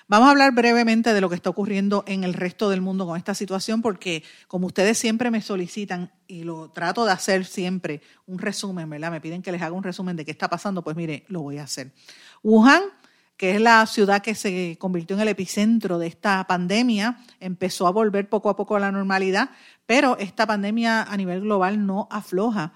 Vamos 0.08 0.28
a 0.28 0.32
hablar 0.32 0.52
brevemente 0.52 1.16
de 1.16 1.22
lo 1.22 1.30
que 1.30 1.36
está 1.36 1.50
ocurriendo 1.50 2.04
en 2.06 2.24
el 2.24 2.36
resto 2.36 2.70
del 2.70 2.80
mundo 2.80 3.08
con 3.08 3.18
esta 3.18 3.34
situación, 3.34 3.82
porque 3.82 4.24
como 4.48 4.68
ustedes 4.68 5.00
siempre 5.00 5.32
me 5.32 5.42
solicitan, 5.42 6.12
y 6.28 6.44
lo 6.44 6.70
trato 6.70 7.06
de 7.06 7.12
hacer 7.12 7.44
siempre, 7.44 8.02
un 8.28 8.38
resumen, 8.38 8.88
¿verdad? 8.88 9.10
Me 9.10 9.20
piden 9.20 9.42
que 9.42 9.52
les 9.52 9.64
haga 9.64 9.74
un 9.74 9.82
resumen 9.82 10.16
de 10.16 10.24
qué 10.24 10.30
está 10.30 10.48
pasando, 10.48 10.84
pues 10.84 10.96
mire, 10.96 11.26
lo 11.28 11.42
voy 11.42 11.58
a 11.58 11.64
hacer. 11.64 11.92
Wuhan, 12.44 12.84
que 13.36 13.56
es 13.56 13.62
la 13.62 13.84
ciudad 13.88 14.22
que 14.22 14.36
se 14.36 14.78
convirtió 14.80 15.16
en 15.16 15.24
el 15.24 15.28
epicentro 15.30 15.98
de 15.98 16.06
esta 16.06 16.46
pandemia, 16.46 17.18
empezó 17.40 17.88
a 17.88 17.92
volver 17.92 18.30
poco 18.30 18.52
a 18.52 18.56
poco 18.56 18.76
a 18.76 18.80
la 18.80 18.92
normalidad, 18.92 19.50
pero 19.88 20.20
esta 20.20 20.46
pandemia 20.46 21.02
a 21.02 21.18
nivel 21.18 21.42
global 21.42 21.84
no 21.84 22.08
afloja 22.12 22.74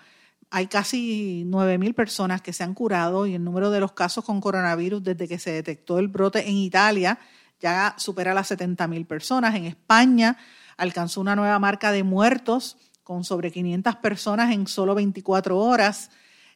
hay 0.52 0.68
casi 0.68 1.44
9.000 1.46 1.94
personas 1.94 2.42
que 2.42 2.54
se 2.54 2.64
han 2.64 2.74
curado 2.74 3.28
y 3.28 3.36
el 3.36 3.44
número 3.44 3.70
de 3.70 3.80
los 3.80 3.92
casos 3.92 4.26
con 4.26 4.42
coronavirus 4.42 5.04
desde 5.04 5.28
que 5.28 5.40
se 5.40 5.52
detectó 5.52 6.00
el 6.00 6.08
brote 6.08 6.50
en 6.50 6.58
Italia 6.58 7.20
ya 7.60 7.96
supera 7.98 8.34
las 8.34 8.52
70.000 8.52 9.06
personas. 9.06 9.56
En 9.56 9.66
España 9.66 10.38
alcanzó 10.78 11.22
una 11.22 11.36
nueva 11.36 11.60
marca 11.60 11.92
de 11.92 12.04
muertos 12.04 12.78
con 13.04 13.24
sobre 13.24 13.52
500 13.52 13.98
personas 13.98 14.54
en 14.54 14.68
solo 14.68 14.96
24 14.96 15.58
horas, 15.58 16.10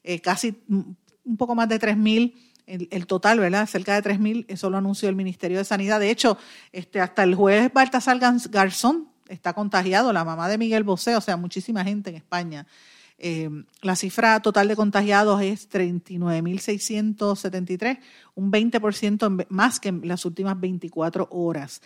eh, 0.04 0.22
casi 0.22 0.64
un 0.70 1.38
poco 1.38 1.56
más 1.56 1.68
de 1.70 1.80
3.000 1.80 2.34
el, 2.66 2.88
el, 2.91 3.08
total, 3.08 3.39
¿verdad? 3.39 3.68
Cerca 3.68 4.00
de 4.00 4.10
3.000, 4.10 4.46
eso 4.48 4.70
lo 4.70 4.78
anunció 4.78 5.10
el 5.10 5.16
Ministerio 5.16 5.58
de 5.58 5.66
Sanidad. 5.66 6.00
De 6.00 6.10
hecho, 6.10 6.38
este, 6.72 7.02
hasta 7.02 7.24
el 7.24 7.36
jueves 7.36 7.74
Baltasar 7.74 8.20
Garzón 8.20 9.10
está 9.28 9.52
contagiado, 9.52 10.14
la 10.14 10.24
mamá 10.24 10.48
de 10.48 10.58
Miguel 10.58 10.84
Bosé, 10.84 11.16
o 11.18 11.22
sea, 11.22 11.36
muchísima 11.36 11.84
gente 11.84 12.12
en 12.12 12.16
España. 12.16 12.66
Eh, 13.18 13.49
la 13.82 13.95
cifra 13.95 14.41
total 14.41 14.68
de 14.68 14.76
contagiados 14.76 15.41
es 15.41 15.70
39.673, 15.70 17.99
un 18.36 18.51
20% 18.51 19.47
más 19.49 19.80
que 19.80 19.89
en 19.89 20.07
las 20.07 20.26
últimas 20.26 20.59
24 20.59 21.30
horas. 21.32 21.82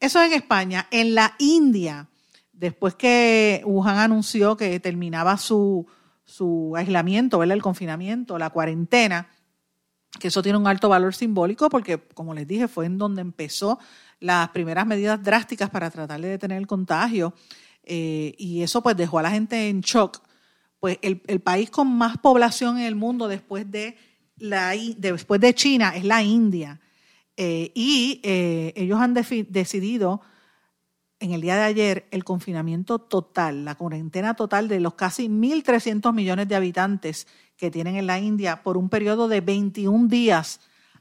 Eso 0.00 0.22
en 0.22 0.32
España. 0.32 0.88
En 0.90 1.14
la 1.14 1.34
India, 1.38 2.08
después 2.52 2.94
que 2.94 3.62
Wuhan 3.64 3.98
anunció 3.98 4.56
que 4.56 4.80
terminaba 4.80 5.36
su, 5.36 5.86
su 6.24 6.74
aislamiento, 6.76 7.42
el 7.42 7.62
confinamiento, 7.62 8.38
la 8.38 8.50
cuarentena, 8.50 9.28
que 10.18 10.28
eso 10.28 10.42
tiene 10.42 10.58
un 10.58 10.66
alto 10.66 10.88
valor 10.88 11.14
simbólico 11.14 11.68
porque, 11.68 11.98
como 12.14 12.34
les 12.34 12.46
dije, 12.46 12.68
fue 12.68 12.86
en 12.86 12.98
donde 12.98 13.20
empezó 13.20 13.78
las 14.20 14.48
primeras 14.50 14.86
medidas 14.86 15.22
drásticas 15.22 15.70
para 15.70 15.90
tratar 15.90 16.20
de 16.20 16.28
detener 16.28 16.58
el 16.58 16.66
contagio. 16.66 17.34
Eh, 17.82 18.34
y 18.38 18.62
eso 18.62 18.82
pues 18.82 18.96
dejó 18.96 19.18
a 19.18 19.22
la 19.22 19.30
gente 19.30 19.68
en 19.68 19.80
shock 19.80 20.20
pues 20.80 20.98
el, 21.02 21.40
país 21.40 21.70
con 21.70 21.88
más 21.88 22.18
población 22.18 22.78
en 22.78 22.84
el 22.84 22.94
mundo 22.94 23.28
después 23.28 23.70
de, 23.70 23.96
la, 24.36 24.74
después 24.96 25.40
de 25.40 25.54
China 25.54 25.94
es 25.96 26.04
la 26.04 26.22
India. 26.22 26.80
Eh, 27.36 27.72
y 27.74 28.20
eh, 28.22 28.72
ellos 28.76 29.00
han 29.00 29.14
decidido 29.14 30.20
en 31.20 31.32
el 31.32 31.40
día 31.40 31.56
de 31.56 31.64
ayer 31.64 32.08
el 32.10 32.24
confinamiento 32.24 33.00
total, 33.00 33.64
la 33.64 33.74
cuarentena 33.74 34.34
total 34.34 34.68
de 34.68 34.80
los 34.80 34.94
casi 34.94 35.28
1.300 35.28 36.12
millones 36.12 36.48
de 36.48 36.54
habitantes 36.54 37.26
que 37.56 37.70
tienen 37.70 37.96
en 37.96 38.06
la 38.06 38.20
India 38.20 38.62
por 38.62 38.76
un 38.76 38.88
periodo 38.88 39.26
de 39.26 39.40
21 39.40 40.08
días 40.08 40.60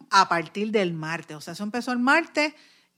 a 0.10 0.28
partir 0.28 0.72
del 0.72 0.94
martes. 0.94 1.38
O 1.38 1.42
sea, 1.42 1.54
eso 1.54 1.64
empezó 1.64 1.92
el 1.92 2.00
martes, 2.00 2.54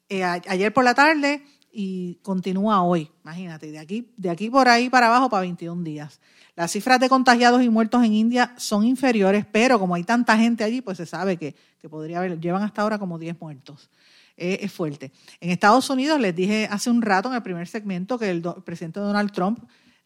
eh, 0.08 0.24
ayer 0.24 0.74
por 0.74 0.84
la 0.84 0.96
tarde 0.96 1.44
y 1.72 2.16
continúa 2.22 2.82
hoy. 2.82 3.10
Imagínate, 3.24 3.72
de 3.72 3.80
aquí, 3.80 4.12
de 4.18 4.30
aquí 4.30 4.50
por 4.50 4.68
ahí 4.68 4.90
para 4.90 5.08
abajo 5.08 5.30
para 5.30 5.42
21 5.42 5.84
días. 5.84 6.20
Las 6.56 6.72
cifras 6.72 7.00
de 7.00 7.10
contagiados 7.10 7.64
y 7.64 7.70
muertos 7.70 8.04
en 8.04 8.14
India 8.14 8.54
son 8.58 8.86
inferiores, 8.86 9.46
pero 9.52 9.80
como 9.80 9.96
hay 9.96 10.04
tanta 10.04 10.38
gente 10.38 10.64
allí, 10.64 10.82
pues 10.82 10.98
se 10.98 11.06
sabe 11.06 11.38
que, 11.38 11.56
podría 11.90 12.20
haber, 12.20 12.40
llevan 12.40 12.64
hasta 12.64 12.82
ahora 12.82 13.00
como 13.00 13.18
10 13.18 13.40
muertos. 13.40 13.90
es 14.36 14.72
fuerte. 14.72 15.12
En 15.40 15.52
Estados 15.52 15.90
Unidos, 15.90 16.20
les 16.20 16.36
dije 16.36 16.68
hace 16.70 16.90
un 16.90 17.02
rato 17.02 17.30
en 17.30 17.36
el 17.36 17.44
primer 17.44 17.68
segmento 17.68 18.18
que 18.18 18.30
el, 18.30 18.42
presidente 18.64 19.00
Donald 19.00 19.32
Trump 19.32 19.60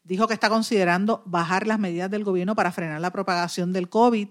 dijo 0.04 0.28
que 0.28 0.34
está 0.34 0.48
considerando 0.48 1.22
bajar 1.24 1.66
las 1.66 1.78
medidas 1.78 2.10
del 2.10 2.24
gobierno 2.24 2.54
para 2.54 2.70
frenar 2.70 3.00
la 3.00 3.10
propagación 3.10 3.72
del 3.72 3.88
COVID 3.88 4.28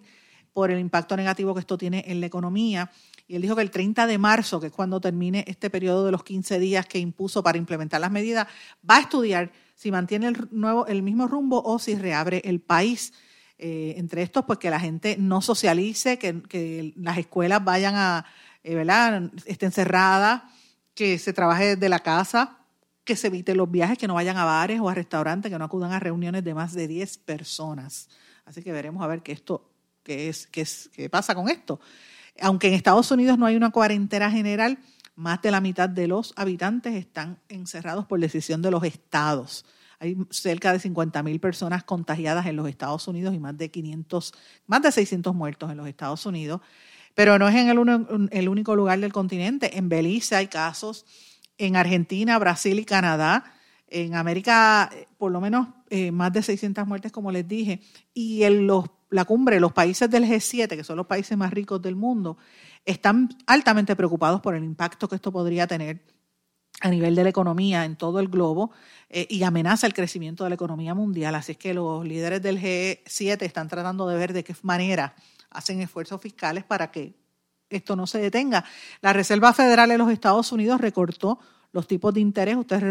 por 0.53 0.69
el 0.71 0.79
impacto 0.79 1.17
negativo 1.17 1.53
que 1.53 1.59
esto 1.59 1.77
tiene 1.77 2.05
en 2.07 2.21
la 2.21 2.27
economía. 2.27 2.91
Y 3.28 3.36
él 3.36 3.41
dijo 3.41 3.55
que 3.55 3.61
el 3.61 3.71
30 3.71 4.05
de 4.05 4.17
marzo, 4.17 4.59
que 4.59 4.67
es 4.67 4.74
cuando 4.74 4.99
termine 4.99 5.45
este 5.47 5.69
periodo 5.69 6.05
de 6.05 6.11
los 6.11 6.24
15 6.24 6.59
días 6.59 6.86
que 6.86 6.99
impuso 6.99 7.41
para 7.41 7.57
implementar 7.57 8.01
las 8.01 8.11
medidas, 8.11 8.47
va 8.89 8.97
a 8.97 9.01
estudiar 9.01 9.51
si 9.76 9.91
mantiene 9.91 10.28
el, 10.28 10.47
nuevo, 10.51 10.88
el 10.88 11.01
mismo 11.01 11.28
rumbo 11.28 11.61
o 11.63 11.80
si 11.80 11.95
reabre 11.95 12.41
el 12.45 12.59
país. 12.59 13.13
Eh, 13.57 13.93
entre 13.97 14.24
estos, 14.24 14.43
pues 14.45 14.59
que 14.59 14.69
la 14.69 14.80
gente 14.80 15.15
no 15.17 15.41
socialice, 15.41 16.17
que, 16.19 16.93
las 16.97 17.17
escuelas 17.17 17.63
vayan 17.63 17.95
a, 17.95 18.26
eh, 18.63 18.76
¿verdad? 18.76 19.32
Estén 19.45 19.71
cerradas, 19.71 20.43
que 20.93 21.17
se 21.17 21.34
trabaje 21.34 21.76
desde 21.76 21.88
la 21.88 21.99
casa, 21.99 22.57
que 23.03 23.15
se 23.15 23.28
eviten 23.28 23.57
los 23.57 23.71
viajes, 23.71 23.97
que 23.97 24.07
no 24.07 24.15
vayan 24.15 24.38
a 24.38 24.45
bares 24.45 24.80
o 24.80 24.89
a 24.89 24.93
restaurantes, 24.93 25.51
que 25.51 25.57
no 25.57 25.65
acudan 25.65 25.91
a 25.91 25.99
reuniones 25.99 26.43
de 26.43 26.53
más 26.53 26.74
de 26.74 26.88
10 26.88 27.17
personas. 27.19 28.09
Así 28.45 28.61
que 28.63 28.71
veremos 28.71 29.03
a 29.03 29.07
ver 29.07 29.21
qué 29.21 29.32
esto, 29.32 29.69
qué 30.03 30.30
es, 30.30 30.47
qué 30.47 30.61
es, 30.61 30.89
qué 30.93 31.09
pasa 31.09 31.36
con 31.36 31.49
esto. 31.49 31.80
Aunque 32.41 32.67
en 32.67 32.73
Estados 32.73 33.11
Unidos 33.11 33.38
no 33.38 33.45
hay 33.45 33.55
una 33.55 33.71
cuarentena 33.71 34.31
general, 34.31 34.79
más 35.15 35.41
de 35.41 35.51
la 35.51 35.61
mitad 35.61 35.89
de 35.89 36.07
los 36.07 36.34
habitantes 36.36 36.95
están 36.95 37.39
encerrados 37.49 38.05
por 38.05 38.19
decisión 38.19 38.61
de 38.61 38.71
los 38.71 38.84
estados. 38.84 39.65
Hay 39.99 40.17
cerca 40.31 40.73
de 40.73 40.79
50 40.79 41.23
mil 41.23 41.39
personas 41.39 41.84
contagiadas 41.84 42.45
en 42.47 42.55
los 42.55 42.67
Estados 42.67 43.07
Unidos 43.07 43.34
y 43.34 43.39
más 43.39 43.57
de 43.57 43.71
500, 43.71 44.34
más 44.65 44.81
de 44.81 44.91
600 44.91 45.34
muertos 45.34 45.71
en 45.71 45.77
los 45.77 45.88
Estados 45.88 46.25
Unidos. 46.25 46.61
Pero 47.15 47.38
no 47.38 47.47
es 47.47 47.55
en 47.55 47.69
el, 47.69 48.29
el 48.31 48.49
único 48.49 48.75
lugar 48.75 48.99
del 48.99 49.13
continente. 49.13 49.77
En 49.77 49.88
Belice 49.88 50.36
hay 50.36 50.47
casos, 50.47 51.05
en 51.57 51.75
Argentina, 51.75 52.38
Brasil 52.39 52.79
y 52.79 52.86
Canadá. 52.86 53.45
En 53.88 54.15
América, 54.15 54.89
por 55.19 55.31
lo 55.31 55.39
menos 55.39 55.67
eh, 55.91 56.11
más 56.11 56.34
de 56.34 56.41
600 56.41 56.88
muertes, 56.88 57.11
como 57.11 57.31
les 57.31 57.47
dije. 57.47 57.79
Y 58.13 58.43
en 58.43 58.65
los, 58.65 58.86
la 59.14 59.26
cumbre, 59.26 59.59
los 59.59 59.72
países 59.72 60.09
del 60.09 60.26
G7, 60.26 60.76
que 60.76 60.84
son 60.84 60.97
los 60.97 61.05
países 61.05 61.38
más 61.38 61.53
ricos 61.53 61.82
del 61.82 61.95
mundo, 61.95 62.38
están 62.84 63.30
altamente 63.45 63.95
preocupados 63.95 64.41
por 64.41 64.55
el 64.55 64.64
impacto 64.64 65.07
que 65.07 65.16
esto 65.16 65.32
podría 65.32 65.68
tener 65.68 66.01
a 66.82 66.89
nivel 66.89 67.14
de 67.14 67.24
la 67.24 67.30
economía 67.30 67.86
en 67.86 67.95
todo 67.95 68.20
el 68.20 68.28
globo 68.28 68.72
eh, 69.09 69.28
y 69.30 69.43
amenaza 69.43 69.86
el 69.86 69.93
crecimiento 69.93 70.43
de 70.43 70.49
la 70.49 70.55
economía 70.55 70.95
mundial. 70.95 71.36
Así 71.36 71.51
es 71.51 71.57
que 71.59 71.76
los 71.76 72.03
líderes 72.05 72.41
del 72.41 72.59
G7 72.59 73.43
están 73.43 73.68
tratando 73.68 74.07
de 74.07 74.18
ver 74.18 74.34
de 74.34 74.43
qué 74.43 74.55
manera 74.64 75.16
hacen 75.51 75.80
esfuerzos 75.80 76.20
fiscales 76.20 76.64
para 76.64 76.89
que 76.89 77.14
esto 77.70 77.95
no 77.95 78.07
se 78.07 78.18
detenga. 78.18 78.66
La 79.01 79.14
Reserva 79.14 79.53
Federal 79.53 79.89
de 79.89 79.97
los 79.99 80.11
Estados 80.11 80.51
Unidos 80.51 80.82
recortó 80.82 81.39
los 81.74 81.88
tipos 81.88 82.13
de 82.13 82.21
interés, 82.21 82.55
ustedes, 82.55 82.82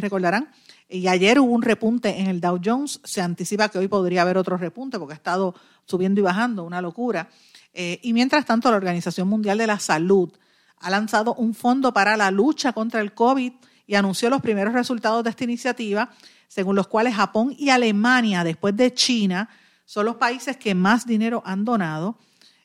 recordarán, 0.00 0.50
y 0.88 1.06
ayer 1.06 1.38
hubo 1.38 1.52
un 1.52 1.62
repunte 1.62 2.18
en 2.18 2.26
el 2.26 2.40
Dow 2.40 2.58
Jones, 2.64 3.00
se 3.04 3.20
anticipa 3.20 3.68
que 3.68 3.78
hoy 3.78 3.86
podría 3.86 4.22
haber 4.22 4.38
otro 4.38 4.56
repunte 4.56 4.98
porque 4.98 5.12
ha 5.12 5.16
estado 5.16 5.54
subiendo 5.84 6.20
y 6.20 6.24
bajando, 6.24 6.64
una 6.64 6.80
locura. 6.80 7.28
Eh, 7.74 8.00
y 8.02 8.14
mientras 8.14 8.46
tanto, 8.46 8.70
la 8.70 8.78
Organización 8.78 9.28
Mundial 9.28 9.58
de 9.58 9.66
la 9.66 9.78
Salud 9.78 10.30
ha 10.78 10.90
lanzado 10.90 11.34
un 11.34 11.54
fondo 11.54 11.92
para 11.92 12.16
la 12.16 12.30
lucha 12.30 12.72
contra 12.72 13.02
el 13.02 13.12
COVID 13.12 13.52
y 13.86 13.94
anunció 13.94 14.30
los 14.30 14.40
primeros 14.40 14.72
resultados 14.72 15.22
de 15.22 15.30
esta 15.30 15.44
iniciativa, 15.44 16.10
según 16.48 16.76
los 16.76 16.88
cuales 16.88 17.14
Japón 17.14 17.54
y 17.58 17.68
Alemania, 17.68 18.42
después 18.42 18.74
de 18.74 18.94
China, 18.94 19.50
son 19.84 20.06
los 20.06 20.16
países 20.16 20.56
que 20.56 20.74
más 20.74 21.06
dinero 21.06 21.42
han 21.44 21.66
donado. 21.66 22.16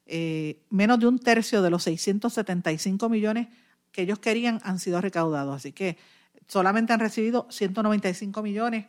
Eh, 0.05 0.63
menos 0.69 0.99
de 0.99 1.07
un 1.07 1.19
tercio 1.19 1.61
de 1.61 1.69
los 1.69 1.83
675 1.83 3.09
millones 3.09 3.47
que 3.93 4.01
ellos 4.01 4.19
querían 4.19 4.59
han 4.63 4.79
sido 4.79 4.99
recaudados. 4.99 5.55
Así 5.55 5.71
que 5.71 5.97
solamente 6.47 6.91
han 6.91 6.99
recibido 6.99 7.47
195 7.49 8.41
millones 8.41 8.87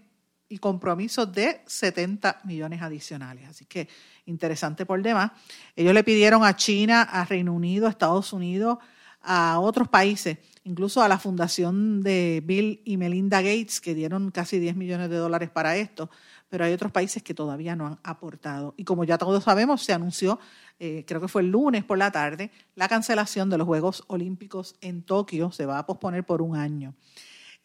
y 0.49 0.59
compromisos 0.59 1.33
de 1.33 1.61
70 1.67 2.41
millones 2.45 2.83
adicionales. 2.83 3.49
Así 3.49 3.67
que 3.67 3.89
interesante 4.27 4.85
por 4.85 5.01
demás. 5.03 5.31
Ellos 5.77 5.95
le 5.95 6.03
pidieron 6.03 6.45
a 6.45 6.57
China, 6.57 7.03
a 7.03 7.25
Reino 7.25 7.53
Unido, 7.53 7.87
a 7.87 7.91
Estados 7.91 8.33
Unidos, 8.33 8.79
a 9.21 9.59
otros 9.59 9.89
países, 9.89 10.39
incluso 10.65 11.03
a 11.03 11.09
la 11.09 11.19
fundación 11.19 12.03
de 12.03 12.43
Bill 12.45 12.83
y 12.85 12.97
Melinda 12.97 13.41
Gates, 13.41 13.81
que 13.81 13.95
dieron 13.95 14.31
casi 14.31 14.59
10 14.59 14.77
millones 14.77 15.09
de 15.11 15.17
dólares 15.17 15.51
para 15.51 15.77
esto, 15.77 16.11
pero 16.55 16.67
hay 16.67 16.73
otros 16.73 16.93
países 16.93 17.21
que 17.21 17.35
todavía 17.35 17.75
no 17.75 17.85
han 17.89 17.99
aportado. 18.05 18.75
Y 18.77 18.85
como 18.85 19.03
ya 19.03 19.19
todos 19.19 19.43
sabemos, 19.43 19.83
se 19.83 19.93
anunció, 19.93 20.39
eh, 20.79 21.03
creo 21.05 21.21
que 21.21 21.27
fue 21.27 21.43
el 21.43 21.49
lunes 21.49 21.83
por 21.83 21.99
la 21.99 22.13
tarde, 22.13 22.53
la 22.77 22.87
cancelación 22.87 23.51
de 23.51 23.59
los 23.59 23.67
Juegos 23.67 24.05
Olímpicos 24.07 24.77
en 24.81 25.03
Tokio, 25.03 25.51
se 25.51 25.67
va 25.67 25.81
a 25.81 25.87
posponer 25.87 26.23
por 26.23 26.43
un 26.43 26.55
año. 26.55 26.95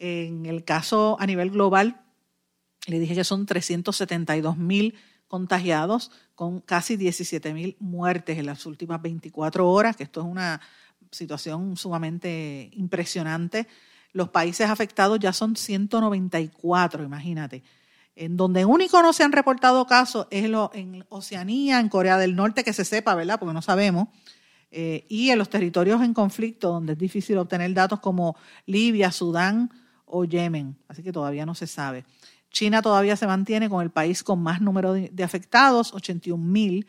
En 0.00 0.44
el 0.44 0.64
caso 0.64 1.16
a 1.20 1.26
nivel 1.26 1.50
global, 1.50 2.00
le 2.88 2.98
dije 2.98 3.14
que 3.14 3.22
son 3.22 3.46
372 3.46 4.56
mil 4.56 4.96
contagiados 5.28 6.10
con 6.34 6.58
casi 6.58 6.96
17 6.96 7.54
mil 7.54 7.76
muertes 7.78 8.38
en 8.38 8.46
las 8.46 8.66
últimas 8.66 9.00
24 9.00 9.70
horas, 9.70 9.94
que 9.94 10.02
esto 10.02 10.22
es 10.22 10.26
una 10.26 10.60
situación 11.12 11.76
sumamente 11.76 12.70
impresionante. 12.72 13.68
Los 14.10 14.30
países 14.30 14.68
afectados 14.68 15.20
ya 15.20 15.32
son 15.32 15.54
194, 15.54 17.04
imagínate. 17.04 17.62
En 18.16 18.36
donde 18.36 18.64
único 18.64 19.02
no 19.02 19.12
se 19.12 19.22
han 19.22 19.32
reportado 19.32 19.86
casos 19.86 20.26
es 20.30 20.44
en 20.44 21.04
Oceanía, 21.08 21.80
en 21.80 21.88
Corea 21.88 22.18
del 22.18 22.36
Norte, 22.36 22.64
que 22.64 22.72
se 22.72 22.84
sepa, 22.84 23.14
¿verdad? 23.14 23.38
Porque 23.38 23.54
no 23.54 23.62
sabemos. 23.62 24.08
Eh, 24.70 25.04
y 25.08 25.30
en 25.30 25.38
los 25.38 25.50
territorios 25.50 26.02
en 26.02 26.14
conflicto, 26.14 26.68
donde 26.68 26.92
es 26.92 26.98
difícil 26.98 27.38
obtener 27.38 27.72
datos 27.74 28.00
como 28.00 28.36
Libia, 28.66 29.10
Sudán 29.10 29.70
o 30.04 30.24
Yemen. 30.24 30.76
Así 30.88 31.02
que 31.02 31.12
todavía 31.12 31.44
no 31.44 31.54
se 31.54 31.66
sabe. 31.66 32.04
China 32.50 32.82
todavía 32.82 33.16
se 33.16 33.26
mantiene 33.26 33.68
con 33.68 33.82
el 33.82 33.90
país 33.90 34.22
con 34.22 34.42
más 34.42 34.60
número 34.60 34.92
de, 34.92 35.24
afectados, 35.24 35.94
81 35.94 36.44
mil, 36.44 36.86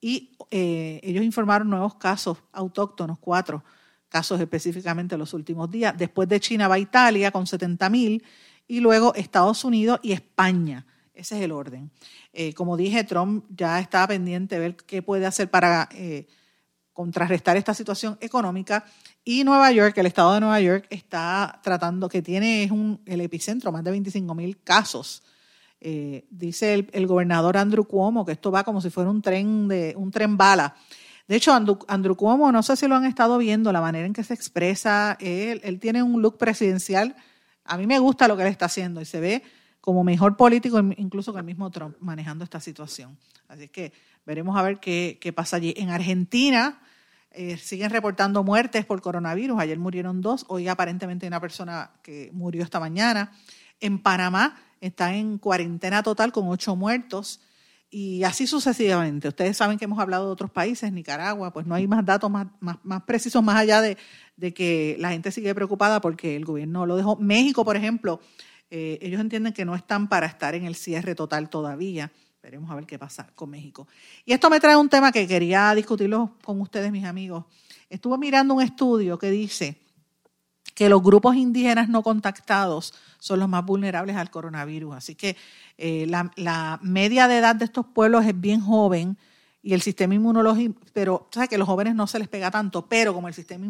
y 0.00 0.36
eh, 0.50 1.00
ellos 1.02 1.24
informaron 1.24 1.68
nuevos 1.68 1.96
casos 1.96 2.38
autóctonos, 2.52 3.18
cuatro 3.18 3.62
casos 4.08 4.40
específicamente 4.40 5.14
en 5.14 5.18
los 5.18 5.34
últimos 5.34 5.70
días. 5.70 5.96
Después 5.96 6.28
de 6.28 6.40
China 6.40 6.68
va 6.68 6.78
Italia 6.78 7.30
con 7.30 7.46
70 7.46 7.90
mil 7.90 8.24
y 8.70 8.78
luego 8.78 9.12
Estados 9.16 9.64
Unidos 9.64 9.98
y 10.00 10.12
España. 10.12 10.86
Ese 11.12 11.36
es 11.36 11.42
el 11.42 11.50
orden. 11.50 11.90
Eh, 12.32 12.54
como 12.54 12.76
dije, 12.76 13.02
Trump 13.02 13.44
ya 13.48 13.80
está 13.80 14.06
pendiente 14.06 14.54
de 14.54 14.60
ver 14.60 14.76
qué 14.76 15.02
puede 15.02 15.26
hacer 15.26 15.50
para 15.50 15.88
eh, 15.92 16.28
contrarrestar 16.92 17.56
esta 17.56 17.74
situación 17.74 18.16
económica 18.20 18.84
y 19.24 19.42
Nueva 19.42 19.72
York, 19.72 19.98
el 19.98 20.06
estado 20.06 20.34
de 20.34 20.40
Nueva 20.40 20.60
York, 20.60 20.86
está 20.88 21.58
tratando, 21.64 22.08
que 22.08 22.22
tiene 22.22 22.62
es 22.62 22.70
un, 22.70 23.00
el 23.06 23.20
epicentro, 23.22 23.72
más 23.72 23.82
de 23.82 23.90
25 23.90 24.36
mil 24.36 24.62
casos. 24.62 25.24
Eh, 25.80 26.26
dice 26.30 26.86
el, 26.92 27.06
gobernador 27.08 27.56
Andrew 27.56 27.84
Cuomo 27.84 28.24
que 28.24 28.32
esto 28.32 28.52
va 28.52 28.62
como 28.62 28.80
si 28.80 28.90
fuera 28.90 29.10
un 29.10 29.20
tren, 29.20 29.66
de, 29.66 29.94
un 29.96 30.12
tren 30.12 30.36
bala. 30.36 30.76
De 31.26 31.34
hecho, 31.34 31.52
Andrew, 31.52 32.16
Cuomo, 32.16 32.52
no 32.52 32.62
sé 32.62 32.76
si 32.76 32.86
lo 32.86 32.94
han 32.94 33.04
estado 33.04 33.36
viendo, 33.38 33.72
la 33.72 33.80
manera 33.80 34.06
en 34.06 34.12
que 34.12 34.22
se 34.22 34.34
expresa, 34.34 35.16
él, 35.18 35.60
él 35.64 35.80
tiene 35.80 36.04
un 36.04 36.22
look 36.22 36.38
presidencial. 36.38 37.16
A 37.64 37.76
mí 37.76 37.86
me 37.86 37.98
gusta 37.98 38.28
lo 38.28 38.36
que 38.36 38.42
él 38.42 38.48
está 38.48 38.66
haciendo 38.66 39.00
y 39.00 39.04
se 39.04 39.20
ve 39.20 39.42
como 39.80 40.04
mejor 40.04 40.36
político, 40.36 40.78
incluso 40.96 41.32
que 41.32 41.38
el 41.38 41.44
mismo 41.44 41.70
Trump, 41.70 41.96
manejando 42.00 42.44
esta 42.44 42.60
situación. 42.60 43.16
Así 43.48 43.68
que 43.68 43.92
veremos 44.26 44.56
a 44.56 44.62
ver 44.62 44.78
qué, 44.78 45.32
pasa 45.34 45.56
allí. 45.56 45.74
En 45.76 45.90
Argentina, 45.90 46.80
eh, 47.30 47.56
siguen 47.56 47.90
reportando 47.90 48.44
muertes 48.44 48.84
por 48.84 49.00
coronavirus. 49.00 49.58
Ayer 49.58 49.78
murieron 49.78 50.20
dos, 50.20 50.44
hoy 50.48 50.68
aparentemente 50.68 51.26
hay 51.26 51.28
una 51.28 51.40
persona 51.40 51.90
que 52.02 52.30
murió 52.32 52.62
esta 52.62 52.80
mañana. 52.80 53.32
En 53.80 53.98
Panamá 53.98 54.60
está 54.80 55.14
en 55.14 55.38
cuarentena 55.38 56.02
total 56.02 56.32
con 56.32 56.48
ocho 56.48 56.76
muertos 56.76 57.40
y 57.90 58.22
así 58.22 58.46
sucesivamente. 58.46 59.28
Ustedes 59.28 59.56
saben 59.56 59.76
que 59.76 59.84
hemos 59.84 59.98
hablado 59.98 60.26
de 60.26 60.32
otros 60.32 60.50
países, 60.50 60.92
Nicaragua, 60.92 61.52
pues 61.52 61.66
no 61.66 61.74
hay 61.74 61.88
más 61.88 62.04
datos 62.04 62.30
más, 62.30 62.46
más, 62.60 63.02
precisos 63.02 63.42
más 63.42 63.56
allá 63.56 63.80
de, 63.82 63.96
que 64.54 64.96
la 65.00 65.10
gente 65.10 65.32
sigue 65.32 65.54
preocupada 65.54 66.00
porque 66.00 66.36
el 66.36 66.44
gobierno 66.44 66.86
lo 66.86 66.96
dejó. 66.96 67.16
México, 67.16 67.64
por 67.64 67.76
ejemplo, 67.76 68.20
eh, 68.70 68.98
ellos 69.02 69.20
entienden 69.20 69.52
que 69.52 69.64
no 69.64 69.74
están 69.74 70.08
para 70.08 70.26
estar 70.26 70.54
en 70.54 70.64
el 70.66 70.76
cierre 70.76 71.16
total 71.16 71.50
todavía. 71.50 72.12
Veremos 72.42 72.70
a 72.70 72.76
ver 72.76 72.86
qué 72.86 72.98
pasa 72.98 73.28
con 73.34 73.50
México. 73.50 73.88
Y 74.24 74.32
esto 74.32 74.48
me 74.48 74.60
trae 74.60 74.76
un 74.76 74.88
tema 74.88 75.10
que 75.10 75.26
quería 75.26 75.74
discutirlo 75.74 76.36
con 76.44 76.60
ustedes, 76.60 76.92
mis 76.92 77.04
amigos. 77.04 77.44
Estuve 77.90 78.16
mirando 78.18 78.54
un 78.54 78.62
estudio 78.62 79.18
que 79.18 79.30
dice 79.30 79.76
que 80.80 80.88
los 80.88 81.02
grupos 81.02 81.36
indígenas 81.36 81.90
no 81.90 82.02
contactados 82.02 82.94
son 83.18 83.38
los 83.38 83.50
más 83.50 83.66
vulnerables 83.66 84.16
al 84.16 84.30
coronavirus. 84.30 84.96
Así 84.96 85.14
que 85.14 85.36
eh, 85.76 86.06
la, 86.06 86.78
media 86.80 87.28
de 87.28 87.36
edad 87.36 87.54
de 87.54 87.66
estos 87.66 87.84
pueblos 87.84 88.24
es 88.24 88.40
bien 88.40 88.62
joven 88.62 89.18
y 89.62 89.74
el 89.74 89.82
sistema 89.82 90.14
inmunológico, 90.14 90.80
pero 90.94 91.28
sabes 91.32 91.50
que 91.50 91.56
a 91.56 91.58
los 91.58 91.68
jóvenes 91.68 91.94
no 91.94 92.06
se 92.06 92.18
les 92.18 92.28
pega 92.28 92.50
tanto, 92.50 92.86
pero 92.86 93.12
como 93.12 93.28
el 93.28 93.34
sistema 93.34 93.66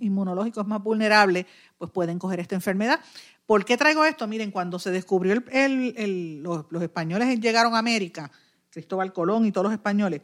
inmunológico 0.00 0.62
es 0.62 0.66
más 0.66 0.82
vulnerable, 0.82 1.46
pues 1.76 1.90
pueden 1.90 2.18
coger 2.18 2.40
esta 2.40 2.54
enfermedad. 2.54 2.98
¿Por 3.44 3.66
qué 3.66 3.76
traigo 3.76 4.06
esto? 4.06 4.26
Miren, 4.26 4.50
cuando 4.50 4.78
se 4.78 4.90
descubrió 4.90 5.42
el, 5.52 6.42
los, 6.42 6.64
españoles 6.80 7.40
llegaron 7.40 7.74
a 7.74 7.78
América, 7.78 8.30
Cristóbal 8.70 9.12
Colón 9.12 9.44
y 9.44 9.52
todos 9.52 9.64
los 9.64 9.72
españoles, 9.74 10.22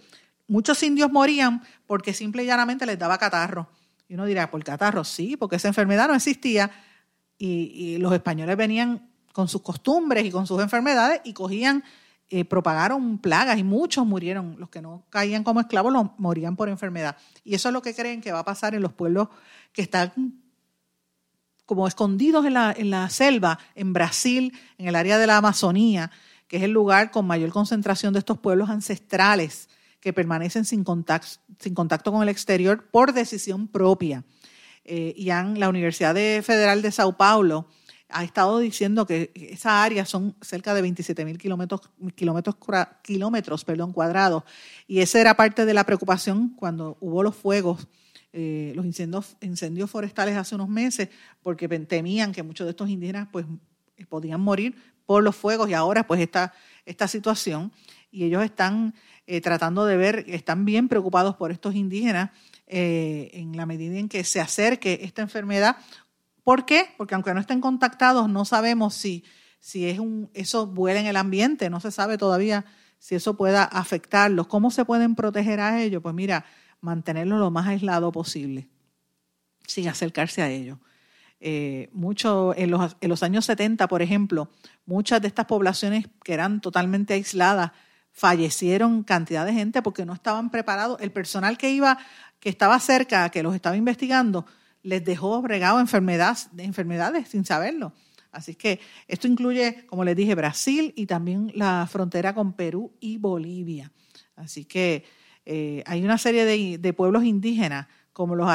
muchos 0.48 0.82
indios 0.84 1.12
morían 1.12 1.62
porque 1.86 2.14
simple 2.14 2.44
y 2.44 2.46
llanamente 2.46 2.86
les 2.86 2.98
daba 2.98 3.18
catarro. 3.18 3.68
Y 4.08 4.14
uno 4.14 4.26
dirá, 4.26 4.50
¿por 4.50 4.62
catarro? 4.62 5.04
Sí, 5.04 5.36
porque 5.36 5.56
esa 5.56 5.68
enfermedad 5.68 6.08
no 6.08 6.14
existía 6.14 6.70
y, 7.38 7.98
los 7.98 8.12
españoles 8.12 8.56
venían 8.56 9.10
con 9.32 9.48
sus 9.48 9.62
costumbres 9.62 10.24
y 10.24 10.30
con 10.30 10.46
sus 10.46 10.60
enfermedades 10.62 11.20
y 11.24 11.32
cogían, 11.32 11.82
eh, 12.30 12.44
propagaron 12.44 13.18
plagas 13.18 13.58
y 13.58 13.64
muchos 13.64 14.06
murieron. 14.06 14.56
Los 14.58 14.68
que 14.68 14.80
no 14.80 15.04
caían 15.10 15.42
como 15.42 15.60
esclavos 15.60 15.92
los 15.92 16.06
morían 16.18 16.56
por 16.56 16.68
enfermedad. 16.68 17.16
Y 17.42 17.54
eso 17.54 17.68
es 17.68 17.72
lo 17.72 17.82
que 17.82 17.94
creen 17.94 18.20
que 18.20 18.32
va 18.32 18.40
a 18.40 18.44
pasar 18.44 18.74
en 18.74 18.82
los 18.82 18.92
pueblos 18.92 19.28
que 19.72 19.82
están 19.82 20.12
como 21.66 21.88
escondidos 21.88 22.44
en 22.44 22.54
la, 22.54 22.74
en 22.76 22.90
la 22.90 23.08
selva, 23.08 23.58
en 23.74 23.92
Brasil, 23.92 24.52
en 24.76 24.88
el 24.88 24.96
área 24.96 25.18
de 25.18 25.26
la 25.26 25.38
Amazonía, 25.38 26.10
que 26.46 26.58
es 26.58 26.62
el 26.62 26.72
lugar 26.72 27.10
con 27.10 27.26
mayor 27.26 27.50
concentración 27.50 28.12
de 28.12 28.18
estos 28.18 28.38
pueblos 28.38 28.68
ancestrales 28.68 29.68
que 30.04 30.12
permanecen 30.12 30.66
sin 30.66 30.84
contacto, 30.84 31.40
sin 31.58 31.74
contacto 31.74 32.12
con 32.12 32.22
el 32.22 32.28
exterior 32.28 32.84
por 32.90 33.14
decisión 33.14 33.68
propia. 33.68 34.22
Eh, 34.84 35.14
y 35.16 35.30
han, 35.30 35.58
la 35.58 35.70
Universidad 35.70 36.14
Federal 36.42 36.82
de 36.82 36.92
Sao 36.92 37.16
Paulo 37.16 37.66
ha 38.10 38.22
estado 38.22 38.58
diciendo 38.58 39.06
que 39.06 39.32
esa 39.34 39.82
área 39.82 40.04
son 40.04 40.36
cerca 40.42 40.74
de 40.74 40.82
27 40.82 41.24
mil 41.24 41.38
kilómetros, 41.38 41.80
kilómetros, 42.14 42.56
kilómetros 43.02 43.64
perdón, 43.64 43.94
cuadrados. 43.94 44.42
Y 44.86 45.00
esa 45.00 45.22
era 45.22 45.38
parte 45.38 45.64
de 45.64 45.72
la 45.72 45.84
preocupación 45.84 46.50
cuando 46.50 46.98
hubo 47.00 47.22
los 47.22 47.34
fuegos 47.34 47.88
eh, 48.36 48.72
los 48.74 48.84
incendios, 48.84 49.36
incendios 49.40 49.88
forestales 49.88 50.36
hace 50.36 50.54
unos 50.56 50.68
meses 50.68 51.08
porque 51.40 51.66
temían 51.68 52.32
que 52.32 52.42
muchos 52.42 52.66
de 52.66 52.72
estos 52.72 52.90
indígenas 52.90 53.28
pues 53.32 53.46
podían 54.08 54.40
morir 54.40 54.74
por 55.06 55.22
los 55.22 55.36
fuegos 55.36 55.70
y 55.70 55.74
ahora 55.74 56.06
pues 56.06 56.20
esta, 56.20 56.52
esta 56.84 57.06
situación 57.08 57.72
y 58.10 58.24
ellos 58.24 58.44
están 58.44 58.94
eh, 59.26 59.40
tratando 59.40 59.86
de 59.86 59.96
ver, 59.96 60.24
están 60.28 60.64
bien 60.64 60.88
preocupados 60.88 61.36
por 61.36 61.50
estos 61.50 61.74
indígenas 61.74 62.30
eh, 62.66 63.30
en 63.32 63.56
la 63.56 63.66
medida 63.66 63.98
en 63.98 64.08
que 64.08 64.24
se 64.24 64.40
acerque 64.40 65.00
esta 65.02 65.22
enfermedad. 65.22 65.76
¿Por 66.42 66.66
qué? 66.66 66.88
Porque 66.96 67.14
aunque 67.14 67.32
no 67.32 67.40
estén 67.40 67.60
contactados, 67.60 68.28
no 68.28 68.44
sabemos 68.44 68.94
si, 68.94 69.24
si 69.60 69.88
es 69.88 69.98
un, 69.98 70.30
eso 70.34 70.66
vuela 70.66 71.00
en 71.00 71.06
el 71.06 71.16
ambiente, 71.16 71.70
no 71.70 71.80
se 71.80 71.90
sabe 71.90 72.18
todavía 72.18 72.66
si 72.98 73.14
eso 73.14 73.36
pueda 73.36 73.64
afectarlos. 73.64 74.46
¿Cómo 74.46 74.70
se 74.70 74.84
pueden 74.84 75.14
proteger 75.14 75.60
a 75.60 75.82
ellos? 75.82 76.02
Pues 76.02 76.14
mira, 76.14 76.44
mantenerlo 76.80 77.38
lo 77.38 77.50
más 77.50 77.66
aislado 77.66 78.12
posible, 78.12 78.68
sin 79.66 79.88
acercarse 79.88 80.42
a 80.42 80.50
ellos. 80.50 80.78
Eh, 81.40 81.90
en, 81.92 82.70
los, 82.70 82.96
en 83.00 83.08
los 83.10 83.22
años 83.22 83.44
70, 83.44 83.88
por 83.88 84.00
ejemplo, 84.00 84.50
muchas 84.86 85.20
de 85.20 85.28
estas 85.28 85.46
poblaciones 85.46 86.06
que 86.22 86.32
eran 86.32 86.60
totalmente 86.60 87.14
aisladas, 87.14 87.72
fallecieron 88.14 89.02
cantidad 89.02 89.44
de 89.44 89.52
gente 89.52 89.82
porque 89.82 90.06
no 90.06 90.14
estaban 90.14 90.48
preparados. 90.48 91.00
El 91.00 91.10
personal 91.10 91.58
que 91.58 91.70
iba, 91.70 91.98
que 92.38 92.48
estaba 92.48 92.78
cerca, 92.78 93.28
que 93.28 93.42
los 93.42 93.54
estaba 93.54 93.76
investigando, 93.76 94.46
les 94.82 95.04
dejó 95.04 95.42
regado 95.46 95.80
enfermedades, 95.80 96.48
enfermedades 96.56 97.28
sin 97.28 97.44
saberlo. 97.44 97.92
Así 98.30 98.54
que 98.54 98.80
esto 99.08 99.26
incluye, 99.26 99.84
como 99.86 100.04
les 100.04 100.16
dije, 100.16 100.34
Brasil 100.34 100.92
y 100.96 101.06
también 101.06 101.50
la 101.54 101.86
frontera 101.90 102.34
con 102.34 102.52
Perú 102.52 102.92
y 103.00 103.18
Bolivia. 103.18 103.90
Así 104.36 104.64
que 104.64 105.04
eh, 105.44 105.82
hay 105.86 106.04
una 106.04 106.18
serie 106.18 106.44
de, 106.44 106.92
pueblos 106.92 107.24
indígenas, 107.24 107.88
como 108.12 108.36
los 108.36 108.48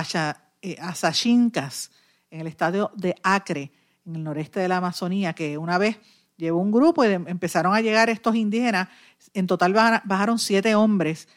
eh, 0.61 0.77
Asachincas, 0.79 1.91
en 2.31 2.41
el 2.41 2.47
estado 2.47 2.91
de 2.95 3.15
Acre, 3.23 3.71
en 4.05 4.15
el 4.15 4.23
noreste 4.23 4.59
de 4.61 4.67
la 4.69 4.77
Amazonía, 4.77 5.33
que 5.33 5.57
una 5.57 5.77
vez 5.77 5.97
llevó 6.39 6.61
un 6.61 6.71
grupo 6.71 7.03
y 7.03 7.11
empezaron 7.11 7.75
a 7.75 7.81
llegar 7.81 8.09
estos 8.09 8.35
indígenas. 8.35 8.87
En 9.33 9.47
total 9.47 9.73
bajaron 9.73 10.39
siete 10.39 10.75
hombres, 10.75 11.27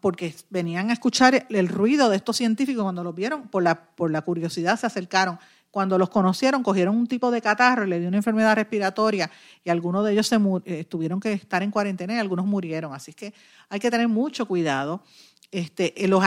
porque 0.00 0.34
venían 0.50 0.90
a 0.90 0.92
escuchar 0.92 1.46
el 1.48 1.68
ruido 1.68 2.08
de 2.08 2.16
estos 2.16 2.36
científicos 2.36 2.82
cuando 2.82 3.04
los 3.04 3.14
vieron, 3.14 3.48
por 3.48 3.62
la, 3.62 3.86
por 3.94 4.10
la 4.10 4.22
curiosidad 4.22 4.78
se 4.78 4.86
acercaron 4.86 5.38
cuando 5.70 5.98
los 5.98 6.10
conocieron, 6.10 6.62
cogieron 6.62 6.96
un 6.96 7.06
tipo 7.06 7.30
de 7.30 7.40
catarro, 7.40 7.86
le 7.86 8.00
dio 8.00 8.08
una 8.08 8.16
enfermedad 8.16 8.56
respiratoria 8.56 9.30
y 9.62 9.70
algunos 9.70 10.04
de 10.04 10.12
ellos 10.12 10.26
se 10.26 10.38
eh, 10.64 10.84
tuvieron 10.84 11.20
que 11.20 11.32
estar 11.32 11.62
en 11.62 11.70
cuarentena 11.70 12.14
y 12.14 12.18
algunos 12.18 12.46
murieron. 12.46 12.92
Así 12.92 13.12
que 13.12 13.32
hay 13.68 13.78
que 13.78 13.90
tener 13.90 14.08
mucho 14.08 14.46
cuidado. 14.46 15.04
Este, 15.52 16.04
eh, 16.04 16.08
los, 16.08 16.22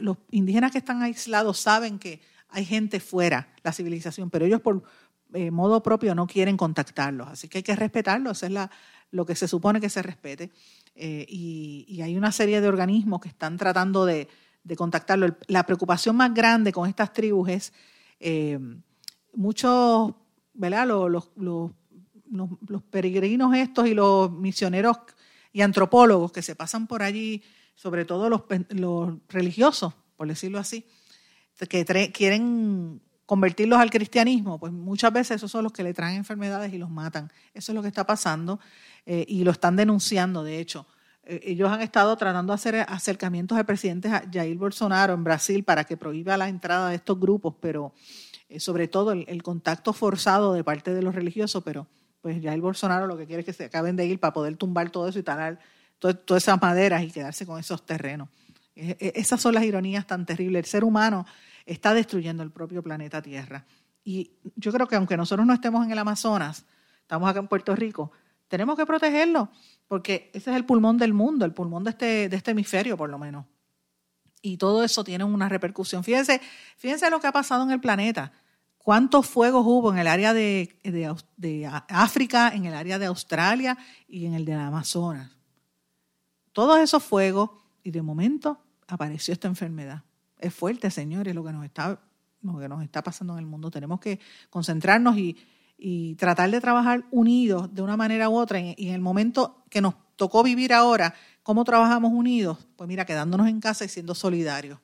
los 0.00 0.16
indígenas 0.30 0.72
que 0.72 0.78
están 0.78 1.02
aislados 1.02 1.58
saben 1.58 1.98
que 1.98 2.20
hay 2.48 2.64
gente 2.64 3.00
fuera, 3.00 3.48
la 3.62 3.72
civilización, 3.72 4.30
pero 4.30 4.46
ellos 4.46 4.60
por 4.60 4.82
eh, 5.34 5.50
modo 5.50 5.82
propio 5.82 6.14
no 6.14 6.26
quieren 6.26 6.56
contactarlos. 6.56 7.28
Así 7.28 7.48
que 7.48 7.58
hay 7.58 7.62
que 7.62 7.76
respetarlos, 7.76 8.38
eso 8.38 8.46
es 8.46 8.52
la, 8.52 8.70
lo 9.12 9.24
que 9.24 9.36
se 9.36 9.46
supone 9.46 9.80
que 9.80 9.88
se 9.88 10.02
respete. 10.02 10.50
Eh, 10.96 11.24
y, 11.28 12.00
hay 12.02 12.16
una 12.16 12.32
serie 12.32 12.60
de 12.60 12.66
organismos 12.66 13.20
que 13.20 13.28
están 13.28 13.56
tratando 13.56 14.04
de, 14.04 14.26
de 14.64 14.76
contactarlo. 14.76 15.36
La 15.46 15.64
preocupación 15.64 16.16
más 16.16 16.34
grande 16.34 16.72
con 16.72 16.88
estas 16.88 17.12
tribus 17.12 17.48
es 17.48 17.72
eh, 18.18 18.58
muchos, 19.34 20.14
¿verdad? 20.54 20.86
Los, 20.86 21.30
los, 21.36 21.70
los, 22.30 22.82
peregrinos 22.90 23.54
estos 23.54 23.86
y 23.86 23.94
los 23.94 24.32
misioneros 24.32 24.96
y 25.52 25.60
antropólogos 25.60 26.32
que 26.32 26.42
se 26.42 26.56
pasan 26.56 26.86
por 26.86 27.02
allí, 27.02 27.42
sobre 27.74 28.04
todo 28.04 28.30
los, 28.30 28.42
religiosos, 29.28 29.94
por 30.16 30.28
decirlo 30.28 30.58
así, 30.58 30.86
que 31.68 31.84
quieren 32.12 33.02
convertirlos 33.32 33.80
al 33.80 33.88
cristianismo, 33.88 34.58
pues 34.58 34.74
muchas 34.74 35.10
veces 35.10 35.36
esos 35.36 35.50
son 35.50 35.64
los 35.64 35.72
que 35.72 35.82
le 35.82 35.94
traen 35.94 36.16
enfermedades 36.16 36.70
y 36.74 36.76
los 36.76 36.90
matan. 36.90 37.32
Eso 37.54 37.72
es 37.72 37.74
lo 37.74 37.80
que 37.80 37.88
está 37.88 38.06
pasando 38.06 38.60
eh, 39.06 39.24
y 39.26 39.42
lo 39.42 39.52
están 39.52 39.74
denunciando, 39.74 40.44
de 40.44 40.58
hecho. 40.58 40.86
Eh, 41.24 41.40
ellos 41.42 41.70
han 41.70 41.80
estado 41.80 42.14
tratando 42.18 42.52
de 42.52 42.56
hacer 42.56 42.76
acercamientos 42.86 43.56
al 43.56 43.64
presidente 43.64 44.10
Jair 44.30 44.58
Bolsonaro 44.58 45.14
en 45.14 45.24
Brasil 45.24 45.64
para 45.64 45.84
que 45.84 45.96
prohíba 45.96 46.36
la 46.36 46.46
entrada 46.46 46.90
de 46.90 46.96
estos 46.96 47.18
grupos, 47.18 47.54
pero 47.58 47.94
eh, 48.50 48.60
sobre 48.60 48.86
todo 48.86 49.12
el, 49.12 49.42
contacto 49.42 49.94
forzado 49.94 50.52
de 50.52 50.62
parte 50.62 50.92
de 50.92 51.00
los 51.00 51.14
religiosos, 51.14 51.62
pero 51.64 51.86
pues 52.20 52.42
Jair 52.42 52.60
Bolsonaro 52.60 53.06
lo 53.06 53.16
que 53.16 53.24
quiere 53.24 53.40
es 53.40 53.46
que 53.46 53.54
se 53.54 53.64
acaben 53.64 53.96
de 53.96 54.04
ir 54.04 54.20
para 54.20 54.34
poder 54.34 54.58
tumbar 54.58 54.90
todo 54.90 55.08
eso 55.08 55.18
y 55.18 55.22
talar 55.22 55.58
todas 55.98 56.42
esas 56.42 56.60
maderas 56.60 57.02
y 57.02 57.10
quedarse 57.10 57.46
con 57.46 57.58
esos 57.58 57.86
terrenos. 57.86 58.28
Esas 58.74 59.40
son 59.40 59.54
las 59.54 59.64
ironías 59.64 60.06
tan 60.06 60.24
terribles. 60.26 60.60
El 60.60 60.70
ser 60.70 60.84
humano 60.84 61.26
está 61.66 61.94
destruyendo 61.94 62.42
el 62.42 62.50
propio 62.50 62.82
planeta 62.82 63.22
Tierra. 63.22 63.64
Y 64.04 64.32
yo 64.56 64.72
creo 64.72 64.86
que 64.86 64.96
aunque 64.96 65.16
nosotros 65.16 65.46
no 65.46 65.54
estemos 65.54 65.84
en 65.84 65.92
el 65.92 65.98
Amazonas, 65.98 66.64
estamos 67.00 67.28
acá 67.28 67.40
en 67.40 67.48
Puerto 67.48 67.74
Rico, 67.76 68.12
tenemos 68.48 68.76
que 68.76 68.84
protegerlo, 68.84 69.50
porque 69.88 70.30
ese 70.34 70.50
es 70.50 70.56
el 70.56 70.64
pulmón 70.64 70.98
del 70.98 71.14
mundo, 71.14 71.44
el 71.44 71.52
pulmón 71.52 71.84
de 71.84 71.90
este, 71.90 72.28
de 72.28 72.36
este 72.36 72.50
hemisferio 72.50 72.96
por 72.96 73.08
lo 73.08 73.18
menos. 73.18 73.46
Y 74.42 74.56
todo 74.56 74.82
eso 74.82 75.04
tiene 75.04 75.24
una 75.24 75.48
repercusión. 75.48 76.02
Fíjense, 76.02 76.40
fíjense 76.76 77.08
lo 77.10 77.20
que 77.20 77.28
ha 77.28 77.32
pasado 77.32 77.62
en 77.62 77.70
el 77.70 77.80
planeta. 77.80 78.32
¿Cuántos 78.76 79.28
fuegos 79.28 79.64
hubo 79.64 79.92
en 79.92 79.98
el 79.98 80.08
área 80.08 80.34
de, 80.34 80.76
de 81.36 81.70
África, 81.88 82.48
en 82.52 82.66
el 82.66 82.74
área 82.74 82.98
de 82.98 83.06
Australia 83.06 83.78
y 84.08 84.26
en 84.26 84.34
el 84.34 84.44
de 84.44 84.54
Amazonas? 84.54 85.30
Todos 86.52 86.80
esos 86.80 87.02
fuegos 87.02 87.50
y 87.84 87.92
de 87.92 88.02
momento 88.02 88.61
apareció 88.92 89.32
esta 89.32 89.48
enfermedad 89.48 90.02
es 90.42 90.52
fuerte, 90.52 90.90
señores, 90.90 91.34
lo 91.34 91.44
que 91.44 91.52
nos 91.52 91.64
está, 91.64 91.98
lo 92.42 92.58
que 92.58 92.68
nos 92.68 92.82
está 92.82 93.02
pasando 93.02 93.32
en 93.34 93.38
el 93.38 93.46
mundo. 93.46 93.70
Tenemos 93.70 94.00
que 94.00 94.18
concentrarnos 94.50 95.16
y, 95.16 95.36
tratar 96.16 96.48
de 96.48 96.60
trabajar 96.60 97.04
unidos 97.10 97.74
de 97.74 97.82
una 97.82 97.96
manera 97.96 98.28
u 98.28 98.36
otra. 98.36 98.60
Y 98.60 98.74
en 98.88 98.94
el 98.94 99.00
momento 99.00 99.64
que 99.68 99.80
nos 99.80 99.94
tocó 100.14 100.44
vivir 100.44 100.72
ahora, 100.72 101.14
¿cómo 101.42 101.64
trabajamos 101.64 102.12
unidos? 102.12 102.68
Pues 102.76 102.86
mira, 102.86 103.04
quedándonos 103.04 103.48
en 103.48 103.60
casa 103.60 103.84
y 103.84 103.88
siendo 103.88 104.14
solidarios. 104.14 104.78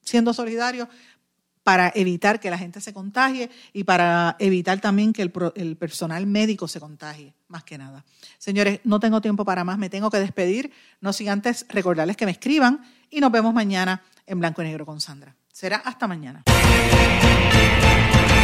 Siendo 0.00 0.32
solidarios 0.32 0.88
para 1.64 1.90
evitar 1.94 2.38
que 2.38 2.50
la 2.50 2.58
gente 2.58 2.80
se 2.80 2.92
contagie 2.92 3.50
y 3.72 3.84
para 3.84 4.36
evitar 4.38 4.80
también 4.80 5.12
que 5.12 5.22
el, 5.22 5.76
personal 5.76 6.26
médico 6.26 6.68
se 6.68 6.78
contagie, 6.78 7.34
más 7.48 7.64
que 7.64 7.78
nada. 7.78 8.04
Señores, 8.38 8.80
no 8.84 9.00
tengo 9.00 9.20
tiempo 9.20 9.44
para 9.44 9.64
más, 9.64 9.78
me 9.78 9.88
tengo 9.88 10.10
que 10.10 10.18
despedir, 10.18 10.70
no 11.00 11.12
sin 11.12 11.30
antes 11.30 11.66
recordarles 11.70 12.16
que 12.16 12.26
me 12.26 12.32
escriban 12.32 12.84
y 13.10 13.20
nos 13.20 13.32
vemos 13.32 13.54
mañana 13.54 14.02
en 14.26 14.38
blanco 14.38 14.62
y 14.62 14.66
negro 14.66 14.84
con 14.84 15.00
Sandra. 15.00 15.34
Será 15.50 15.76
hasta 15.78 16.06
mañana. 16.06 16.44